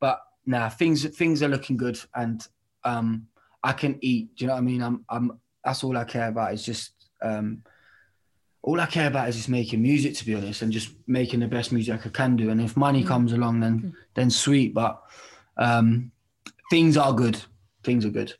but 0.00 0.20
nah, 0.46 0.70
things 0.70 1.04
things 1.16 1.42
are 1.42 1.48
looking 1.48 1.76
good, 1.76 2.00
and 2.14 2.46
um, 2.84 3.26
I 3.62 3.74
can 3.74 3.98
eat. 4.00 4.34
Do 4.36 4.44
you 4.44 4.48
know 4.48 4.54
what 4.54 4.60
I 4.60 4.62
mean? 4.62 4.82
I'm 4.82 5.04
I'm. 5.10 5.38
That's 5.62 5.84
all 5.84 5.96
I 5.96 6.04
care 6.04 6.28
about. 6.28 6.54
Is 6.54 6.64
just 6.64 6.92
um, 7.20 7.62
all 8.68 8.78
I 8.82 8.86
care 8.86 9.06
about 9.06 9.30
is 9.30 9.36
just 9.36 9.48
making 9.48 9.80
music, 9.80 10.14
to 10.16 10.26
be 10.26 10.34
honest, 10.34 10.60
and 10.60 10.70
just 10.70 10.90
making 11.06 11.40
the 11.40 11.48
best 11.48 11.72
music 11.72 12.04
I 12.04 12.10
can 12.10 12.36
do. 12.36 12.50
And 12.50 12.60
if 12.60 12.76
money 12.76 13.02
comes 13.02 13.32
along, 13.32 13.60
then 13.60 13.96
then 14.14 14.28
sweet. 14.28 14.74
But 14.74 15.02
um, 15.56 16.12
things 16.68 16.98
are 16.98 17.14
good. 17.14 17.40
Things 17.82 18.04
are 18.04 18.10
good. 18.10 18.34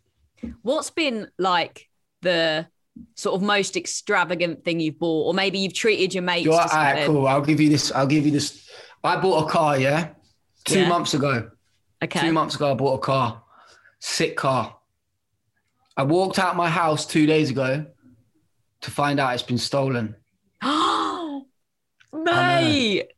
What's 0.60 0.90
been 0.90 1.28
like 1.38 1.88
the 2.20 2.66
sort 3.14 3.36
of 3.36 3.42
most 3.42 3.74
extravagant 3.74 4.64
thing 4.64 4.80
you've 4.80 4.98
bought, 4.98 5.28
or 5.28 5.32
maybe 5.32 5.60
you've 5.60 5.72
treated 5.72 6.12
your 6.12 6.24
mates? 6.24 6.46
All 6.46 6.58
right, 6.58 7.06
cool. 7.06 7.26
I'll 7.26 7.40
give 7.40 7.58
you 7.58 7.70
this. 7.70 7.90
I'll 7.92 8.06
give 8.06 8.26
you 8.26 8.32
this. 8.32 8.68
I 9.02 9.16
bought 9.18 9.46
a 9.46 9.50
car, 9.50 9.78
yeah, 9.78 10.10
two 10.66 10.80
Yeah. 10.80 10.88
months 10.90 11.14
ago. 11.14 11.50
Okay. 12.04 12.20
Two 12.20 12.32
months 12.34 12.54
ago, 12.54 12.72
I 12.72 12.74
bought 12.74 12.96
a 12.96 12.98
car. 12.98 13.42
Sick 13.98 14.36
car. 14.36 14.76
I 15.96 16.02
walked 16.02 16.38
out 16.38 16.54
my 16.54 16.68
house 16.68 17.06
two 17.06 17.24
days 17.24 17.48
ago 17.48 17.86
to 18.82 18.90
find 18.90 19.18
out 19.18 19.32
it's 19.32 19.42
been 19.42 19.56
stolen. 19.58 20.14
Mate. 22.12 23.08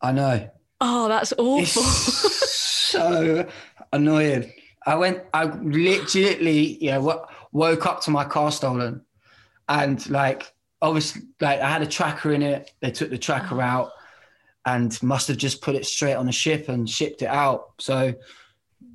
I 0.00 0.12
know. 0.12 0.50
Oh, 0.80 1.08
that's 1.08 1.32
It's 1.32 1.76
awful. 1.76 1.82
so 1.82 3.48
annoying. 3.92 4.52
I 4.86 4.94
went, 4.96 5.22
I 5.34 5.44
literally, 5.44 6.78
yeah, 6.82 6.98
wo- 6.98 7.26
woke 7.52 7.86
up 7.86 8.02
to 8.02 8.10
my 8.10 8.24
car 8.24 8.52
stolen. 8.52 9.02
And 9.68 10.08
like, 10.10 10.52
obviously, 10.80 11.22
like 11.40 11.60
I 11.60 11.68
had 11.70 11.82
a 11.82 11.86
tracker 11.86 12.32
in 12.32 12.42
it. 12.42 12.70
They 12.80 12.90
took 12.90 13.10
the 13.10 13.18
tracker 13.18 13.56
oh. 13.56 13.60
out 13.64 13.90
and 14.64 15.00
must 15.02 15.28
have 15.28 15.36
just 15.38 15.62
put 15.62 15.74
it 15.74 15.86
straight 15.86 16.14
on 16.14 16.28
a 16.28 16.32
ship 16.32 16.68
and 16.68 16.88
shipped 16.88 17.22
it 17.22 17.28
out. 17.28 17.72
So 17.78 18.14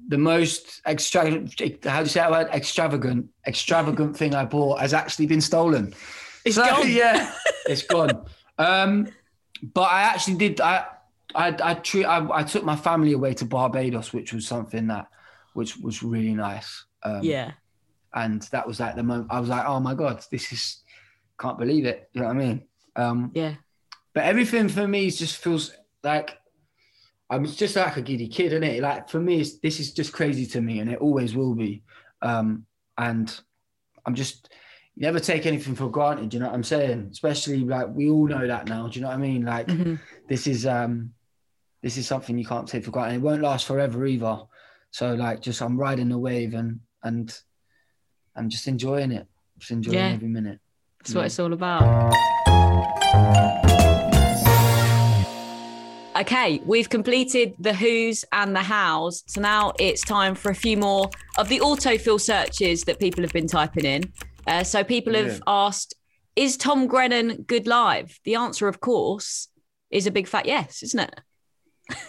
the 0.08 0.18
most 0.18 0.82
extravagant, 0.88 1.56
how 1.86 1.98
do 2.00 2.04
you 2.04 2.10
say 2.10 2.20
that 2.20 2.32
word? 2.32 2.48
Extravagant, 2.54 3.28
extravagant 3.48 4.16
thing 4.22 4.36
I 4.36 4.46
bought 4.46 4.80
has 4.80 4.94
actually 4.94 5.26
been 5.28 5.42
stolen. 5.42 5.94
It's 6.46 6.56
So, 6.56 6.66
gone. 6.66 6.88
Yeah, 6.92 7.34
it's 7.66 7.84
gone. 7.84 8.26
Um, 8.58 9.08
but 9.74 9.92
I 9.92 10.02
actually 10.02 10.36
did. 10.38 10.62
I 10.62 10.86
I 11.36 11.56
I, 11.64 11.74
tre- 11.76 12.06
I 12.06 12.40
I 12.40 12.44
took 12.44 12.64
my 12.64 12.76
family 12.76 13.14
away 13.14 13.34
to 13.36 13.46
Barbados, 13.46 14.14
which 14.14 14.34
was 14.34 14.48
something 14.48 14.88
that 14.88 15.08
which 15.54 15.78
was 15.78 16.02
really 16.04 16.34
nice. 16.34 16.86
Um, 17.04 17.22
yeah. 17.24 17.52
and 18.14 18.42
that 18.52 18.68
was 18.68 18.80
like 18.80 18.96
the 18.96 19.04
moment 19.04 19.28
I 19.32 19.40
was 19.40 19.50
like, 19.50 19.66
oh 19.66 19.80
my 19.80 19.96
god, 19.96 20.24
this 20.32 20.52
is 20.52 20.82
can't 21.40 21.58
believe 21.58 21.86
it. 21.86 22.10
You 22.14 22.22
know 22.22 22.28
what 22.28 22.36
I 22.36 22.40
mean? 22.40 22.64
Um, 22.96 23.32
Yeah. 23.34 23.56
but 24.14 24.24
everything 24.26 24.70
for 24.70 24.88
me 24.88 25.10
just 25.10 25.38
feels 25.38 25.72
like 26.04 26.38
I'm 27.30 27.46
just 27.46 27.76
like 27.76 27.98
a 27.98 28.02
giddy 28.02 28.28
kid, 28.28 28.54
is 28.54 28.62
it? 28.62 28.82
Like 28.82 29.10
for 29.10 29.20
me, 29.20 29.40
it's, 29.42 29.58
this 29.60 29.80
is 29.80 29.94
just 29.94 30.12
crazy 30.14 30.46
to 30.48 30.62
me, 30.62 30.80
and 30.80 30.92
it 30.92 31.00
always 31.00 31.34
will 31.36 31.56
be. 31.56 31.82
Um, 32.22 32.66
and 32.98 33.34
I'm 34.06 34.16
just 34.16 34.52
you 34.96 35.02
never 35.04 35.20
take 35.20 35.46
anything 35.46 35.76
for 35.76 35.90
granted. 35.90 36.30
Do 36.30 36.38
you 36.38 36.42
know 36.44 36.48
what 36.50 36.56
I'm 36.56 36.64
saying? 36.64 37.10
Especially 37.12 37.60
like 37.60 37.88
we 37.94 38.10
all 38.10 38.28
know 38.28 38.46
that 38.46 38.68
now. 38.68 38.88
Do 38.88 39.00
you 39.00 39.04
know 39.04 39.10
what 39.10 39.16
I 39.16 39.20
mean? 39.20 39.46
Like 39.46 39.68
Mhm. 39.68 40.00
this 40.28 40.48
is 40.48 40.66
um, 40.66 41.14
this 41.82 41.98
is 41.98 42.08
something 42.08 42.38
you 42.38 42.46
can't 42.46 42.68
take 42.68 42.86
for 42.86 42.92
granted. 42.92 43.16
It 43.16 43.22
won't 43.22 43.42
last 43.42 43.66
forever 43.66 44.06
either. 44.06 44.40
So 44.92 45.14
like, 45.16 45.42
just 45.42 45.62
I'm 45.62 45.78
riding 45.78 46.10
the 46.10 46.18
wave 46.18 46.54
and 46.54 46.80
and 47.04 47.34
I'm 48.36 48.50
just 48.50 48.68
enjoying 48.68 49.12
it. 49.12 49.28
Just 49.58 49.72
enjoying 49.72 49.98
Yeah. 49.98 50.10
every 50.10 50.28
minute. 50.28 50.60
That's 51.00 51.16
what 51.16 51.26
it's 51.26 51.40
all 51.40 51.54
about. 51.54 52.14
Okay, 56.18 56.62
we've 56.66 56.90
completed 56.90 57.56
the 57.58 57.74
who's 57.74 58.24
and 58.32 58.56
the 58.56 58.60
how's. 58.62 59.24
So 59.28 59.42
now 59.42 59.72
it's 59.80 60.02
time 60.04 60.36
for 60.36 60.52
a 60.52 60.56
few 60.56 60.78
more 60.78 61.10
of 61.38 61.48
the 61.50 61.60
autofill 61.60 62.20
searches 62.20 62.84
that 62.84 63.00
people 63.00 63.24
have 63.24 63.32
been 63.34 63.48
typing 63.48 63.86
in. 63.86 64.04
Uh, 64.48 64.64
so 64.64 64.84
people 64.84 65.14
have 65.14 65.28
Yeah. 65.38 65.40
asked, 65.48 65.94
is 66.36 66.58
Tom 66.58 66.88
Grennan 66.88 67.44
good 67.44 67.68
live? 67.68 68.20
The 68.24 68.36
answer, 68.36 68.68
of 68.68 68.80
course, 68.80 69.48
is 69.90 70.08
a 70.08 70.12
big 70.12 70.28
fat 70.28 70.46
yes, 70.46 70.82
isn't 70.84 71.00
it? 71.00 71.20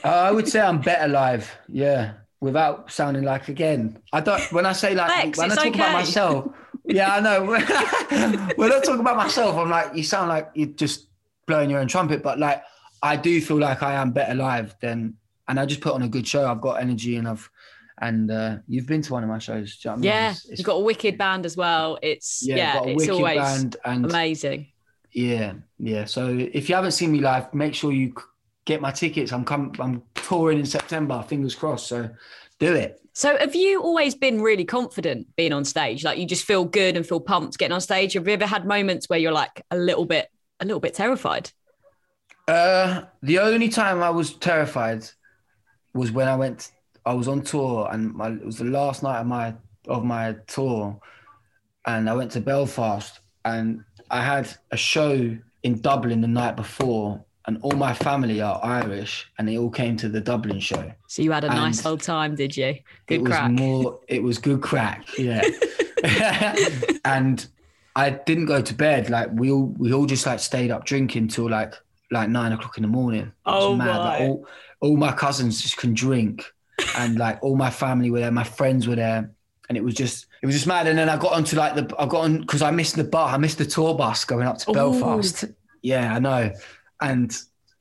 Uh, 0.05 0.09
I 0.09 0.31
would 0.31 0.49
say 0.49 0.61
I'm 0.61 0.81
better 0.81 1.09
live. 1.09 1.51
Yeah, 1.69 2.13
without 2.41 2.91
sounding 2.91 3.25
like 3.25 3.49
again. 3.49 3.99
I 4.13 4.21
don't. 4.21 4.41
When 4.53 4.65
I 4.67 4.73
say 4.73 4.95
like 4.95 5.09
Lex, 5.09 5.39
when 5.39 5.51
I 5.51 5.55
talk 5.57 5.75
about 5.75 5.93
myself. 5.93 6.55
Yeah, 6.85 7.15
I 7.15 7.21
know. 7.21 7.45
when 8.57 8.73
I 8.73 8.81
talk 8.81 9.01
about 9.01 9.17
myself, 9.17 9.57
I'm 9.57 9.71
like 9.71 9.95
you 9.97 10.05
sound 10.05 10.29
like 10.29 10.51
you're 10.55 10.69
just 10.69 11.09
blowing 11.47 11.69
your 11.71 11.81
own 11.81 11.89
trumpet. 11.89 12.23
But 12.23 12.39
like 12.39 12.63
I 13.03 13.17
do 13.17 13.41
feel 13.41 13.59
like 13.59 13.83
I 13.83 13.95
am 13.95 14.13
better 14.13 14.35
live 14.35 14.77
than, 14.81 15.15
and 15.49 15.59
I 15.59 15.67
just 15.67 15.81
put 15.81 15.95
on 15.95 16.03
a 16.03 16.09
good 16.09 16.27
show. 16.29 16.49
I've 16.49 16.61
got 16.61 16.75
energy 16.81 17.17
and 17.17 17.27
I've. 17.27 17.51
And 18.03 18.31
uh, 18.33 18.57
you've 18.67 18.89
been 18.89 19.01
to 19.03 19.13
one 19.13 19.23
of 19.23 19.29
my 19.29 19.39
shows. 19.39 19.79
You 19.83 19.89
know 19.91 19.93
I 19.93 19.97
mean? 19.97 20.05
Yeah, 20.05 20.31
It's- 20.31 20.45
it's- 20.45 20.59
you've 20.59 20.67
got 20.67 20.75
a 20.75 20.81
wicked 20.91 21.17
band 21.17 21.47
as 21.47 21.57
well. 21.57 21.99
It's 22.03 22.45
yeah, 22.45 22.57
yeah, 22.57 22.83
it's 22.85 23.09
always 23.09 23.77
amazing. 23.85 24.67
Yeah, 25.13 25.53
yeah. 25.79 26.05
So 26.07 26.29
if 26.53 26.69
you 26.69 26.75
haven't 26.75 26.93
seen 26.93 27.13
me 27.13 27.21
live, 27.21 27.55
make 27.55 27.75
sure 27.75 27.93
you 27.93 28.13
get 28.65 28.81
my 28.81 28.91
tickets. 28.91 29.33
I'm 29.33 29.45
com- 29.45 29.73
I'm 29.79 30.03
touring 30.15 30.59
in 30.59 30.67
September. 30.67 31.25
Fingers 31.29 31.55
crossed. 31.55 31.87
So 31.87 32.11
do 32.59 32.75
it. 32.75 32.99
So 33.15 33.37
have 33.39 33.55
you 33.55 33.81
always 33.83 34.15
been 34.17 34.41
really 34.41 34.65
confident 34.65 35.29
being 35.37 35.53
on 35.53 35.65
stage? 35.65 36.03
Like 36.03 36.19
you 36.19 36.27
just 36.27 36.45
feel 36.45 36.65
good 36.65 36.97
and 36.97 37.07
feel 37.07 37.21
pumped 37.21 37.57
getting 37.59 37.75
on 37.75 37.81
stage? 37.83 38.15
Have 38.15 38.27
you 38.27 38.33
ever 38.33 38.47
had 38.47 38.67
moments 38.67 39.09
where 39.09 39.19
you're 39.19 39.33
like 39.33 39.63
a 39.71 39.77
little 39.77 40.07
bit 40.07 40.29
a 40.61 40.65
little 40.65 40.81
bit 40.81 40.95
terrified? 40.95 41.51
Uh, 42.49 43.03
the 43.23 43.39
only 43.39 43.69
time 43.69 44.03
I 44.03 44.11
was 44.11 44.33
terrified 44.35 45.05
was 45.95 46.11
when 46.11 46.27
I 46.27 46.35
went. 46.37 46.73
I 47.05 47.15
was 47.15 47.29
on 47.29 47.43
tour, 47.43 47.89
and 47.91 48.15
my, 48.15 48.31
it 48.31 48.45
was 48.45 48.59
the 48.59 48.65
last 48.65 49.03
night 49.03 49.21
of 49.21 49.27
my 49.27 49.55
of 49.89 50.05
my 50.05 50.37
tour, 50.47 50.99
and 51.87 52.09
I 52.09 52.15
went 52.15 52.31
to 52.33 52.41
Belfast, 52.41 53.21
and 53.45 53.85
I 54.11 54.23
had 54.23 54.49
a 54.71 54.77
show 54.77 55.37
in 55.63 55.81
Dublin 55.81 56.21
the 56.21 56.29
night 56.29 56.57
before, 56.57 57.25
and 57.47 57.59
all 57.63 57.73
my 57.73 57.93
family 57.93 58.41
are 58.41 58.61
Irish, 58.63 59.31
and 59.39 59.49
they 59.49 59.59
all 59.59 59.71
came 59.71 59.97
to 59.99 60.09
the 60.09 60.21
Dublin 60.21 60.61
show. 60.61 60.93
So 61.09 61.23
you 61.23 61.33
had 61.33 61.45
a 61.45 61.49
nice 61.49 61.79
And 61.79 61.87
old 61.87 62.03
time, 62.03 62.35
did 62.37 62.57
you? 62.57 62.79
Good 63.07 63.15
it 63.15 63.23
was 63.23 63.51
more 63.51 64.01
it 64.09 64.23
was 64.23 64.39
good 64.39 64.63
crack 64.63 65.07
yeah 65.19 65.43
and 67.05 67.47
i 67.95 68.11
didn't 68.11 68.47
go 68.47 68.61
to 68.61 68.75
bed 68.75 69.11
like 69.11 69.29
we 69.35 69.51
all 69.51 69.67
we 69.79 69.93
all 69.93 70.07
just 70.07 70.27
like 70.27 70.41
stayed 70.41 70.71
up 70.71 70.85
drinking 70.85 71.29
till 71.29 71.49
like 71.49 71.75
like 72.11 72.29
nine 72.29 72.53
o'clock 72.53 72.77
in 72.77 72.83
the 72.83 72.89
morning 72.89 73.33
Oh 73.47 73.75
mad. 73.75 73.99
Like, 73.99 74.21
all, 74.21 74.47
all 74.81 74.97
my 74.97 75.13
cousins 75.13 75.63
just 75.63 75.77
can 75.77 75.95
drink 75.95 76.53
and 76.97 77.19
like 77.19 77.43
all 77.43 77.57
my 77.57 77.71
family 77.71 78.11
were 78.11 78.21
there 78.21 78.31
my 78.31 78.45
friends 78.45 78.89
were 78.89 78.97
there 78.97 79.31
and 79.69 79.79
it 79.79 79.85
was 79.85 79.95
just 79.95 80.27
it 80.43 80.47
was 80.47 80.55
just 80.55 80.67
mad 80.67 80.87
and 80.87 80.99
then 80.99 81.09
i 81.09 81.17
got 81.17 81.33
onto 81.33 81.57
like 81.57 81.75
the 81.75 81.95
i 81.99 82.07
got 82.07 82.25
on 82.25 82.41
because 82.41 82.63
i 82.63 82.71
missed 82.71 82.97
the 82.97 83.05
bar 83.05 83.29
i 83.29 83.37
missed 83.37 83.59
the 83.59 83.67
tour 83.67 83.95
bus 83.95 84.25
going 84.25 84.47
up 84.47 84.59
to 84.59 84.71
Ooh. 84.71 84.75
belfast 84.75 85.45
yeah 85.83 86.15
i 86.15 86.19
know 86.19 86.51
and 87.01 87.37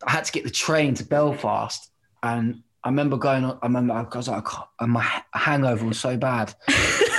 i 0.06 0.12
had 0.12 0.26
to 0.26 0.32
get 0.32 0.44
the 0.44 0.50
train 0.50 0.94
to 0.94 1.06
belfast 1.06 1.92
and 2.24 2.62
I 2.84 2.90
remember 2.90 3.18
going 3.18 3.44
on. 3.44 3.60
I 3.62 3.68
remember 3.68 3.94
I 3.94 4.18
was 4.18 4.28
like, 4.28 4.48
and 4.80 4.92
my 4.92 5.08
hangover 5.34 5.86
was 5.86 6.00
so 6.00 6.18
bad, 6.18 6.54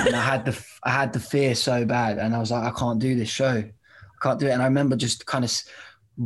and 0.01 0.15
I 0.15 0.21
had 0.21 0.45
the 0.45 0.67
I 0.83 0.91
had 0.91 1.13
the 1.13 1.21
fear 1.21 1.55
so 1.55 1.85
bad, 1.85 2.19
and 2.19 2.35
I 2.35 2.41
was 2.41 2.51
like, 2.51 2.65
I 2.65 2.77
can't 2.77 2.99
do 2.99 3.15
this 3.15 3.29
show, 3.29 3.59
I 3.59 3.73
can't 4.21 4.41
do 4.41 4.49
it. 4.49 4.51
And 4.51 4.63
I 4.63 4.65
remember 4.65 4.97
just 4.97 5.25
kind 5.27 5.45
of, 5.45 5.53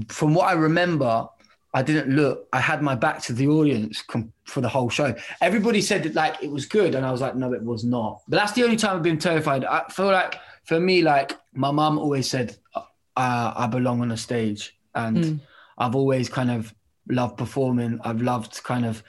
from 0.09 0.33
what 0.33 0.47
I 0.47 0.53
remember, 0.53 1.29
I 1.77 1.83
didn't 1.83 2.17
look. 2.17 2.49
I 2.55 2.61
had 2.61 2.81
my 2.81 2.95
back 2.95 3.21
to 3.25 3.35
the 3.35 3.49
audience 3.49 4.01
com- 4.01 4.33
for 4.45 4.63
the 4.63 4.69
whole 4.69 4.89
show. 4.89 5.15
Everybody 5.43 5.83
said 5.83 6.05
that 6.05 6.15
like 6.15 6.43
it 6.43 6.51
was 6.51 6.65
good, 6.65 6.95
and 6.95 7.05
I 7.05 7.13
was 7.13 7.21
like, 7.21 7.37
no, 7.37 7.53
it 7.53 7.63
was 7.63 7.85
not. 7.85 8.23
But 8.29 8.39
that's 8.39 8.53
the 8.53 8.65
only 8.65 8.77
time 8.77 8.97
I've 8.97 9.03
been 9.03 9.19
terrified. 9.19 9.63
I 9.67 9.85
feel 9.91 10.07
like 10.07 10.37
for 10.65 10.81
me, 10.81 11.03
like 11.03 11.33
my 11.53 11.71
mum 11.71 11.99
always 11.99 12.31
said, 12.31 12.57
uh, 12.75 13.53
I 13.63 13.67
belong 13.67 14.01
on 14.01 14.11
a 14.11 14.17
stage, 14.17 14.75
and 14.95 15.43
I've 15.77 15.95
always 15.95 16.31
kind 16.31 16.51
of 16.51 16.75
loved 17.11 17.37
performing. 17.37 18.01
I've 18.03 18.23
loved 18.23 18.65
kind 18.65 18.87
of 18.87 19.03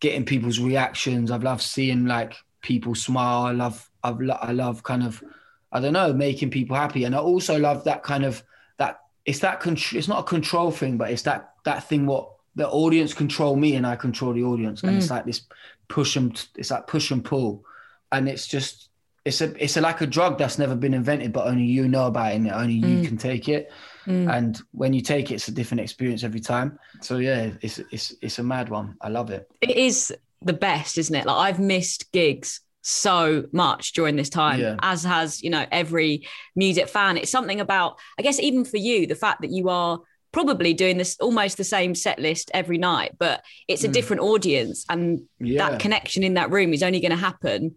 getting 0.00 0.26
people's 0.26 0.60
reactions. 0.60 1.30
I've 1.30 1.42
loved 1.42 1.62
seeing 1.62 2.04
like 2.04 2.34
people 2.60 2.94
smile. 2.94 3.44
I 3.44 3.52
love, 3.52 3.90
I've, 4.04 4.20
lo- 4.20 4.38
I 4.38 4.52
love 4.52 4.82
kind 4.82 5.02
of, 5.02 5.24
I 5.72 5.80
don't 5.80 5.94
know, 5.94 6.12
making 6.12 6.50
people 6.50 6.76
happy. 6.76 7.04
And 7.04 7.14
I 7.14 7.20
also 7.20 7.58
love 7.58 7.84
that 7.84 8.02
kind 8.02 8.26
of 8.26 8.42
that. 8.76 9.00
It's 9.24 9.38
that 9.38 9.60
control. 9.60 9.98
It's 9.98 10.08
not 10.08 10.20
a 10.20 10.24
control 10.24 10.70
thing, 10.70 10.98
but 10.98 11.10
it's 11.10 11.22
that 11.22 11.51
that 11.64 11.88
thing 11.88 12.06
what 12.06 12.30
the 12.54 12.68
audience 12.68 13.14
control 13.14 13.56
me 13.56 13.76
and 13.76 13.86
I 13.86 13.96
control 13.96 14.32
the 14.32 14.44
audience, 14.44 14.82
and 14.82 14.96
it's 14.96 15.06
mm. 15.06 15.10
like 15.10 15.26
this 15.26 15.42
push 15.88 16.16
and 16.16 16.48
it's 16.56 16.70
like 16.70 16.86
push 16.86 17.10
and 17.10 17.24
pull, 17.24 17.64
and 18.10 18.28
it's 18.28 18.46
just. 18.46 18.88
It's 19.24 19.40
a 19.40 19.54
it's 19.62 19.76
a, 19.76 19.80
like 19.80 20.00
a 20.00 20.06
drug 20.06 20.36
that's 20.36 20.58
never 20.58 20.74
been 20.74 20.94
invented, 20.94 21.32
but 21.32 21.46
only 21.46 21.62
you 21.62 21.86
know 21.86 22.08
about 22.08 22.32
it, 22.32 22.34
and 22.38 22.50
only 22.50 22.74
you 22.74 22.98
mm. 22.98 23.06
can 23.06 23.16
take 23.16 23.48
it. 23.48 23.70
Mm. 24.04 24.28
And 24.36 24.60
when 24.72 24.92
you 24.92 25.00
take 25.00 25.30
it, 25.30 25.34
it's 25.34 25.46
a 25.46 25.52
different 25.52 25.80
experience 25.80 26.24
every 26.24 26.40
time. 26.40 26.76
So 27.00 27.18
yeah, 27.18 27.52
it's 27.60 27.78
it's 27.92 28.16
it's 28.20 28.40
a 28.40 28.42
mad 28.42 28.68
one. 28.68 28.96
I 29.00 29.10
love 29.10 29.30
it. 29.30 29.48
It 29.60 29.76
is 29.76 30.12
the 30.40 30.52
best, 30.52 30.98
isn't 30.98 31.14
it? 31.14 31.24
Like 31.24 31.36
I've 31.36 31.60
missed 31.60 32.10
gigs 32.10 32.62
so 32.80 33.44
much 33.52 33.92
during 33.92 34.16
this 34.16 34.28
time, 34.28 34.58
Yeah. 34.58 34.74
as 34.82 35.04
has, 35.04 35.40
you 35.40 35.50
know, 35.50 35.64
every 35.70 36.26
music 36.56 36.88
fan. 36.88 37.16
It's 37.16 37.30
something 37.30 37.60
about, 37.60 38.00
I 38.18 38.22
guess, 38.22 38.40
even 38.40 38.64
for 38.64 38.78
you, 38.78 39.06
the 39.06 39.14
fact 39.14 39.42
that 39.42 39.52
you 39.52 39.68
are 39.68 40.00
probably 40.32 40.72
doing 40.74 40.96
this 40.98 41.16
almost 41.20 41.56
the 41.58 41.64
same 41.64 41.94
set 41.94 42.18
list 42.18 42.50
every 42.54 42.78
night, 42.78 43.12
but 43.18 43.42
it's 43.68 43.84
a 43.84 43.88
different 43.88 44.22
audience. 44.22 44.84
And 44.88 45.18
Mm. 45.18 45.26
Yeah. 45.40 45.68
that 45.70 45.80
connection 45.80 46.22
in 46.24 46.34
that 46.34 46.50
room 46.50 46.72
is 46.72 46.82
only 46.82 47.00
going 47.00 47.10
to 47.10 47.16
happen 47.16 47.74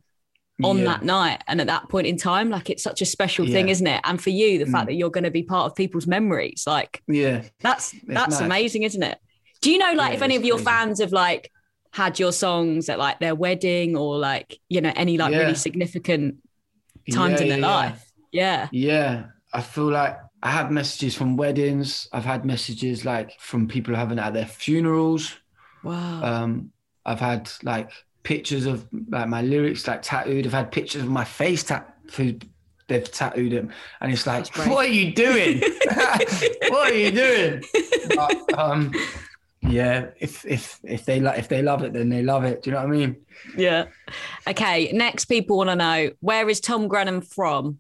on 0.64 0.78
Yeah. 0.80 0.86
that 0.86 1.04
night 1.04 1.42
and 1.48 1.60
at 1.60 1.68
that 1.68 1.90
point 1.90 2.08
in 2.08 2.16
time. 2.18 2.50
Like 2.50 2.70
it's 2.70 2.82
such 2.84 3.02
a 3.02 3.06
special 3.06 3.46
thing, 3.46 3.68
Yeah. 3.68 3.72
Mm. 3.74 3.76
isn't 3.76 3.88
it? 3.88 4.02
And 4.06 4.22
for 4.24 4.30
you, 4.30 4.58
the 4.64 4.66
fact 4.72 4.86
that 4.88 4.94
you're 4.94 5.10
going 5.10 5.26
to 5.26 5.32
be 5.32 5.44
part 5.44 5.70
of 5.70 5.76
people's 5.76 6.08
memories, 6.08 6.64
like 6.66 7.02
Yeah, 7.08 7.44
that's 7.60 7.94
that's 8.08 8.40
amazing, 8.40 8.84
isn't 8.84 9.04
it? 9.04 9.18
Do 9.62 9.70
you 9.72 9.78
know 9.78 9.92
like 9.94 10.12
Yeah, 10.12 10.16
if 10.16 10.22
any 10.22 10.36
of 10.38 10.46
your 10.46 10.58
crazy. 10.58 10.66
fans 10.66 11.00
have 11.02 11.12
like 11.12 11.52
had 11.92 12.20
your 12.20 12.32
songs 12.32 12.88
at 12.90 13.00
like 13.00 13.20
their 13.20 13.36
wedding 13.36 13.98
or 13.98 14.18
like 14.18 14.58
you 14.70 14.80
know 14.82 14.94
any 14.96 15.18
like 15.18 15.32
really 15.34 15.56
significant 15.56 16.36
times 17.12 17.42
in 17.42 17.50
their 17.50 17.58
life? 17.60 18.02
Yeah. 18.32 18.68
Yeah, 18.72 19.26
I 19.54 19.62
feel 19.62 19.90
like 19.92 20.18
I 20.46 20.52
have 20.52 20.70
messages 20.70 21.16
from 21.16 21.38
weddings. 21.38 22.08
I've 22.14 22.24
had 22.24 22.46
messages 22.46 23.04
like 23.04 23.40
from 23.40 23.68
people 23.68 23.96
having 23.96 24.20
it 24.20 24.22
at 24.22 24.36
their 24.36 24.46
funerals. 24.46 25.34
Wow. 25.82 26.22
Um, 26.24 26.72
I've 27.04 27.20
had 27.20 27.50
like 27.64 27.90
pictures 28.22 28.68
of 28.68 28.88
like 29.10 29.28
my 29.28 29.42
lyrics 29.42 29.88
like 29.88 30.04
tattooed. 30.04 30.46
I've 30.46 30.54
had 30.54 30.72
pictures 30.72 31.02
of 31.02 31.10
my 31.10 31.24
face 31.24 31.64
tattooed. 31.64 32.48
They've 32.88 33.12
tattooed 33.12 33.54
them, 33.54 33.72
and 34.00 34.14
it's 34.14 34.28
like, 34.28 34.56
what 34.68 34.86
are 34.86 34.88
you 34.88 35.12
doing? 35.16 35.62
what 36.70 36.92
are 36.92 36.94
you 36.94 37.10
doing? 37.10 37.64
But, 38.16 38.60
um, 38.60 38.94
yeah, 39.62 40.10
if 40.20 40.46
if 40.46 40.80
if 40.84 41.06
they 41.06 41.20
like 41.20 41.40
if 41.40 41.48
they 41.48 41.64
love 41.64 41.82
it, 41.82 41.94
then 41.94 42.10
they 42.10 42.22
love 42.22 42.44
it. 42.44 42.62
Do 42.62 42.70
you 42.70 42.76
know 42.76 42.84
what 42.84 42.94
I 42.94 42.98
mean? 42.98 43.16
yeah. 43.58 43.86
Okay. 44.48 44.92
Next, 44.94 45.26
people 45.26 45.58
want 45.58 45.72
to 45.72 45.76
know 45.76 46.12
where 46.20 46.48
is 46.48 46.60
Tom 46.60 46.88
Grennan 46.88 47.22
from? 47.22 47.80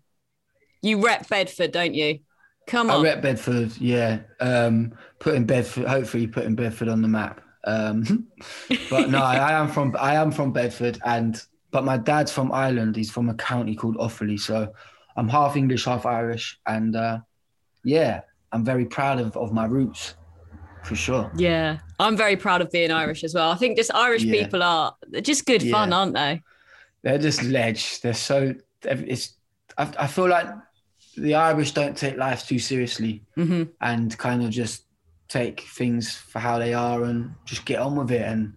You 0.81 1.05
rep 1.05 1.29
Bedford, 1.29 1.71
don't 1.71 1.93
you? 1.93 2.21
Come 2.67 2.89
I 2.89 2.95
on. 2.95 3.03
rep 3.03 3.21
Bedford, 3.21 3.75
yeah. 3.77 4.19
Um, 4.39 4.93
putting 5.19 5.45
Bedford, 5.45 5.85
hopefully 5.87 6.27
putting 6.27 6.55
Bedford 6.55 6.87
on 6.87 7.01
the 7.01 7.07
map. 7.07 7.41
Um, 7.65 8.27
but 8.89 9.09
no, 9.09 9.19
I, 9.21 9.35
I 9.37 9.51
am 9.53 9.67
from 9.67 9.95
I 9.99 10.15
am 10.15 10.31
from 10.31 10.51
Bedford, 10.51 10.99
and 11.05 11.41
but 11.71 11.83
my 11.83 11.97
dad's 11.97 12.31
from 12.31 12.51
Ireland. 12.51 12.95
He's 12.95 13.11
from 13.11 13.29
a 13.29 13.33
county 13.35 13.75
called 13.75 13.97
Offaly, 13.97 14.39
so 14.39 14.71
I'm 15.15 15.27
half 15.29 15.55
English, 15.55 15.85
half 15.85 16.05
Irish, 16.05 16.59
and 16.65 16.95
uh, 16.95 17.19
yeah, 17.83 18.21
I'm 18.51 18.63
very 18.65 18.85
proud 18.85 19.19
of, 19.19 19.35
of 19.37 19.51
my 19.53 19.65
roots, 19.65 20.15
for 20.83 20.95
sure. 20.95 21.31
yeah. 21.35 21.79
I'm 21.97 22.17
very 22.17 22.35
proud 22.35 22.61
of 22.61 22.69
being 22.71 22.91
Irish 22.91 23.23
as 23.23 23.33
well. 23.33 23.49
I 23.51 23.55
think 23.55 23.77
just 23.77 23.93
Irish 23.93 24.23
Yeah. 24.23 24.43
people 24.43 24.61
are 24.61 24.95
they're 25.09 25.21
just 25.21 25.45
good 25.45 25.63
fun, 25.63 25.93
aren't 25.93 26.13
they? 26.13 26.41
They're 27.03 27.17
just 27.19 27.41
ledge. 27.43 28.01
They're 28.01 28.13
so. 28.13 28.53
It's. 28.83 29.35
I, 29.77 29.89
I 29.99 30.07
feel 30.07 30.27
like 30.27 30.47
the 31.17 31.35
Irish 31.35 31.71
don't 31.71 31.97
take 31.97 32.17
life 32.17 32.47
too 32.47 32.59
seriously, 32.59 33.23
Mhm. 33.37 33.69
and 33.81 34.17
kind 34.17 34.43
of 34.43 34.49
just 34.49 34.83
take 35.27 35.61
things 35.61 36.15
for 36.15 36.39
how 36.39 36.59
they 36.59 36.73
are 36.73 37.03
and 37.03 37.33
just 37.45 37.65
get 37.65 37.79
on 37.79 37.95
with 37.95 38.11
it, 38.11 38.21
and 38.21 38.53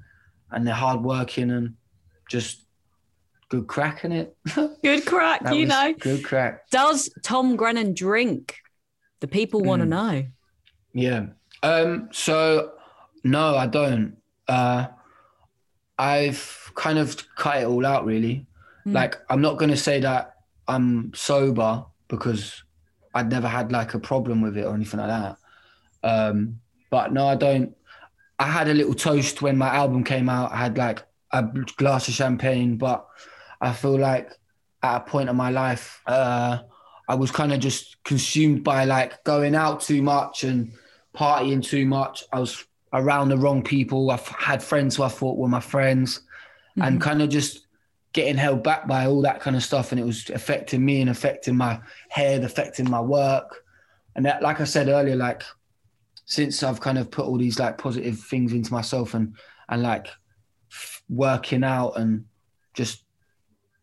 and 0.50 0.66
they're 0.66 0.74
hardworking 0.74 1.50
and 1.50 1.74
just 2.30 2.62
good 3.50 3.66
crack 3.66 4.04
in 4.04 4.12
it. 4.12 4.36
Good 4.82 5.06
crack, 5.06 5.40
you 5.54 5.66
know. 5.66 5.94
good 5.98 6.22
crack. 6.24 6.68
Does 6.70 7.08
Tom 7.22 7.56
Grennan 7.56 7.94
drink? 7.94 8.56
The 9.20 9.28
people 9.28 9.60
want 9.62 9.80
to 9.80 9.86
Mm. 9.86 9.90
know. 9.90 10.26
Yeah. 10.92 11.26
Um. 11.62 12.08
So 12.12 12.72
no, 13.24 13.56
I 13.56 13.66
don't. 13.66 14.16
Uh, 14.46 14.86
I've 15.98 16.70
kind 16.74 16.98
of 16.98 17.16
cut 17.36 17.62
it 17.62 17.66
all 17.66 17.84
out. 17.86 18.04
Really. 18.04 18.46
Like 18.86 19.16
I'm 19.28 19.42
not 19.42 19.58
gonna 19.58 19.76
say 19.76 20.00
that 20.00 20.34
I'm 20.66 21.12
sober 21.14 21.84
because 22.08 22.62
I'd 23.14 23.30
never 23.30 23.48
had 23.48 23.72
like 23.72 23.94
a 23.94 23.98
problem 23.98 24.40
with 24.42 24.56
it 24.56 24.64
or 24.64 24.74
anything 24.74 25.00
like 25.00 25.08
that. 25.08 25.36
Um. 26.02 26.60
But 26.90 27.12
no, 27.12 27.28
I 27.28 27.34
don't. 27.34 27.76
I 28.38 28.46
had 28.46 28.68
a 28.68 28.74
little 28.74 28.94
toast 28.94 29.42
when 29.42 29.58
my 29.58 29.68
album 29.68 30.04
came 30.04 30.28
out. 30.28 30.52
I 30.52 30.56
had 30.56 30.78
like 30.78 31.02
a 31.32 31.42
glass 31.76 32.08
of 32.08 32.14
champagne, 32.14 32.76
but 32.76 33.06
I 33.60 33.72
feel 33.72 33.98
like 33.98 34.30
at 34.82 34.96
a 34.96 35.00
point 35.00 35.28
in 35.28 35.36
my 35.36 35.50
life, 35.50 36.00
uh, 36.06 36.58
I 37.08 37.14
was 37.14 37.30
kind 37.30 37.52
of 37.52 37.60
just 37.60 38.02
consumed 38.04 38.64
by 38.64 38.84
like 38.84 39.22
going 39.24 39.54
out 39.54 39.80
too 39.80 40.02
much 40.02 40.44
and 40.44 40.72
partying 41.14 41.62
too 41.62 41.84
much. 41.84 42.24
I 42.32 42.38
was 42.38 42.64
around 42.92 43.28
the 43.28 43.38
wrong 43.38 43.62
people. 43.62 44.10
I've 44.10 44.26
had 44.28 44.62
friends 44.62 44.96
who 44.96 45.02
I 45.02 45.08
thought 45.08 45.36
were 45.36 45.48
my 45.48 45.60
friends 45.60 46.20
and 46.80 47.00
kind 47.00 47.20
of 47.20 47.28
just 47.28 47.66
getting 48.12 48.36
held 48.36 48.62
back 48.62 48.86
by 48.86 49.06
all 49.06 49.22
that 49.22 49.40
kind 49.40 49.56
of 49.56 49.62
stuff. 49.62 49.92
And 49.92 50.00
it 50.00 50.04
was 50.04 50.30
affecting 50.30 50.84
me 50.84 51.00
and 51.00 51.10
affecting 51.10 51.56
my 51.56 51.80
head, 52.08 52.44
affecting 52.44 52.88
my 52.88 53.00
work. 53.00 53.64
And 54.16 54.24
that, 54.26 54.42
like 54.42 54.60
I 54.60 54.64
said 54.64 54.88
earlier, 54.88 55.16
like 55.16 55.42
since 56.24 56.62
I've 56.62 56.80
kind 56.80 56.98
of 56.98 57.10
put 57.10 57.26
all 57.26 57.38
these 57.38 57.58
like 57.58 57.78
positive 57.78 58.18
things 58.18 58.52
into 58.52 58.72
myself 58.72 59.14
and, 59.14 59.34
and 59.68 59.82
like 59.82 60.08
working 61.08 61.64
out 61.64 61.92
and 61.98 62.24
just 62.74 63.04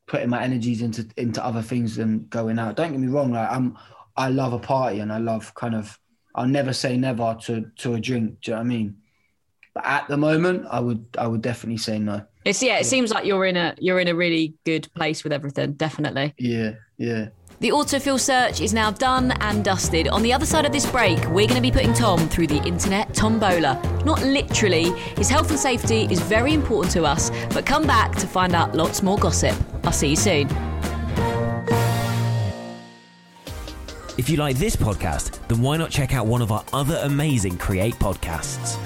putting 0.08 0.30
my 0.30 0.44
energies 0.44 0.82
into 0.82 1.08
into 1.18 1.44
other 1.44 1.62
things 1.62 1.96
than 1.96 2.28
going 2.28 2.60
out. 2.60 2.76
Don't 2.76 2.92
get 2.92 3.00
me 3.00 3.08
wrong, 3.08 3.32
like 3.32 3.50
I'm 3.50 3.78
I 4.16 4.30
love 4.30 4.54
a 4.54 4.60
party 4.60 5.00
and 5.00 5.12
I 5.12 5.18
love 5.18 5.54
kind 5.56 5.76
of 5.76 6.00
I'll 6.36 6.48
never 6.48 6.74
say 6.74 6.98
never 6.98 7.36
to 7.44 7.66
to 7.78 7.96
a 7.96 8.00
drink. 8.00 8.42
Do 8.42 8.52
you 8.52 8.56
know 8.56 8.58
what 8.58 8.66
I 8.66 8.68
mean? 8.68 8.98
But 9.76 9.86
at 9.86 10.08
the 10.08 10.16
moment, 10.16 10.66
I 10.72 10.80
would 10.80 11.06
I 11.18 11.28
would 11.28 11.42
definitely 11.42 11.78
say 11.78 12.00
no. 12.00 12.24
It's 12.46 12.64
yeah, 12.64 12.80
it 12.80 12.86
seems 12.86 13.12
like 13.12 13.26
you're 13.26 13.46
in 13.46 13.58
a 13.58 13.76
you're 13.78 14.00
in 14.00 14.08
a 14.08 14.16
really 14.16 14.54
good 14.64 14.88
place 14.96 15.24
with 15.24 15.34
everything, 15.34 15.74
definitely. 15.74 16.34
Yeah, 16.38 16.76
yeah. 16.98 17.28
The 17.60 17.70
autofill 17.70 18.20
search 18.20 18.62
is 18.62 18.74
now 18.74 18.92
done 18.92 19.32
and 19.42 19.64
dusted. 19.64 20.08
On 20.10 20.22
the 20.22 20.32
other 20.32 20.46
side 20.46 20.66
of 20.66 20.72
this 20.72 20.90
break, 20.90 21.20
we're 21.28 21.48
going 21.48 21.56
to 21.56 21.62
be 21.62 21.72
putting 21.72 21.94
Tom 21.94 22.28
through 22.28 22.48
the 22.48 22.62
internet 22.64 23.14
tombola. 23.14 23.82
Not 24.06 24.22
literally, 24.24 24.92
his 25.18 25.30
health 25.30 25.50
and 25.50 25.60
safety 25.60 26.04
is 26.12 26.20
very 26.20 26.54
important 26.54 26.92
to 26.94 27.06
us, 27.06 27.32
but 27.54 27.66
come 27.66 27.88
back 27.88 28.14
to 28.18 28.28
find 28.28 28.54
out 28.54 28.76
lots 28.76 29.02
more 29.02 29.18
gossip. 29.18 29.56
I'll 29.86 29.94
see 29.94 30.10
you 30.10 30.16
soon. 30.18 30.50
If 34.18 34.30
you 34.30 34.38
like 34.38 34.58
this 34.58 34.76
podcast, 34.76 35.46
then 35.48 35.62
why 35.62 35.78
not 35.78 35.92
check 35.92 36.14
out 36.14 36.28
one 36.28 36.42
of 36.42 36.52
our 36.52 36.64
other 36.74 37.00
amazing 37.04 37.58
Create 37.58 37.96
podcasts? 37.96 38.78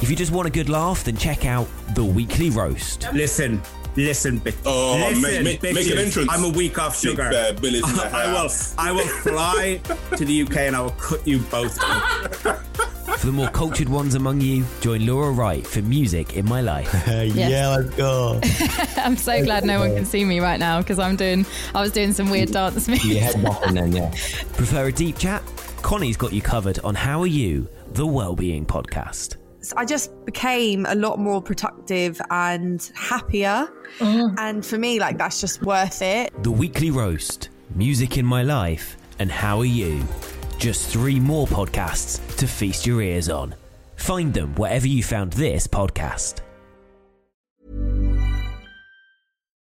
If 0.00 0.08
you 0.10 0.16
just 0.16 0.30
want 0.32 0.46
a 0.46 0.50
good 0.50 0.68
laugh, 0.68 1.04
then 1.04 1.16
check 1.16 1.44
out 1.44 1.66
The 1.94 2.04
Weekly 2.04 2.50
Roast. 2.50 3.12
Listen, 3.12 3.60
listen, 3.96 4.40
bitch. 4.40 4.54
Oh, 4.64 4.94
listen, 4.96 5.44
make- 5.44 5.62
make- 5.62 5.74
make 5.74 5.90
an 5.90 5.98
entrance. 5.98 6.28
I'm 6.30 6.44
a 6.44 6.48
week 6.50 6.78
off 6.78 7.00
Big 7.02 7.10
sugar. 7.10 7.30
Bear 7.30 7.52
Billy's 7.52 7.82
I 7.98 8.32
will. 8.32 8.50
I 8.78 8.92
will 8.92 9.06
fly 9.08 9.80
to 10.16 10.24
the 10.24 10.42
UK 10.42 10.56
and 10.58 10.76
I 10.76 10.80
will 10.82 10.90
cut 10.92 11.26
you 11.26 11.40
both. 11.40 11.76
For 11.82 13.26
the 13.26 13.32
more 13.32 13.48
cultured 13.48 13.88
ones 13.88 14.14
among 14.14 14.40
you, 14.40 14.64
join 14.80 15.04
Laura 15.04 15.32
Wright 15.32 15.66
for 15.66 15.82
Music 15.82 16.36
in 16.36 16.48
My 16.48 16.60
Life. 16.60 16.94
Yeah, 17.08 17.68
let's 17.76 17.90
go. 17.96 18.40
I'm 18.98 19.16
so 19.16 19.42
glad 19.42 19.64
no 19.64 19.80
one 19.80 19.94
can 19.96 20.04
see 20.04 20.24
me 20.24 20.38
right 20.38 20.60
now 20.60 20.78
because 20.80 21.00
I'm 21.00 21.16
doing. 21.16 21.44
I 21.74 21.80
was 21.80 21.90
doing 21.90 22.12
some 22.12 22.30
weird 22.30 22.52
dance 22.52 22.86
moves. 22.86 23.04
You 23.04 23.18
head 23.18 23.34
bopping 23.36 23.72
then, 23.74 23.92
yeah. 23.92 24.10
Prefer 24.56 24.86
a 24.86 24.92
deep 24.92 25.18
chat? 25.18 25.42
Connie's 25.82 26.16
got 26.16 26.32
you 26.32 26.40
covered 26.40 26.78
on 26.80 26.94
How 26.94 27.20
Are 27.22 27.26
You, 27.26 27.66
the 27.94 28.06
Wellbeing 28.06 28.64
Podcast. 28.66 29.37
I 29.76 29.84
just 29.84 30.24
became 30.24 30.86
a 30.86 30.94
lot 30.94 31.18
more 31.18 31.42
productive 31.42 32.20
and 32.30 32.90
happier. 32.94 33.68
Mm-hmm. 33.98 34.34
And 34.38 34.64
for 34.64 34.78
me, 34.78 35.00
like 35.00 35.18
that's 35.18 35.40
just 35.40 35.62
worth 35.62 36.02
it. 36.02 36.32
The 36.42 36.50
Weekly 36.50 36.90
Roast, 36.90 37.48
Music 37.74 38.18
in 38.18 38.24
My 38.24 38.42
Life, 38.42 38.96
and 39.18 39.30
How 39.30 39.58
Are 39.60 39.64
You? 39.64 40.02
Just 40.58 40.88
three 40.88 41.20
more 41.20 41.46
podcasts 41.46 42.36
to 42.36 42.46
feast 42.46 42.86
your 42.86 43.02
ears 43.02 43.28
on. 43.28 43.54
Find 43.96 44.32
them 44.32 44.54
wherever 44.54 44.86
you 44.86 45.02
found 45.02 45.32
this 45.32 45.66
podcast. 45.66 46.40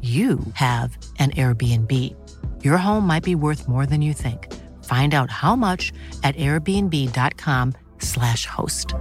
you 0.00 0.40
have 0.54 0.96
an 1.18 1.32
Airbnb. 1.32 2.16
Your 2.64 2.78
home 2.78 3.06
might 3.06 3.22
be 3.22 3.34
worth 3.34 3.68
more 3.68 3.84
than 3.84 4.00
you 4.00 4.14
think. 4.14 4.50
Find 4.84 5.12
out 5.12 5.30
how 5.30 5.54
much 5.54 5.92
at 6.24 6.34
airbnb.com/slash 6.36 8.46
host. 8.46 8.94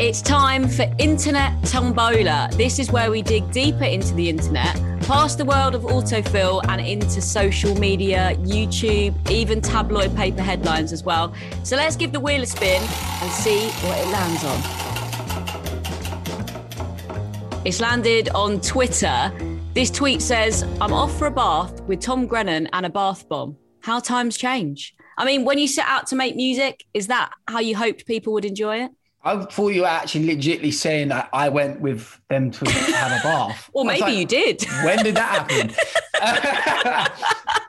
It's 0.00 0.22
time 0.22 0.68
for 0.68 0.86
Internet 0.98 1.64
Tombola. 1.64 2.48
This 2.52 2.78
is 2.78 2.90
where 2.90 3.10
we 3.10 3.20
dig 3.20 3.50
deeper 3.50 3.82
into 3.82 4.14
the 4.14 4.28
internet, 4.28 4.76
past 5.02 5.38
the 5.38 5.44
world 5.44 5.74
of 5.74 5.82
autofill 5.82 6.64
and 6.68 6.80
into 6.80 7.20
social 7.20 7.74
media, 7.74 8.36
YouTube, 8.38 9.12
even 9.28 9.60
tabloid 9.60 10.14
paper 10.14 10.42
headlines 10.42 10.92
as 10.92 11.02
well. 11.02 11.34
So 11.64 11.76
let's 11.76 11.96
give 11.96 12.12
the 12.12 12.20
wheel 12.20 12.44
a 12.44 12.46
spin 12.46 12.80
and 12.80 13.32
see 13.32 13.66
what 13.86 13.98
it 13.98 14.06
lands 14.12 14.44
on. 14.44 14.87
It's 17.68 17.82
landed 17.82 18.30
on 18.30 18.62
Twitter. 18.62 19.30
This 19.74 19.90
tweet 19.90 20.22
says, 20.22 20.62
I'm 20.80 20.94
off 20.94 21.14
for 21.18 21.26
a 21.26 21.30
bath 21.30 21.82
with 21.82 22.00
Tom 22.00 22.26
Grennan 22.26 22.66
and 22.72 22.86
a 22.86 22.88
bath 22.88 23.28
bomb. 23.28 23.58
How 23.80 24.00
times 24.00 24.38
change. 24.38 24.94
I 25.18 25.26
mean, 25.26 25.44
when 25.44 25.58
you 25.58 25.68
set 25.68 25.84
out 25.86 26.06
to 26.06 26.16
make 26.16 26.34
music, 26.34 26.86
is 26.94 27.08
that 27.08 27.30
how 27.46 27.58
you 27.58 27.76
hoped 27.76 28.06
people 28.06 28.32
would 28.32 28.46
enjoy 28.46 28.84
it? 28.84 28.92
I 29.22 29.44
thought 29.44 29.74
you 29.74 29.82
were 29.82 29.86
actually 29.86 30.34
legitly 30.34 30.72
saying 30.72 31.08
that 31.08 31.28
I 31.34 31.50
went 31.50 31.82
with 31.82 32.18
them 32.30 32.50
to 32.52 32.70
have 32.70 33.20
a 33.20 33.22
bath. 33.22 33.68
Well, 33.74 33.84
maybe 33.84 34.00
like, 34.00 34.16
you 34.16 34.24
did. 34.24 34.64
When 34.82 35.04
did 35.04 35.16
that 35.16 35.46
happen? 35.46 35.74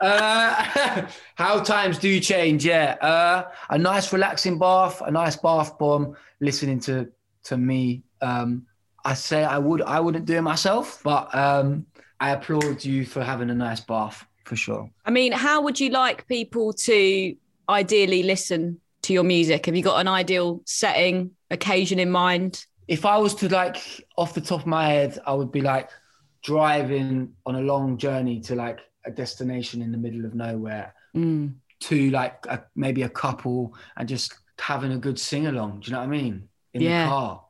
uh, 0.00 1.06
how 1.34 1.62
times 1.62 1.98
do 1.98 2.18
change, 2.20 2.64
yeah. 2.64 2.96
Uh, 3.02 3.50
a 3.68 3.76
nice 3.76 4.10
relaxing 4.14 4.58
bath, 4.58 5.02
a 5.02 5.10
nice 5.10 5.36
bath 5.36 5.76
bomb, 5.78 6.16
listening 6.40 6.80
to 6.80 7.12
to 7.42 7.58
me. 7.58 8.02
Um, 8.22 8.66
I 9.10 9.14
say 9.14 9.42
I 9.44 9.58
would 9.58 9.82
I 9.82 9.98
wouldn't 9.98 10.24
do 10.24 10.36
it 10.36 10.42
myself, 10.42 11.00
but 11.02 11.34
um, 11.34 11.84
I 12.20 12.30
applaud 12.30 12.84
you 12.84 13.04
for 13.04 13.24
having 13.24 13.50
a 13.50 13.54
nice 13.54 13.80
bath 13.80 14.24
for 14.44 14.54
sure. 14.54 14.88
I 15.04 15.10
mean, 15.10 15.32
how 15.32 15.62
would 15.62 15.80
you 15.80 15.90
like 15.90 16.28
people 16.28 16.72
to 16.72 17.34
ideally 17.68 18.22
listen 18.22 18.80
to 19.02 19.12
your 19.12 19.24
music? 19.24 19.66
Have 19.66 19.74
you 19.74 19.82
got 19.82 20.00
an 20.00 20.06
ideal 20.06 20.62
setting, 20.64 21.32
occasion 21.50 21.98
in 21.98 22.08
mind? 22.10 22.64
If 22.86 23.04
I 23.04 23.16
was 23.18 23.34
to 23.36 23.48
like 23.48 23.78
off 24.16 24.32
the 24.34 24.40
top 24.40 24.60
of 24.60 24.66
my 24.66 24.86
head, 24.86 25.18
I 25.26 25.34
would 25.34 25.50
be 25.50 25.60
like 25.60 25.90
driving 26.44 27.32
on 27.46 27.56
a 27.56 27.60
long 27.60 27.98
journey 27.98 28.40
to 28.42 28.54
like 28.54 28.78
a 29.04 29.10
destination 29.10 29.82
in 29.82 29.90
the 29.90 29.98
middle 29.98 30.24
of 30.24 30.34
nowhere 30.34 30.94
Mm. 31.16 31.54
to 31.80 32.10
like 32.10 32.46
a, 32.48 32.62
maybe 32.76 33.02
a 33.02 33.08
couple 33.08 33.74
and 33.96 34.08
just 34.08 34.38
having 34.60 34.92
a 34.92 34.98
good 34.98 35.18
sing 35.18 35.48
along. 35.48 35.80
Do 35.80 35.86
you 35.88 35.92
know 35.94 35.98
what 35.98 36.04
I 36.04 36.18
mean? 36.22 36.48
In 36.74 36.82
Yeah. 36.82 37.02
the 37.04 37.10
car. 37.10 37.42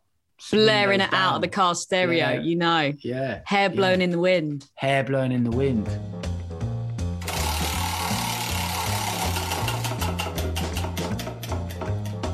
Blaring 0.51 1.01
it 1.01 1.13
out 1.13 1.37
of 1.37 1.43
the 1.43 1.49
car 1.49 1.75
stereo, 1.75 2.17
Yeah. 2.31 2.41
you 2.41 2.57
know. 2.57 2.93
Yeah. 3.01 3.41
Hair 3.45 3.71
blown 3.71 4.01
in 4.01 4.11
the 4.11 4.19
wind. 4.19 4.67
Hair 4.75 5.05
blown 5.05 5.33
in 5.33 5.45
the 5.45 5.51
wind. 5.51 5.89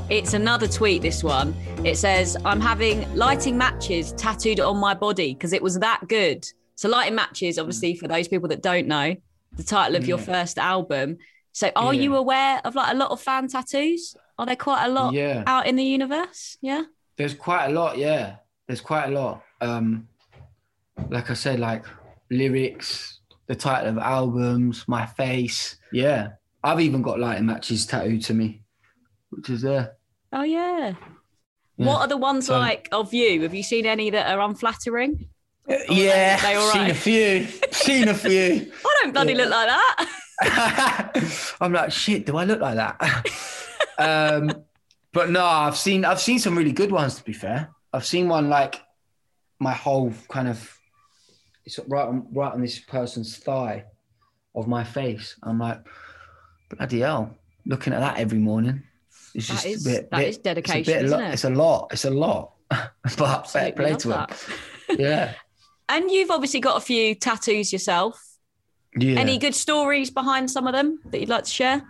It's 0.09 0.35
another 0.35 0.69
tweet, 0.69 1.03
this 1.03 1.25
one. 1.25 1.53
It 1.85 1.97
says, 1.99 2.37
I'm 2.45 2.61
having 2.61 3.13
lighting 3.17 3.59
matches 3.59 4.13
tattooed 4.13 4.61
on 4.61 4.77
my 4.79 4.95
body 4.95 5.35
because 5.35 5.53
it 5.53 5.61
was 5.63 5.79
that 5.81 6.03
good. 6.09 6.47
So, 6.77 6.89
lighting 6.89 7.17
matches, 7.17 7.59
obviously, 7.59 7.97
for 7.97 8.07
those 8.07 8.29
people 8.29 8.49
that 8.51 8.63
don't 8.63 8.87
know, 8.87 9.17
the 9.57 9.63
title 9.65 9.97
of 9.97 10.07
your 10.07 10.19
first 10.19 10.59
album. 10.59 11.19
So, 11.53 11.73
are 11.75 11.93
Yeah. 11.93 12.03
you 12.03 12.17
aware 12.17 12.61
of 12.65 12.75
like 12.77 12.93
a 12.93 12.97
lot 12.97 13.11
of 13.11 13.21
fan 13.21 13.49
tattoos? 13.49 14.15
Are 14.39 14.47
there 14.47 14.57
quite 14.57 14.85
a 14.85 14.89
lot 14.89 15.13
Yeah. 15.15 15.43
out 15.47 15.67
in 15.67 15.75
the 15.77 15.85
universe? 15.85 16.57
Yeah. 16.61 16.85
There's 17.17 17.35
quite 17.35 17.67
a 17.67 17.73
lot, 17.73 17.97
yeah. 17.99 18.37
There's 18.67 18.81
quite 18.81 19.07
a 19.07 19.11
lot. 19.11 19.43
Um, 19.61 20.09
like 21.09 21.31
I 21.31 21.35
said, 21.35 21.61
like 21.61 21.85
lyrics, 22.31 23.21
the 23.47 23.55
title 23.55 23.91
of 23.91 23.99
albums, 23.99 24.85
my 24.87 25.07
face. 25.07 25.77
Yeah. 25.93 26.31
I've 26.65 26.81
even 26.81 27.01
got 27.03 27.19
lighting 27.21 27.47
matches 27.47 27.87
tattooed 27.87 28.23
to 28.25 28.35
me, 28.35 28.63
which 29.31 29.51
is 29.51 29.63
there. 29.63 29.97
Oh, 30.33 30.43
yeah. 30.43 30.95
Yeah. 31.77 31.87
What 31.87 32.01
are 32.01 32.09
the 32.09 32.17
ones 32.17 32.47
So- 32.47 32.59
like 32.59 32.89
of 32.93 33.15
you? 33.15 33.43
Have 33.43 33.55
you 33.55 33.63
seen 33.63 33.87
any 33.87 34.11
that 34.11 34.31
are 34.31 34.41
unflattering? 34.41 35.29
yeah. 35.89 36.41
they 36.43 36.55
all 36.55 36.71
Seen 36.73 36.91
a 36.91 36.95
few. 36.95 37.47
Seen 37.73 38.09
a 38.09 38.15
few. 38.29 38.73
I 38.85 38.95
don't 39.03 39.13
bloody 39.13 39.33
Yeah. 39.33 39.45
look 39.45 39.51
like 39.51 39.69
that. 39.69 41.57
I'm 41.61 41.73
like, 41.73 41.93
shit, 41.93 42.27
do 42.27 42.37
I 42.37 42.45
look 42.45 42.61
like 42.61 42.77
that? 42.77 43.27
um, 43.99 44.51
but 45.17 45.31
no, 45.31 45.45
I've 45.45 45.77
seen 45.77 46.05
I've 46.05 46.21
seen 46.21 46.39
some 46.39 46.57
really 46.59 46.73
good 46.73 46.93
ones 46.93 47.15
to 47.17 47.25
be 47.25 47.33
fair. 47.33 47.71
I've 47.93 48.05
seen 48.07 48.29
one 48.29 48.51
like 48.51 48.75
my 49.59 49.73
whole 49.73 50.13
kind 50.29 50.47
of 50.49 50.59
it's 51.65 51.79
right 51.89 52.07
on 52.07 52.27
right 52.33 52.53
on 52.53 52.61
this 52.61 52.79
person's 52.79 53.39
thigh 53.39 53.85
of 54.55 54.69
my 54.69 54.85
face. 54.85 55.35
I'm 55.43 55.59
like, 55.59 55.81
bloody 56.71 57.01
hell, 57.01 57.35
looking 57.65 57.93
at 57.95 58.01
that 58.01 58.19
every 58.19 58.39
morning. 58.39 58.83
It's 59.35 59.49
That 59.49 59.55
just 59.55 59.67
is- 59.67 59.87
a 59.87 59.91
bit, 59.91 60.11
that 60.11 60.19
bit- 60.19 60.29
is 60.29 60.37
it's 60.37 60.41
a 60.41 60.43
dedication, 60.43 60.93
bit 60.95 61.05
isn't 61.07 61.19
lot, 61.19 61.29
it? 61.31 61.33
It's 61.35 61.45
a 61.45 61.51
lot. 61.51 61.89
It's 61.93 62.05
a 62.05 62.11
lot. 62.11 62.53
but 63.19 63.51
fair 63.51 63.73
play 63.73 63.95
to 63.95 64.09
him. 64.13 64.17
that. 64.19 64.45
Yeah. 64.99 65.33
And 65.89 66.11
you've 66.11 66.33
obviously 66.33 66.59
got 66.59 66.77
a 66.77 66.81
few 66.81 67.15
tattoos 67.15 67.73
yourself. 67.73 68.21
Yeah. 68.99 69.21
Any 69.21 69.39
good 69.39 69.55
stories 69.55 70.11
behind 70.11 70.51
some 70.51 70.67
of 70.67 70.73
them 70.73 70.99
that 71.11 71.21
you'd 71.21 71.29
like 71.29 71.45
to 71.45 71.51
share? 71.51 71.83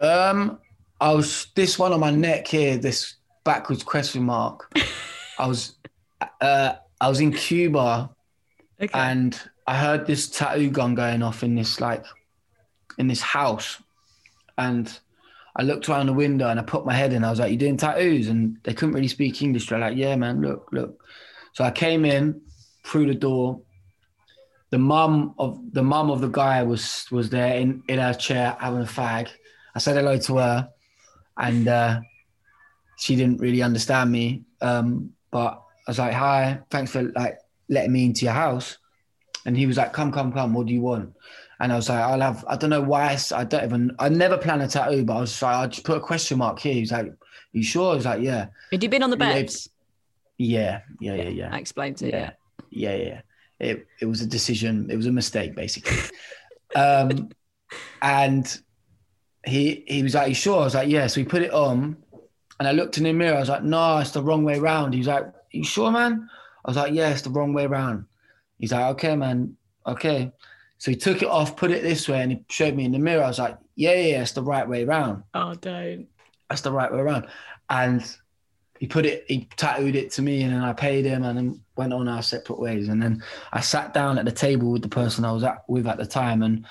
Um, 0.00 0.58
I 1.00 1.12
was 1.12 1.48
this 1.54 1.78
one 1.78 1.92
on 1.92 2.00
my 2.00 2.10
neck 2.10 2.48
here, 2.48 2.76
this 2.76 3.14
backwards 3.44 3.82
question 3.82 4.24
mark. 4.24 4.72
I 5.38 5.46
was, 5.46 5.76
uh, 6.40 6.74
I 7.00 7.08
was 7.08 7.20
in 7.20 7.32
Cuba, 7.32 8.10
and 8.92 9.40
I 9.66 9.76
heard 9.76 10.06
this 10.06 10.28
tattoo 10.28 10.70
gun 10.70 10.94
going 10.94 11.22
off 11.22 11.42
in 11.42 11.54
this 11.54 11.80
like, 11.80 12.04
in 12.98 13.06
this 13.06 13.20
house, 13.20 13.80
and 14.56 14.98
I 15.58 15.62
looked 15.62 15.88
around 15.88 16.06
the 16.06 16.12
window 16.12 16.48
and 16.48 16.60
I 16.60 16.62
put 16.62 16.86
my 16.86 16.94
head 16.94 17.12
in. 17.12 17.24
I 17.24 17.30
was 17.30 17.40
like, 17.40 17.50
"You 17.50 17.56
doing 17.56 17.76
tattoos?" 17.76 18.28
And 18.28 18.58
they 18.62 18.74
couldn't 18.74 18.94
really 18.94 19.08
speak 19.08 19.42
English. 19.42 19.68
They're 19.68 19.78
like, 19.78 19.96
"Yeah, 19.96 20.14
man. 20.16 20.40
Look, 20.40 20.68
look." 20.72 21.02
So 21.52 21.64
I 21.64 21.72
came 21.72 22.04
in 22.04 22.40
through 22.84 23.06
the 23.06 23.14
door. 23.14 23.60
The 24.70 24.78
mum 24.78 25.34
of 25.38 25.60
the 25.72 25.82
mum 25.82 26.10
of 26.10 26.20
the 26.20 26.28
guy 26.28 26.62
was 26.62 27.06
was 27.10 27.30
there 27.30 27.56
in 27.56 27.82
in 27.88 27.98
her 27.98 28.14
chair 28.14 28.56
having 28.60 28.82
a 28.82 28.84
fag. 28.84 29.28
I 29.74 29.80
said 29.80 29.96
hello 29.96 30.16
to 30.18 30.36
her, 30.36 30.70
and 31.38 31.68
uh, 31.68 32.00
she 32.98 33.16
didn't 33.16 33.40
really 33.40 33.62
understand 33.62 34.10
me. 34.10 34.42
Um, 34.60 35.10
but 35.30 35.62
I 35.86 35.90
was 35.90 35.98
like, 35.98 36.12
"Hi, 36.12 36.60
thanks 36.70 36.90
for 36.90 37.02
like 37.12 37.38
letting 37.68 37.92
me 37.92 38.06
into 38.06 38.24
your 38.24 38.34
house." 38.34 38.78
And 39.46 39.56
he 39.56 39.66
was 39.66 39.76
like, 39.76 39.92
"Come, 39.92 40.12
come, 40.12 40.32
come. 40.32 40.52
What 40.52 40.66
do 40.66 40.74
you 40.74 40.80
want?" 40.80 41.14
And 41.60 41.72
I 41.72 41.76
was 41.76 41.88
like, 41.88 42.00
"I'll 42.00 42.20
have." 42.20 42.44
I 42.48 42.56
don't 42.56 42.70
know 42.70 42.82
why. 42.82 43.16
I 43.34 43.44
don't 43.44 43.64
even. 43.64 43.92
I 43.98 44.08
never 44.08 44.36
plan 44.36 44.60
a 44.60 44.68
tattoo, 44.68 45.04
but 45.04 45.16
I 45.16 45.20
was 45.20 45.40
like, 45.40 45.54
I 45.56 45.66
just 45.68 45.84
put 45.84 45.96
a 45.96 46.00
question 46.00 46.38
mark 46.38 46.58
here. 46.58 46.74
He's 46.74 46.92
like, 46.92 47.12
"You 47.52 47.62
sure?" 47.62 47.92
I 47.92 47.96
was 47.96 48.04
like, 48.04 48.22
"Yeah." 48.22 48.48
Had 48.72 48.82
you 48.82 48.88
been 48.88 49.02
on 49.02 49.10
the 49.10 49.18
Yeah, 49.18 49.32
beds? 49.32 49.70
Yeah, 50.38 50.80
yeah, 51.00 51.14
yeah, 51.14 51.28
yeah. 51.28 51.48
I 51.52 51.58
explained 51.58 52.02
it. 52.02 52.12
Yeah, 52.12 52.30
yeah, 52.70 52.96
yeah. 52.96 53.20
It 53.60 53.86
it 54.00 54.06
was 54.06 54.20
a 54.20 54.26
decision. 54.26 54.88
It 54.90 54.96
was 54.96 55.06
a 55.06 55.12
mistake, 55.12 55.54
basically. 55.54 55.98
um, 56.76 57.30
and 58.02 58.60
he 59.48 59.84
he 59.86 60.02
was 60.02 60.14
like, 60.14 60.28
"You 60.28 60.34
sure?" 60.34 60.60
I 60.60 60.64
was 60.64 60.74
like, 60.74 60.88
"Yeah." 60.88 61.06
So 61.06 61.20
we 61.20 61.24
put 61.24 61.42
it 61.42 61.52
on, 61.52 61.96
and 62.58 62.68
I 62.68 62.72
looked 62.72 62.98
in 62.98 63.04
the 63.04 63.12
mirror. 63.12 63.36
I 63.36 63.40
was 63.40 63.48
like, 63.48 63.62
"No, 63.62 63.98
it's 63.98 64.10
the 64.12 64.22
wrong 64.22 64.44
way 64.44 64.58
round." 64.58 64.94
He 64.94 65.00
was 65.00 65.08
like, 65.08 65.26
"You 65.50 65.64
sure, 65.64 65.90
man?" 65.90 66.28
I 66.64 66.70
was 66.70 66.76
like, 66.76 66.92
"Yeah, 66.92 67.10
it's 67.10 67.22
the 67.22 67.30
wrong 67.30 67.52
way 67.52 67.66
round." 67.66 68.04
He's 68.58 68.72
like, 68.72 68.86
"Okay, 68.96 69.16
man. 69.16 69.56
Okay." 69.86 70.32
So 70.78 70.92
he 70.92 70.96
took 70.96 71.22
it 71.22 71.28
off, 71.28 71.56
put 71.56 71.72
it 71.72 71.82
this 71.82 72.08
way, 72.08 72.22
and 72.22 72.32
he 72.32 72.44
showed 72.48 72.74
me 72.74 72.84
in 72.84 72.92
the 72.92 72.98
mirror. 72.98 73.24
I 73.24 73.28
was 73.28 73.38
like, 73.38 73.58
"Yeah, 73.74 73.92
yeah, 73.92 74.06
yeah 74.06 74.22
it's 74.22 74.32
the 74.32 74.42
right 74.42 74.68
way 74.68 74.84
round." 74.84 75.24
Oh, 75.34 75.54
don't. 75.54 76.06
that's 76.48 76.62
the 76.62 76.72
right 76.72 76.92
way 76.92 77.00
around. 77.00 77.26
And 77.68 78.02
he 78.78 78.86
put 78.86 79.04
it, 79.04 79.24
he 79.28 79.48
tattooed 79.56 79.96
it 79.96 80.12
to 80.12 80.22
me, 80.22 80.42
and 80.42 80.52
then 80.52 80.62
I 80.62 80.72
paid 80.72 81.04
him, 81.04 81.24
and 81.24 81.36
then 81.36 81.60
went 81.76 81.92
on 81.92 82.08
our 82.08 82.22
separate 82.22 82.60
ways. 82.60 82.88
And 82.88 83.02
then 83.02 83.22
I 83.52 83.60
sat 83.60 83.92
down 83.92 84.18
at 84.18 84.24
the 84.24 84.32
table 84.32 84.70
with 84.70 84.82
the 84.82 84.88
person 84.88 85.24
I 85.24 85.32
was 85.32 85.42
at 85.42 85.64
with 85.68 85.86
at 85.86 85.98
the 85.98 86.06
time, 86.06 86.42
and 86.42 86.64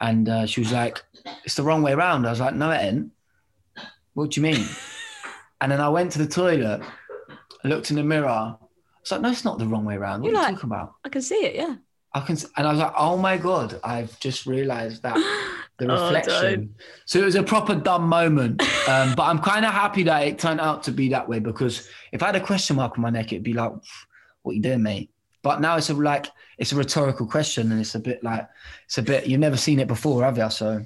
and 0.00 0.28
uh, 0.28 0.46
she 0.46 0.60
was 0.60 0.72
like, 0.72 1.02
"It's 1.44 1.54
the 1.54 1.62
wrong 1.62 1.82
way 1.82 1.92
around." 1.92 2.26
I 2.26 2.30
was 2.30 2.40
like, 2.40 2.54
"No, 2.54 2.70
it 2.70 2.78
ain't." 2.78 3.12
What 4.14 4.30
do 4.30 4.40
you 4.40 4.42
mean? 4.42 4.66
and 5.60 5.72
then 5.72 5.80
I 5.80 5.88
went 5.88 6.12
to 6.12 6.18
the 6.18 6.26
toilet, 6.26 6.82
I 7.64 7.68
looked 7.68 7.90
in 7.90 7.96
the 7.96 8.04
mirror. 8.04 8.28
I 8.28 8.56
was 9.00 9.10
like, 9.10 9.20
"No, 9.20 9.30
it's 9.30 9.44
not 9.44 9.58
the 9.58 9.66
wrong 9.66 9.84
way 9.84 9.96
around. 9.96 10.22
What 10.22 10.32
You're 10.32 10.40
are 10.40 10.50
you 10.50 10.54
talking 10.56 10.70
about?" 10.70 10.94
I 11.04 11.08
can 11.08 11.22
see 11.22 11.44
it. 11.44 11.54
Yeah. 11.54 11.76
I 12.14 12.20
can, 12.20 12.38
and 12.56 12.66
I 12.66 12.70
was 12.70 12.80
like, 12.80 12.92
"Oh 12.96 13.16
my 13.16 13.36
god!" 13.36 13.80
I've 13.84 14.18
just 14.20 14.46
realised 14.46 15.02
that 15.02 15.16
the 15.78 15.86
reflection. 15.86 16.32
Oh, 16.32 16.42
reflection. 16.42 16.74
so 17.04 17.20
it 17.20 17.24
was 17.24 17.34
a 17.34 17.42
proper 17.42 17.74
dumb 17.74 18.08
moment, 18.08 18.62
um, 18.88 19.14
but 19.14 19.24
I'm 19.24 19.38
kind 19.38 19.64
of 19.64 19.72
happy 19.72 20.02
that 20.04 20.26
it 20.26 20.38
turned 20.38 20.60
out 20.60 20.82
to 20.84 20.92
be 20.92 21.08
that 21.10 21.28
way 21.28 21.38
because 21.38 21.88
if 22.12 22.22
I 22.22 22.26
had 22.26 22.36
a 22.36 22.40
question 22.40 22.76
mark 22.76 22.96
on 22.96 23.02
my 23.02 23.10
neck, 23.10 23.32
it'd 23.32 23.42
be 23.42 23.52
like, 23.52 23.72
"What 24.42 24.56
you 24.56 24.62
doing, 24.62 24.82
mate?" 24.82 25.10
But 25.42 25.60
now 25.60 25.76
it's 25.76 25.90
like 25.90 26.26
it's 26.58 26.72
a 26.72 26.76
rhetorical 26.76 27.26
question, 27.26 27.70
and 27.72 27.80
it's 27.80 27.94
a 27.94 28.00
bit 28.00 28.22
like 28.22 28.48
it's 28.84 28.98
a 28.98 29.02
bit 29.02 29.26
you've 29.26 29.40
never 29.40 29.56
seen 29.56 29.78
it 29.80 29.88
before, 29.88 30.24
have 30.24 30.36
you? 30.38 30.50
So 30.50 30.82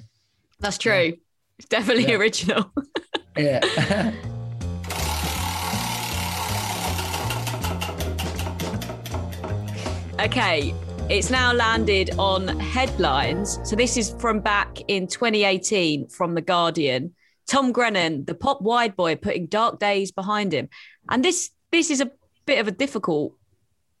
That's 0.59 0.77
true. 0.77 1.13
It's 1.57 1.67
definitely 1.67 2.07
Yeah. 2.07 2.17
original. 2.17 2.71
yeah. 3.37 4.13
Okay, 10.19 10.73
it's 11.09 11.29
now 11.29 11.51
landed 11.53 12.11
on 12.17 12.47
headlines. 12.59 13.59
So 13.63 13.75
this 13.75 13.97
is 13.97 14.15
from 14.19 14.39
back 14.39 14.79
in 14.87 15.07
2018 15.07 16.07
from 16.07 16.33
The 16.33 16.41
Guardian. 16.41 17.13
Tom 17.45 17.71
Grennan, 17.73 18.23
the 18.25 18.35
pop 18.35 18.61
wide 18.61 18.95
boy, 18.95 19.15
putting 19.15 19.47
dark 19.47 19.79
days 19.79 20.11
behind 20.11 20.53
him. 20.53 20.69
And 21.09 21.25
this 21.25 21.49
this 21.71 21.89
is 21.89 21.99
a 21.99 22.11
bit 22.45 22.59
of 22.59 22.67
a 22.67 22.71
difficult 22.71 23.33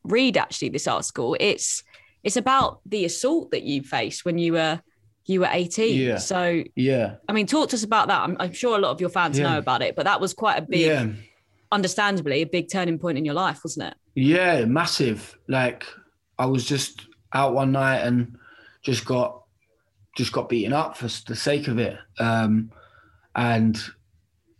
read 0.03 0.37
actually, 0.37 0.69
this 0.69 0.87
article. 0.87 1.35
It's 1.39 1.83
it's 2.23 2.37
about 2.37 2.79
the 2.85 3.05
assault 3.05 3.51
that 3.51 3.63
you 3.63 3.83
faced 3.83 4.23
when 4.25 4.37
you 4.37 4.53
were 4.53 4.81
you 5.25 5.39
were 5.41 5.49
18. 5.51 5.99
Yeah. 5.99 6.17
So 6.17 6.63
yeah. 6.75 7.15
I 7.29 7.33
mean, 7.33 7.47
talk 7.47 7.69
to 7.69 7.75
us 7.75 7.83
about 7.83 8.07
that. 8.09 8.21
I'm, 8.21 8.35
I'm 8.39 8.51
sure 8.53 8.77
a 8.77 8.81
lot 8.81 8.91
of 8.91 8.99
your 9.01 9.09
fans 9.09 9.37
Yeah. 9.39 9.51
know 9.51 9.57
about 9.57 9.81
it, 9.81 9.95
but 9.95 10.03
that 10.05 10.19
was 10.19 10.33
quite 10.33 10.57
a 10.57 10.61
big, 10.61 10.81
Yeah. 10.81 11.07
understandably, 11.71 12.41
a 12.41 12.45
big 12.45 12.69
turning 12.69 12.99
point 12.99 13.17
in 13.17 13.25
your 13.25 13.33
life, 13.33 13.61
wasn't 13.63 13.87
it? 13.87 13.95
Yeah, 14.15 14.65
massive. 14.65 15.37
Like 15.47 15.85
I 16.37 16.45
was 16.45 16.65
just 16.65 17.07
out 17.33 17.53
one 17.53 17.71
night 17.71 17.99
and 17.99 18.37
just 18.83 19.05
got 19.05 19.43
just 20.15 20.31
got 20.31 20.47
beaten 20.49 20.73
up 20.73 20.95
for 20.97 21.07
the 21.27 21.35
sake 21.35 21.67
of 21.67 21.79
it. 21.79 21.97
Um, 22.19 22.71
and 23.35 23.81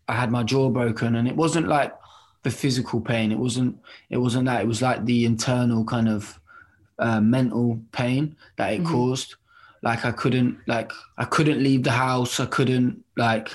I 0.07 0.13
had 0.15 0.31
my 0.31 0.43
jaw 0.43 0.69
broken, 0.69 1.15
and 1.15 1.27
it 1.27 1.35
wasn't 1.35 1.67
like 1.67 1.93
the 2.43 2.51
physical 2.51 2.99
pain. 3.01 3.31
It 3.31 3.39
wasn't. 3.39 3.77
It 4.09 4.17
wasn't 4.17 4.45
that. 4.45 4.61
It 4.61 4.67
was 4.67 4.81
like 4.81 5.05
the 5.05 5.25
internal 5.25 5.83
kind 5.85 6.09
of 6.09 6.39
uh, 6.99 7.19
mental 7.21 7.79
pain 7.91 8.35
that 8.57 8.73
it 8.73 8.81
Mhm. 8.83 8.87
caused. 8.91 9.35
Like 9.81 10.05
I 10.05 10.11
couldn't. 10.11 10.59
Like 10.67 10.91
I 11.17 11.25
couldn't 11.25 11.61
leave 11.63 11.83
the 11.83 11.91
house. 11.91 12.39
I 12.39 12.45
couldn't. 12.45 13.03
Like 13.17 13.49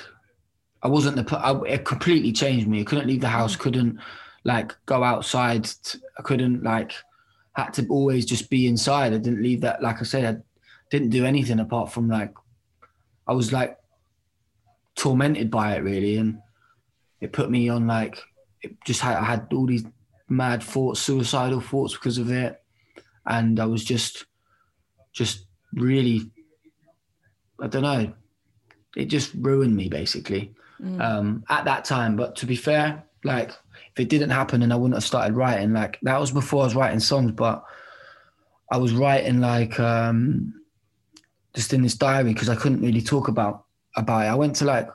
I 0.83 0.89
wasn't 0.89 1.17
the. 1.17 1.37
I, 1.39 1.61
it 1.75 1.85
completely 1.85 2.33
changed 2.33 2.67
me. 2.67 2.81
I 2.81 2.85
couldn't 2.85 3.07
leave 3.07 3.21
the 3.21 3.29
house. 3.29 3.57
Couldn't 3.57 3.99
like 4.45 4.75
go 4.87 5.03
outside. 5.05 5.65
t- 5.65 5.99
I 6.19 6.23
couldn't 6.23 6.63
like 6.63 6.93
had 7.55 7.73
to 7.75 7.87
always 7.89 8.25
just 8.25 8.49
be 8.51 8.67
inside. 8.67 9.13
I 9.13 9.19
didn't 9.19 9.43
leave 9.43 9.61
that. 9.63 9.83
Like 9.83 10.01
I 10.01 10.05
said, 10.05 10.25
I 10.25 10.43
didn't 10.91 11.11
do 11.11 11.25
anything 11.25 11.61
apart 11.61 11.93
from 11.93 12.09
like 12.09 12.33
I 13.27 13.33
was 13.33 13.53
like 13.53 13.77
tormented 14.95 15.51
by 15.51 15.75
it 15.77 15.81
really, 15.81 16.17
and 16.17 16.39
it 17.21 17.33
put 17.33 17.51
me 17.51 17.69
on 17.69 17.87
like 17.87 18.19
just 18.85 19.01
had 19.01 19.17
I 19.17 19.25
had 19.25 19.49
all 19.53 19.67
these 19.67 19.85
mad 20.29 20.63
thoughts, 20.63 21.01
suicidal 21.01 21.61
thoughts 21.61 21.95
because 21.95 22.19
of 22.19 22.31
it, 22.31 22.61
and 23.27 23.59
I 23.61 23.67
was 23.67 23.85
just 23.85 24.27
just 25.13 25.47
really 25.75 26.31
I 27.61 27.67
don't 27.67 27.83
know. 27.83 28.13
It 28.97 29.07
just 29.07 29.33
ruined 29.35 29.77
me 29.77 29.89
basically 29.89 30.55
Mm. 30.81 31.01
um, 31.03 31.45
at 31.49 31.65
that 31.65 31.85
time. 31.85 32.15
But 32.15 32.37
to 32.37 32.47
be 32.47 32.55
fair, 32.55 33.03
like 33.25 33.51
if 33.51 33.99
it 33.99 34.09
didn't 34.09 34.31
happen 34.31 34.63
and 34.63 34.73
I 34.73 34.77
wouldn't 34.77 34.95
have 34.95 35.03
started 35.03 35.35
writing, 35.35 35.73
like 35.73 35.99
that 36.03 36.21
was 36.21 36.31
before 36.31 36.63
I 36.63 36.67
was 36.67 36.77
writing 36.77 37.01
songs, 37.01 37.33
but 37.33 37.65
I 38.71 38.77
was 38.77 38.93
writing 38.93 39.41
like 39.41 39.81
um, 39.81 40.55
just 41.53 41.73
in 41.73 41.83
this 41.83 41.97
diary 41.97 42.33
because 42.33 42.49
I 42.49 42.55
couldn't 42.55 42.81
really 42.81 43.03
talk 43.03 43.27
about 43.27 43.65
about 43.97 44.21
it. 44.27 44.29
I 44.29 44.37
went 44.37 44.55
to 44.57 44.67
like 44.67 44.89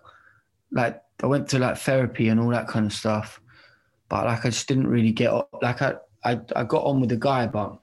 like 0.71 1.01
I 1.21 1.25
went 1.27 1.49
to 1.49 1.59
like 1.59 1.77
therapy 1.77 2.29
and 2.29 2.39
all 2.39 2.49
that 2.51 2.69
kind 2.69 2.85
of 2.85 2.93
stuff, 2.93 3.41
but 4.13 4.27
like 4.27 4.45
I 4.45 4.49
just 4.49 4.67
didn't 4.67 4.85
really 4.85 5.11
get 5.11 5.31
up. 5.33 5.49
like 5.63 5.81
I 5.81 5.95
I, 6.23 6.39
I 6.55 6.63
got 6.65 6.83
on 6.85 7.01
with 7.01 7.09
the 7.09 7.17
guy, 7.17 7.47
but 7.47 7.79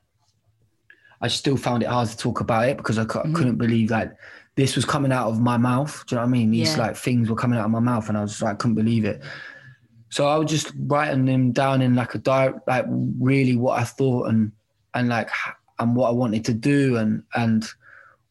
I 1.21 1.27
still 1.27 1.57
found 1.57 1.83
it 1.83 1.89
hard 1.89 2.09
to 2.09 2.17
talk 2.17 2.41
about 2.41 2.69
it 2.69 2.77
because 2.77 2.99
I 2.99 3.05
Mm-hmm. 3.05 3.35
couldn't 3.35 3.57
believe 3.57 3.89
that 3.89 4.17
this 4.55 4.77
was 4.77 4.85
coming 4.85 5.11
out 5.11 5.27
of 5.29 5.41
my 5.41 5.57
mouth. 5.57 6.05
Do 6.07 6.15
you 6.15 6.17
know 6.21 6.23
what 6.23 6.29
I 6.29 6.31
mean? 6.31 6.53
These 6.53 6.77
Yeah. 6.77 6.83
like 6.85 6.97
things 6.97 7.29
were 7.29 7.35
coming 7.37 7.59
out 7.59 7.65
of 7.65 7.71
my 7.73 7.81
mouth, 7.81 8.09
and 8.09 8.17
I 8.17 8.21
was 8.23 8.41
like, 8.41 8.61
couldn't 8.61 8.77
believe 8.77 9.05
it. 9.05 9.23
So 10.11 10.29
I 10.29 10.37
was 10.37 10.49
just 10.51 10.73
writing 10.87 11.25
them 11.25 11.51
down 11.51 11.83
in 11.83 11.97
like 11.97 12.15
a 12.15 12.19
diary, 12.19 12.55
like 12.69 12.87
really 12.89 13.57
what 13.57 13.81
I 13.81 13.85
thought 13.85 14.29
and 14.29 14.53
and 14.95 15.09
like 15.09 15.31
and 15.81 15.97
what 15.97 16.11
I 16.11 16.13
wanted 16.13 16.45
to 16.45 16.55
do 16.55 16.97
and 16.97 17.25
and 17.35 17.69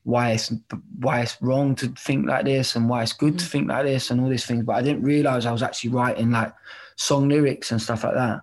why 0.03 0.31
it's 0.31 0.53
why 0.99 1.19
it's 1.19 1.37
wrong 1.41 1.75
to 1.75 1.87
think 1.89 2.27
like 2.27 2.45
this 2.45 2.77
and 2.77 2.87
why 2.89 3.03
it's 3.03 3.13
good 3.13 3.37
to 3.39 3.45
think 3.45 3.67
like 3.67 3.85
this 3.85 4.09
and 4.09 4.21
all 4.21 4.29
these 4.29 4.45
things. 4.45 4.63
But 4.63 4.77
I 4.77 4.81
didn't 4.83 5.03
realize 5.03 5.45
I 5.45 5.51
was 5.51 5.63
actually 5.63 5.91
writing 5.91 6.31
like 6.31 6.53
song 6.99 7.29
lyrics 7.29 7.71
and 7.71 7.81
stuff 7.81 8.03
like 8.03 8.13
that. 8.15 8.41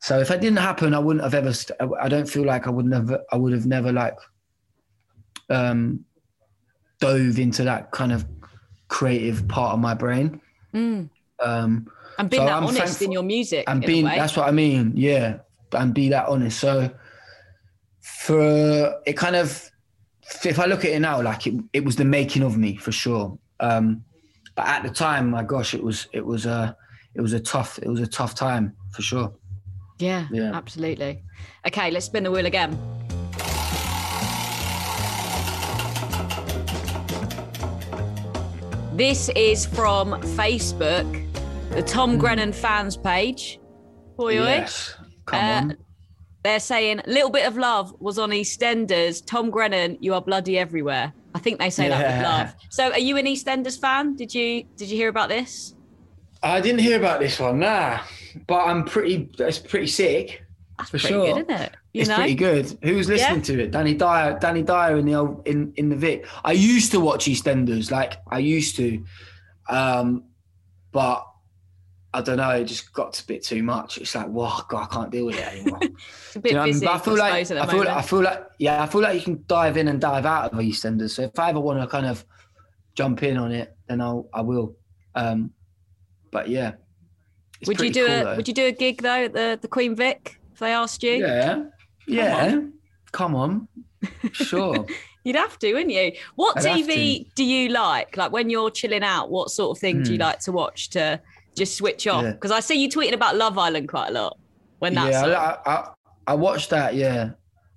So 0.00 0.18
if 0.18 0.28
that 0.28 0.40
didn't 0.40 0.58
happen, 0.58 0.92
I 0.92 0.98
wouldn't 0.98 1.22
have 1.22 1.34
ever. 1.34 1.52
St- 1.52 1.78
I 2.00 2.08
don't 2.08 2.28
feel 2.28 2.44
like 2.44 2.66
I 2.66 2.70
would 2.70 2.86
never. 2.86 3.20
I 3.30 3.36
would 3.36 3.52
have 3.52 3.66
never 3.66 3.92
like 3.92 4.16
um, 5.48 6.04
dove 7.00 7.38
into 7.38 7.62
that 7.64 7.90
kind 7.92 8.12
of 8.12 8.24
creative 8.88 9.46
part 9.46 9.74
of 9.74 9.78
my 9.78 9.94
brain. 9.94 10.40
Mm. 10.74 11.10
Um, 11.38 11.86
And 12.18 12.28
being 12.30 12.42
so 12.42 12.46
that 12.46 12.56
I'm 12.56 12.64
honest 12.64 12.78
thankful- 12.78 13.04
in 13.06 13.12
your 13.12 13.22
music. 13.22 13.64
and 13.68 13.80
being 13.82 14.04
that's 14.04 14.36
what 14.36 14.48
I 14.48 14.52
mean, 14.52 14.92
yeah, 14.96 15.38
and 15.72 15.94
be 15.94 16.08
that 16.10 16.26
honest. 16.28 16.58
So 16.60 16.90
for 18.00 19.00
it 19.06 19.16
kind 19.16 19.36
of, 19.36 19.70
if 20.44 20.58
I 20.58 20.66
look 20.66 20.84
at 20.84 20.92
it 20.92 21.00
now, 21.00 21.20
like 21.22 21.46
it, 21.46 21.54
it 21.72 21.84
was 21.84 21.96
the 21.96 22.04
making 22.04 22.42
of 22.42 22.56
me 22.56 22.76
for 22.76 22.92
sure. 22.92 23.38
Um, 23.60 24.04
but 24.56 24.66
at 24.66 24.82
the 24.82 24.90
time, 24.90 25.30
my 25.30 25.42
gosh, 25.42 25.74
it 25.74 25.82
was 25.82 26.08
it 26.12 26.24
was 26.24 26.46
a 26.46 26.76
it 27.14 27.20
was 27.20 27.32
a 27.32 27.40
tough 27.40 27.78
it 27.82 27.88
was 27.88 28.00
a 28.00 28.06
tough 28.06 28.34
time 28.34 28.74
for 28.92 29.02
sure. 29.02 29.32
Yeah, 29.98 30.26
Yeah. 30.30 30.52
absolutely. 30.54 31.22
Okay, 31.66 31.90
let's 31.90 32.06
spin 32.06 32.22
the 32.24 32.30
wheel 32.30 32.46
again. 32.46 32.78
This 38.94 39.30
is 39.34 39.64
from 39.64 40.12
Facebook, 40.36 41.06
the 41.70 41.82
Tom 41.82 42.18
Grennan 42.18 42.52
fans 42.52 42.96
page. 42.96 43.58
Oi. 44.18 44.34
Yes, 44.34 44.94
come 45.26 45.38
Uh, 45.44 45.52
on. 45.70 45.76
They're 46.42 46.60
saying 46.60 47.00
little 47.06 47.30
bit 47.30 47.46
of 47.46 47.56
love 47.56 47.94
was 48.00 48.18
on 48.18 48.30
EastEnders. 48.30 49.24
Tom 49.24 49.50
Grennan, 49.50 49.96
you 50.00 50.14
are 50.14 50.20
bloody 50.22 50.58
everywhere. 50.58 51.12
I 51.34 51.38
think 51.38 51.58
they 51.60 51.70
say 51.70 51.88
that 51.88 52.16
with 52.18 52.24
love. 52.24 52.54
So, 52.70 52.90
are 52.92 52.98
you 52.98 53.16
an 53.16 53.26
EastEnders 53.26 53.78
fan? 53.80 54.16
Did 54.16 54.34
you 54.34 54.64
did 54.76 54.88
you 54.90 54.96
hear 54.96 55.08
about 55.08 55.28
this? 55.28 55.74
I 56.42 56.60
didn't 56.60 56.80
hear 56.80 56.98
about 56.98 57.20
this 57.20 57.38
one, 57.38 57.58
nah. 57.58 58.00
But 58.46 58.66
I'm 58.66 58.84
pretty. 58.84 59.30
It's 59.38 59.58
pretty 59.58 59.86
sick. 59.88 60.42
That's 60.78 60.90
for 60.90 60.98
pretty 60.98 61.14
sure. 61.14 61.26
good, 61.34 61.50
isn't 61.50 61.62
it? 61.62 61.72
You 61.92 62.00
it's 62.00 62.08
know? 62.08 62.16
pretty 62.16 62.34
good. 62.34 62.78
Who's 62.82 63.08
listening 63.08 63.38
Yeah. 63.38 63.44
to 63.44 63.62
it? 63.64 63.70
Danny 63.72 63.94
Dyer. 63.94 64.38
Danny 64.38 64.62
Dyer 64.62 64.96
in 64.96 65.04
the 65.06 65.14
old 65.14 65.46
in 65.46 65.72
in 65.76 65.88
the 65.88 65.96
Vic. 65.96 66.26
I 66.44 66.52
used 66.52 66.92
to 66.92 67.00
watch 67.00 67.26
EastEnders, 67.26 67.90
like 67.90 68.14
I 68.30 68.38
used 68.38 68.76
to, 68.76 69.04
um, 69.68 70.24
but 70.92 71.26
I 72.14 72.22
don't 72.22 72.38
know. 72.38 72.50
It 72.50 72.64
just 72.64 72.92
got 72.92 73.20
a 73.20 73.26
bit 73.26 73.44
too 73.44 73.62
much. 73.62 73.98
It's 73.98 74.14
like, 74.14 74.28
wow, 74.28 74.64
God, 74.68 74.88
I 74.90 74.94
can't 74.94 75.10
deal 75.10 75.26
with 75.26 75.38
it 75.38 75.46
anymore. 75.46 75.80
It's 76.26 76.36
a 76.36 76.40
bit 76.40 76.52
you 76.52 76.54
know 76.54 76.60
what 76.60 76.68
I 76.68 76.70
mean? 76.70 76.74
busy. 76.74 76.86
I 76.86 76.98
feel 76.98 77.16
like 77.16 77.46
suppose, 77.46 77.50
at 77.50 77.54
the 77.54 77.62
I 77.62 77.66
feel 77.66 77.84
like, 77.84 77.96
I 77.96 78.02
feel 78.02 78.22
like 78.22 78.46
yeah, 78.58 78.82
I 78.82 78.86
feel 78.86 79.00
like 79.00 79.14
you 79.16 79.22
can 79.22 79.44
dive 79.46 79.76
in 79.76 79.88
and 79.88 80.00
dive 80.00 80.26
out 80.26 80.52
of 80.52 80.58
EastEnders. 80.58 81.10
So 81.10 81.22
if 81.22 81.38
I 81.38 81.50
ever 81.50 81.60
want 81.60 81.80
to 81.80 81.86
kind 81.86 82.06
of 82.06 82.24
jump 82.94 83.22
in 83.22 83.36
on 83.36 83.52
it, 83.52 83.76
then 83.88 84.00
I'll 84.00 84.28
I 84.32 84.40
will. 84.40 84.76
Um, 85.14 85.52
but 86.30 86.48
yeah, 86.48 86.72
would 87.66 87.80
you 87.80 87.90
do 87.92 88.06
cool, 88.06 88.14
a 88.14 88.24
though. 88.24 88.36
Would 88.36 88.48
you 88.48 88.54
do 88.54 88.66
a 88.66 88.72
gig 88.72 89.02
though 89.02 89.24
at 89.24 89.32
the 89.32 89.58
the 89.60 89.68
Queen 89.68 89.94
Vic 89.94 90.40
if 90.52 90.58
they 90.58 90.72
asked 90.72 91.02
you? 91.02 91.12
Yeah, 91.26 91.64
yeah. 92.06 92.60
Come 93.12 93.34
on, 93.34 93.68
sure. 94.32 94.86
You'd 95.24 95.36
have 95.36 95.58
to, 95.58 95.74
wouldn't 95.74 95.92
you? 95.92 96.12
What 96.36 96.56
I'd 96.58 96.64
TV 96.64 97.26
do 97.34 97.44
you 97.44 97.68
like? 97.68 98.16
Like 98.16 98.32
when 98.32 98.48
you're 98.48 98.70
chilling 98.70 99.02
out, 99.02 99.30
what 99.30 99.50
sort 99.50 99.76
of 99.76 99.80
thing 99.80 100.02
do 100.02 100.12
you 100.12 100.16
Hmm. 100.16 100.22
like 100.22 100.38
to 100.40 100.52
watch 100.52 100.88
to 100.90 101.20
just 101.54 101.76
switch 101.76 102.06
off? 102.06 102.24
Yeah. 102.24 102.32
Because 102.32 102.50
I 102.50 102.60
see 102.60 102.80
you 102.82 102.88
tweeting 102.88 103.12
about 103.12 103.36
Love 103.36 103.58
Island 103.58 103.88
quite 103.88 104.08
a 104.08 104.12
lot. 104.12 104.38
When 104.78 104.94
that's 104.94 105.12
yeah, 105.12 105.24
on. 105.24 105.32
I, 105.66 105.70
I, 105.70 105.88
I 106.28 106.34
watched 106.34 106.70
that. 106.70 106.94
Yeah, 106.94 107.32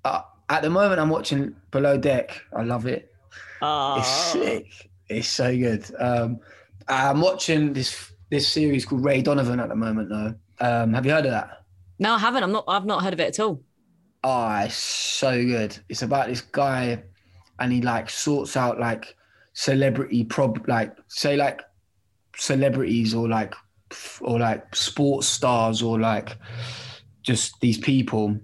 uh, 0.06 0.22
at 0.48 0.62
the 0.62 0.70
moment 0.70 0.98
I'm 1.00 1.10
watching 1.10 1.54
Below 1.70 1.98
Deck. 1.98 2.40
I 2.56 2.62
love 2.62 2.86
it. 2.86 3.12
Oh. 3.60 3.96
It's 3.98 4.08
sick. 4.08 4.90
It's 5.10 5.28
so 5.28 5.54
good. 5.54 5.84
Um, 5.98 6.40
I'm 6.88 7.20
watching 7.20 7.74
this 7.74 8.12
this 8.30 8.48
series 8.48 8.84
called 8.84 9.04
Ray 9.04 9.22
Donovan 9.22 9.60
at 9.60 9.68
the 9.68 9.76
moment. 9.76 10.08
Though, 10.08 10.34
um, 10.60 10.92
have 10.92 11.06
you 11.06 11.12
heard 11.12 11.26
of 11.26 11.32
that? 11.32 11.64
No, 11.98 12.14
I 12.14 12.18
haven't. 12.18 12.42
I'm 12.42 12.52
not. 12.52 12.64
I've 12.68 12.86
not 12.86 13.02
heard 13.02 13.12
of 13.12 13.20
it 13.20 13.28
at 13.28 13.40
all. 13.40 13.62
Oh, 14.22 14.56
it's 14.56 14.76
so 14.76 15.42
good. 15.44 15.78
It's 15.88 16.02
about 16.02 16.28
this 16.28 16.40
guy, 16.40 17.02
and 17.58 17.72
he 17.72 17.82
like 17.82 18.10
sorts 18.10 18.56
out 18.56 18.80
like 18.80 19.16
celebrity 19.52 20.24
prob 20.24 20.68
like 20.68 20.96
say 21.06 21.36
like 21.36 21.60
celebrities 22.36 23.14
or 23.14 23.28
like 23.28 23.54
or 24.20 24.38
like 24.38 24.74
sports 24.74 25.28
stars 25.28 25.82
or 25.82 25.98
like 25.98 26.36
just 27.22 27.60
these 27.60 27.78
people. 27.78 28.38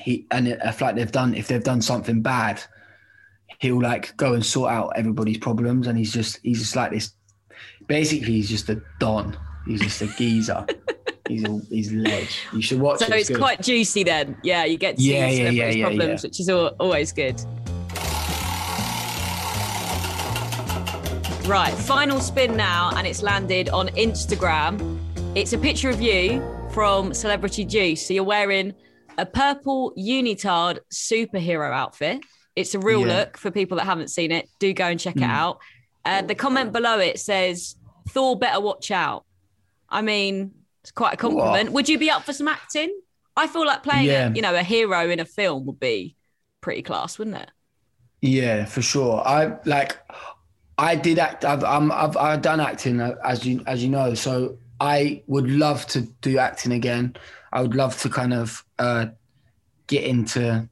He 0.00 0.26
and 0.30 0.48
if 0.48 0.80
like 0.80 0.96
they've 0.96 1.12
done 1.12 1.34
if 1.34 1.48
they've 1.48 1.62
done 1.62 1.82
something 1.82 2.22
bad, 2.22 2.62
he'll 3.58 3.80
like 3.80 4.16
go 4.16 4.34
and 4.34 4.44
sort 4.44 4.72
out 4.72 4.92
everybody's 4.96 5.38
problems, 5.38 5.86
and 5.86 5.98
he's 5.98 6.12
just 6.12 6.38
he's 6.42 6.60
just 6.60 6.76
like 6.76 6.90
this. 6.92 7.12
Basically, 7.86 8.32
he's 8.32 8.48
just 8.48 8.68
a 8.68 8.80
don. 9.00 9.36
He's 9.66 9.80
just 9.80 10.00
a 10.02 10.06
geezer. 10.18 10.66
he's 11.28 11.44
a 11.44 11.60
he's 11.70 11.92
ledge. 11.92 12.38
You 12.52 12.62
should 12.62 12.80
watch 12.80 12.98
So 13.00 13.06
it. 13.06 13.12
it's 13.12 13.28
good. 13.28 13.38
quite 13.38 13.62
juicy 13.62 14.02
then. 14.04 14.36
Yeah, 14.42 14.64
you 14.64 14.76
get 14.76 14.96
to 14.96 15.02
Yeah, 15.02 15.28
see 15.30 15.42
yeah, 15.44 15.50
yeah, 15.50 15.68
yeah, 15.70 15.84
problems, 15.86 16.22
yeah. 16.24 16.28
which 16.28 16.40
is 16.40 16.48
al- 16.48 16.74
always 16.80 17.12
good. 17.12 17.40
Right, 21.46 21.74
final 21.74 22.20
spin 22.20 22.56
now, 22.56 22.92
and 22.96 23.06
it's 23.06 23.20
landed 23.22 23.68
on 23.68 23.88
Instagram. 23.88 24.98
It's 25.34 25.52
a 25.52 25.58
picture 25.58 25.90
of 25.90 26.00
you 26.00 26.40
from 26.72 27.12
Celebrity 27.12 27.64
Juice. 27.64 28.06
So 28.06 28.14
you're 28.14 28.22
wearing 28.24 28.72
a 29.18 29.26
purple 29.26 29.92
unitard 29.98 30.78
superhero 30.92 31.70
outfit. 31.72 32.20
It's 32.54 32.74
a 32.74 32.78
real 32.78 33.00
Yeah. 33.06 33.18
look 33.18 33.36
for 33.38 33.50
people 33.50 33.76
that 33.78 33.84
haven't 33.84 34.08
seen 34.08 34.30
it. 34.30 34.48
Do 34.60 34.72
go 34.72 34.84
and 34.86 35.00
check 35.00 35.16
it 35.16 35.22
Mm. 35.22 35.28
out. 35.30 35.58
Uh, 36.04 36.22
the 36.22 36.34
comment 36.34 36.72
below 36.72 36.98
it 36.98 37.18
says, 37.20 37.76
Thor 38.08 38.36
better 38.38 38.60
watch 38.60 38.90
out. 38.90 39.24
I 39.88 40.02
mean, 40.02 40.52
it's 40.82 40.90
quite 40.90 41.14
a 41.14 41.16
compliment. 41.16 41.72
Would 41.72 41.88
you 41.88 41.98
be 41.98 42.10
up 42.10 42.24
for 42.24 42.32
some 42.32 42.48
acting? 42.48 42.92
I 43.36 43.46
feel 43.46 43.64
like 43.66 43.82
playing, 43.82 44.06
Yeah. 44.06 44.28
a, 44.28 44.32
you 44.34 44.42
know, 44.42 44.54
a 44.54 44.62
hero 44.62 45.08
in 45.08 45.20
a 45.20 45.24
film 45.24 45.66
would 45.66 45.80
be 45.80 46.16
pretty 46.60 46.82
class, 46.82 47.18
wouldn't 47.18 47.36
it? 47.36 47.50
Yeah, 48.20 48.64
for 48.66 48.82
sure. 48.82 49.20
I 49.26 49.58
like. 49.64 49.98
I 50.78 50.94
did 50.96 51.18
act. 51.18 51.44
I've 51.44 51.64
I'm, 51.64 51.92
I've 51.92 52.16
I've 52.16 52.42
done 52.42 52.60
acting 52.60 53.00
uh, 53.00 53.14
as 53.24 53.44
you 53.44 53.62
as 53.66 53.82
you 53.82 53.90
know. 53.90 54.14
So 54.14 54.58
I 54.80 55.22
would 55.26 55.50
love 55.50 55.86
to 55.88 56.02
do 56.20 56.38
acting 56.38 56.72
again. 56.72 57.16
I 57.52 57.62
would 57.62 57.74
love 57.74 57.98
to 58.02 58.08
kind 58.08 58.32
of 58.32 58.64
uh, 58.78 59.06
get 59.86 60.04
into. 60.04 60.68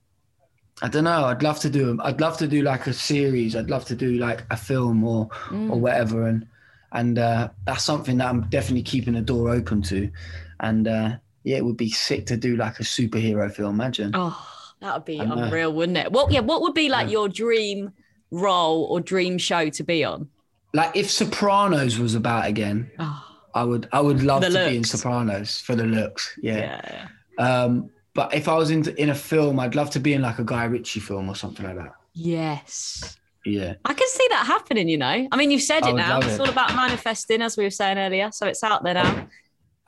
I 0.82 0.88
don't 0.88 1.04
know. 1.04 1.24
I'd 1.26 1.42
love 1.42 1.58
to 1.60 1.70
do. 1.70 1.98
I'd 2.02 2.20
love 2.20 2.36
to 2.38 2.46
do 2.46 2.62
like 2.62 2.86
a 2.86 2.92
series. 2.92 3.54
I'd 3.54 3.68
love 3.70 3.84
to 3.86 3.94
do 3.94 4.12
like 4.14 4.44
a 4.50 4.56
film 4.56 5.04
or 5.04 5.28
Mm. 5.50 5.70
or 5.70 5.78
whatever. 5.78 6.26
And 6.26 6.46
and 6.92 7.18
uh, 7.18 7.50
that's 7.66 7.84
something 7.84 8.16
that 8.18 8.28
I'm 8.28 8.42
definitely 8.48 8.82
keeping 8.82 9.14
the 9.14 9.20
door 9.20 9.50
open 9.50 9.82
to. 9.82 10.10
And 10.60 10.88
uh, 10.88 11.16
yeah, 11.44 11.58
it 11.58 11.64
would 11.64 11.76
be 11.76 11.90
sick 11.90 12.26
to 12.26 12.36
do 12.36 12.56
like 12.56 12.80
a 12.80 12.82
superhero 12.82 13.52
film. 13.52 13.74
Imagine. 13.74 14.12
Oh, 14.14 14.36
that 14.80 14.94
would 14.94 15.04
be 15.04 15.18
unreal, 15.18 15.72
wouldn't 15.72 15.98
it? 15.98 16.10
What? 16.12 16.32
Yeah. 16.32 16.40
What 16.40 16.62
would 16.62 16.74
be 16.74 16.88
like 16.88 17.10
your 17.10 17.28
dream 17.28 17.92
role 18.30 18.84
or 18.84 19.00
dream 19.00 19.38
show 19.38 19.68
to 19.70 19.82
be 19.84 20.04
on? 20.04 20.28
like 20.72 20.94
if 20.94 21.10
Sopranos 21.10 21.98
was 21.98 22.14
about 22.14 22.46
again, 22.46 22.88
I 23.54 23.64
would 23.64 23.88
I 23.92 24.00
would 24.00 24.22
love 24.22 24.42
The 24.42 24.50
to 24.50 24.68
be 24.70 24.76
in. 24.76 24.84
Sopranos 24.84 25.58
for 25.60 25.74
the 25.74 25.84
looks. 25.84 26.38
Yeah. 26.40 26.80
Yeah. 27.38 27.44
Um, 27.44 27.90
but 28.14 28.34
if 28.34 28.48
I 28.48 28.54
was 28.56 28.70
in 28.70 28.88
in 28.96 29.10
a 29.10 29.14
film, 29.14 29.60
I'd 29.60 29.74
love 29.74 29.90
to 29.90 30.00
be 30.00 30.12
in 30.14 30.22
like 30.22 30.38
a 30.38 30.44
Guy 30.44 30.64
Ritchie 30.64 31.00
film 31.00 31.28
or 31.28 31.34
something 31.34 31.64
like 31.64 31.76
that. 31.76 31.92
Yes. 32.12 33.16
Yeah. 33.44 33.74
I 33.84 33.94
can 33.94 34.08
see 34.08 34.26
that 34.30 34.46
happening, 34.46 34.88
you 34.88 34.98
know. 34.98 35.28
I 35.32 35.36
mean, 35.36 35.50
you've 35.50 35.62
said 35.62 35.84
I 35.84 35.90
it 35.90 35.94
now. 35.94 36.18
It's 36.18 36.34
it. 36.34 36.40
all 36.40 36.48
about 36.50 36.74
manifesting, 36.74 37.40
as 37.40 37.56
we 37.56 37.64
were 37.64 37.70
saying 37.70 37.96
earlier. 37.98 38.30
So 38.32 38.46
it's 38.46 38.62
out 38.62 38.82
there 38.84 38.94
now. 38.94 39.26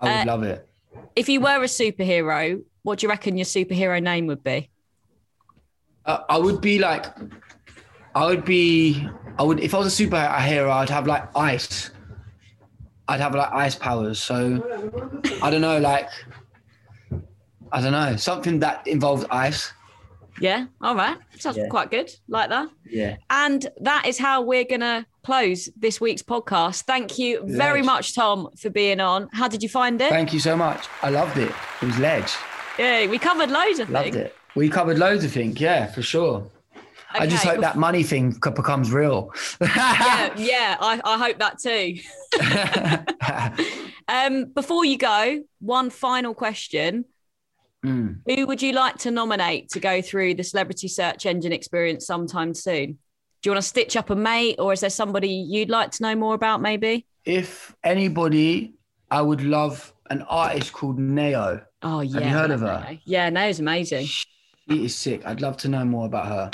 I 0.01 0.05
would 0.05 0.29
Uh, 0.29 0.33
love 0.33 0.43
it. 0.45 0.69
If 1.17 1.29
you 1.29 1.41
were 1.41 1.63
a 1.63 1.67
superhero, 1.67 2.63
what 2.83 2.99
do 2.99 3.05
you 3.07 3.11
reckon 3.11 3.37
your 3.37 3.45
superhero 3.45 4.03
name 4.03 4.27
would 4.27 4.43
be? 4.43 4.71
Uh, 6.07 6.19
I 6.29 6.39
would 6.39 6.61
be 6.61 6.79
like, 6.79 7.07
I 8.15 8.27
would 8.27 8.45
be, 8.45 9.07
I 9.39 9.43
would 9.43 9.61
if 9.61 9.75
I 9.75 9.79
was 9.79 10.01
a 10.01 10.05
superhero, 10.05 10.71
I'd 10.71 10.91
have 10.91 11.07
like 11.07 11.25
ice. 11.37 11.91
I'd 13.09 13.21
have 13.21 13.35
like 13.35 13.53
ice 13.53 13.75
powers. 13.75 14.19
So 14.19 14.63
I 15.43 15.51
don't 15.51 15.61
know, 15.61 15.79
like 15.79 16.09
I 17.73 17.81
don't 17.81 17.93
know, 17.93 18.17
something 18.17 18.61
that 18.61 18.87
involves 18.87 19.25
ice. 19.31 19.73
Yeah. 20.41 20.67
All 20.81 20.95
right. 20.95 21.17
Sounds 21.39 21.57
Yeah. 21.57 21.69
quite 21.69 21.91
good. 21.91 22.11
Like 22.29 22.49
that. 22.51 22.69
Yeah. 22.89 23.17
And 23.31 23.67
that 23.81 24.07
is 24.07 24.19
how 24.19 24.43
we're 24.43 24.65
going 24.65 24.81
to 24.81 25.05
close 25.25 25.69
this 25.77 26.01
week's 26.01 26.23
podcast. 26.23 26.83
Thank 26.83 27.19
you 27.19 27.43
very 27.45 27.83
much, 27.83 28.15
Tom, 28.15 28.49
for 28.59 28.71
being 28.71 28.99
on. 29.01 29.29
How 29.33 29.49
did 29.49 29.63
you 29.63 29.69
find 29.69 30.01
it? 30.01 30.09
Thank 30.11 30.33
you 30.33 30.41
so 30.41 30.57
much. 30.57 30.87
I 31.03 31.11
loved 31.11 31.37
it. 31.39 31.53
It 31.81 31.87
was 31.87 31.99
ledge. 31.99 32.33
Yeah, 32.79 33.07
we 33.09 33.19
covered 33.19 33.51
loads 33.51 33.79
of 33.79 33.91
Loved 33.91 34.05
things. 34.05 34.17
it. 34.17 34.37
We 34.55 34.69
covered 34.69 34.99
loads 34.99 35.25
of 35.25 35.33
things. 35.33 35.61
Yeah, 35.61 35.87
for 35.87 36.03
sure. 36.03 36.47
I 37.15 37.27
just 37.27 37.45
hope 37.45 37.61
that 37.61 37.77
money 37.77 38.03
thing 38.03 38.31
becomes 38.41 38.91
real. 38.91 39.33
yeah, 39.61 40.33
yeah, 40.39 40.77
I, 40.81 40.99
I 41.05 41.19
hope 41.19 41.39
that 41.41 41.59
too. 41.59 41.99
um, 44.09 44.47
before 44.47 44.85
you 44.85 44.97
go, 44.99 45.43
one 45.61 45.91
final 45.91 46.35
question. 46.35 47.05
Mm. 47.85 48.21
Who 48.27 48.47
would 48.47 48.63
you 48.63 48.73
like 48.73 48.99
to 48.99 49.11
nominate 49.11 49.71
to 49.71 49.81
go 49.81 50.01
through 50.03 50.35
the 50.35 50.45
celebrity 50.45 50.89
search 50.89 51.27
engine 51.27 51.53
experience 51.53 52.07
sometime 52.07 52.55
soon? 52.55 52.99
Do 53.43 53.51
you 53.51 53.53
want 53.53 53.63
to 53.63 53.69
stitch 53.69 53.97
up 53.97 54.11
a 54.11 54.15
mate, 54.15 54.57
or 54.61 54.73
is 54.73 54.81
there 54.81 54.91
somebody 54.91 55.29
you'd 55.29 55.71
like 55.71 55.91
to 55.93 56.03
know 56.03 56.15
more 56.15 56.35
about, 56.35 56.63
maybe? 56.63 57.07
If 57.25 57.75
anybody, 57.83 58.75
I 59.11 59.21
would 59.21 59.43
love 59.43 59.93
an 60.11 60.23
artist 60.23 60.73
called 60.73 60.99
Nao. 60.99 61.61
Oh, 61.83 62.01
yeah. 62.01 62.21
Have 62.21 62.23
you 62.23 62.29
heard 62.29 62.51
of 62.53 62.61
her? 62.61 62.99
Yeah, 63.05 63.31
Nao's 63.31 63.59
amazing. 63.59 64.07
She 64.07 64.27
is 64.69 64.95
sick. 64.95 65.27
I'd 65.27 65.41
love 65.41 65.57
to 65.59 65.69
know 65.69 65.85
more 65.85 66.07
about 66.07 66.27
her. 66.27 66.51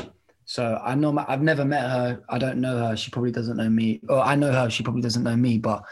So 0.46 0.80
I 0.82 0.94
know 0.94 1.22
I've 1.28 1.42
never 1.42 1.64
met 1.64 1.82
her. 1.82 2.22
I 2.30 2.38
don't 2.38 2.58
know 2.58 2.78
her. 2.78 2.96
She 2.96 3.10
probably 3.10 3.32
doesn't 3.32 3.58
know 3.58 3.68
me. 3.68 4.00
Or 4.08 4.20
I 4.20 4.34
know 4.34 4.50
her. 4.50 4.70
She 4.70 4.82
probably 4.82 5.02
doesn't 5.02 5.22
know 5.22 5.36
me. 5.36 5.58
But 5.58 5.82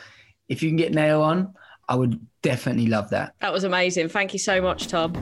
if 0.49 0.63
you 0.63 0.71
can 0.71 0.77
get 0.77 0.95
Nao 0.95 1.21
on, 1.21 1.55
I 1.89 1.95
would 1.95 2.21
definitely 2.43 2.87
love 2.87 3.11
that. 3.11 3.35
That 3.41 3.53
was 3.53 3.65
amazing. 3.65 4.09
Thank 4.09 4.33
you 4.33 4.39
so 4.39 4.61
much, 4.61 4.89
Tom. 4.89 5.15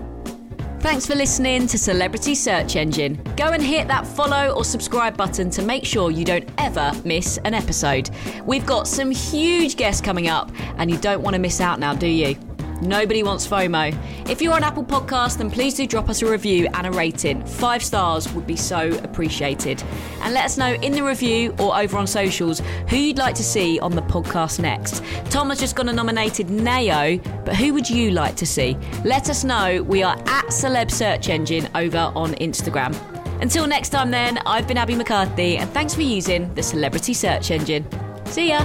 Thanks 0.81 1.07
for 1.07 1.15
listening 1.15 1.67
to 1.69 1.79
Celebrity 1.79 2.35
Search 2.35 2.77
Engine. 2.77 3.23
Go 3.37 3.53
and 3.53 3.63
hit 3.63 3.89
that 3.89 4.07
follow 4.07 4.51
or 4.51 4.67
subscribe 4.67 5.17
button 5.17 5.49
to 5.51 5.63
make 5.63 5.87
sure 5.87 6.11
you 6.11 6.27
don't 6.27 6.47
ever 6.59 6.93
miss 7.07 7.39
an 7.45 7.55
episode. 7.55 8.11
We've 8.45 8.67
got 8.67 8.87
some 8.87 9.11
huge 9.11 9.77
guests 9.77 10.03
coming 10.03 10.29
up, 10.29 10.53
and 10.77 10.91
you 10.91 10.99
don't 10.99 11.23
want 11.23 11.35
to 11.35 11.41
miss 11.41 11.63
out 11.63 11.81
now, 11.81 11.95
do 11.95 12.07
you? 12.07 12.37
Nobody 12.83 13.23
wants 13.23 13.47
FOMO. 13.47 13.97
If 14.29 14.43
you're 14.43 14.53
on 14.53 14.65
Apple 14.65 14.85
Podcast, 14.85 15.39
then 15.39 15.51
please 15.51 15.75
do 15.75 15.87
drop 15.87 16.09
us 16.09 16.23
a 16.23 16.31
review 16.31 16.69
and 16.75 16.87
a 16.87 16.91
rating. 16.91 17.45
Five 17.45 17.83
stars 17.83 18.33
would 18.33 18.47
be 18.47 18.57
so 18.57 18.91
appreciated. 19.03 19.83
And 20.21 20.35
let 20.35 20.45
us 20.45 20.59
know 20.59 20.75
in 20.75 20.93
the 20.93 21.03
review 21.03 21.55
or 21.59 21.79
over 21.79 21.97
on 21.97 22.07
socials 22.07 22.61
who 22.89 22.97
you'd 22.97 23.19
like 23.19 23.35
to 23.37 23.45
see 23.45 23.79
on 23.81 23.95
the 23.95 24.03
podcast 24.03 24.61
next. 24.61 25.03
Tom 25.31 25.51
has 25.51 25.61
just 25.61 25.77
gone 25.77 25.89
and 25.89 25.97
nominated 25.97 26.51
Nao, 26.51 27.17
but 27.45 27.57
who 27.57 27.73
would 27.75 27.89
you 27.89 28.11
like 28.11 28.37
to 28.37 28.47
see? 28.47 28.77
Let 29.05 29.31
us 29.31 29.45
know. 29.45 29.83
We 29.83 30.03
are 30.03 30.17
at 30.27 30.47
Celeb 30.47 30.91
Search 30.91 31.29
Engine 31.29 31.69
over 31.75 32.13
on 32.15 32.33
Instagram. 32.35 32.95
Until 33.41 33.67
next 33.67 33.91
time, 33.91 34.11
then, 34.11 34.39
I've 34.47 34.67
been 34.67 34.79
Abbie 34.79 34.95
McCarthy, 34.95 35.59
and 35.59 35.69
thanks 35.71 35.95
for 35.95 36.03
using 36.03 36.53
the 36.55 36.63
Celebrity 36.63 37.13
Search 37.13 37.51
Engine. 37.51 37.85
See 38.27 38.49
ya. 38.49 38.65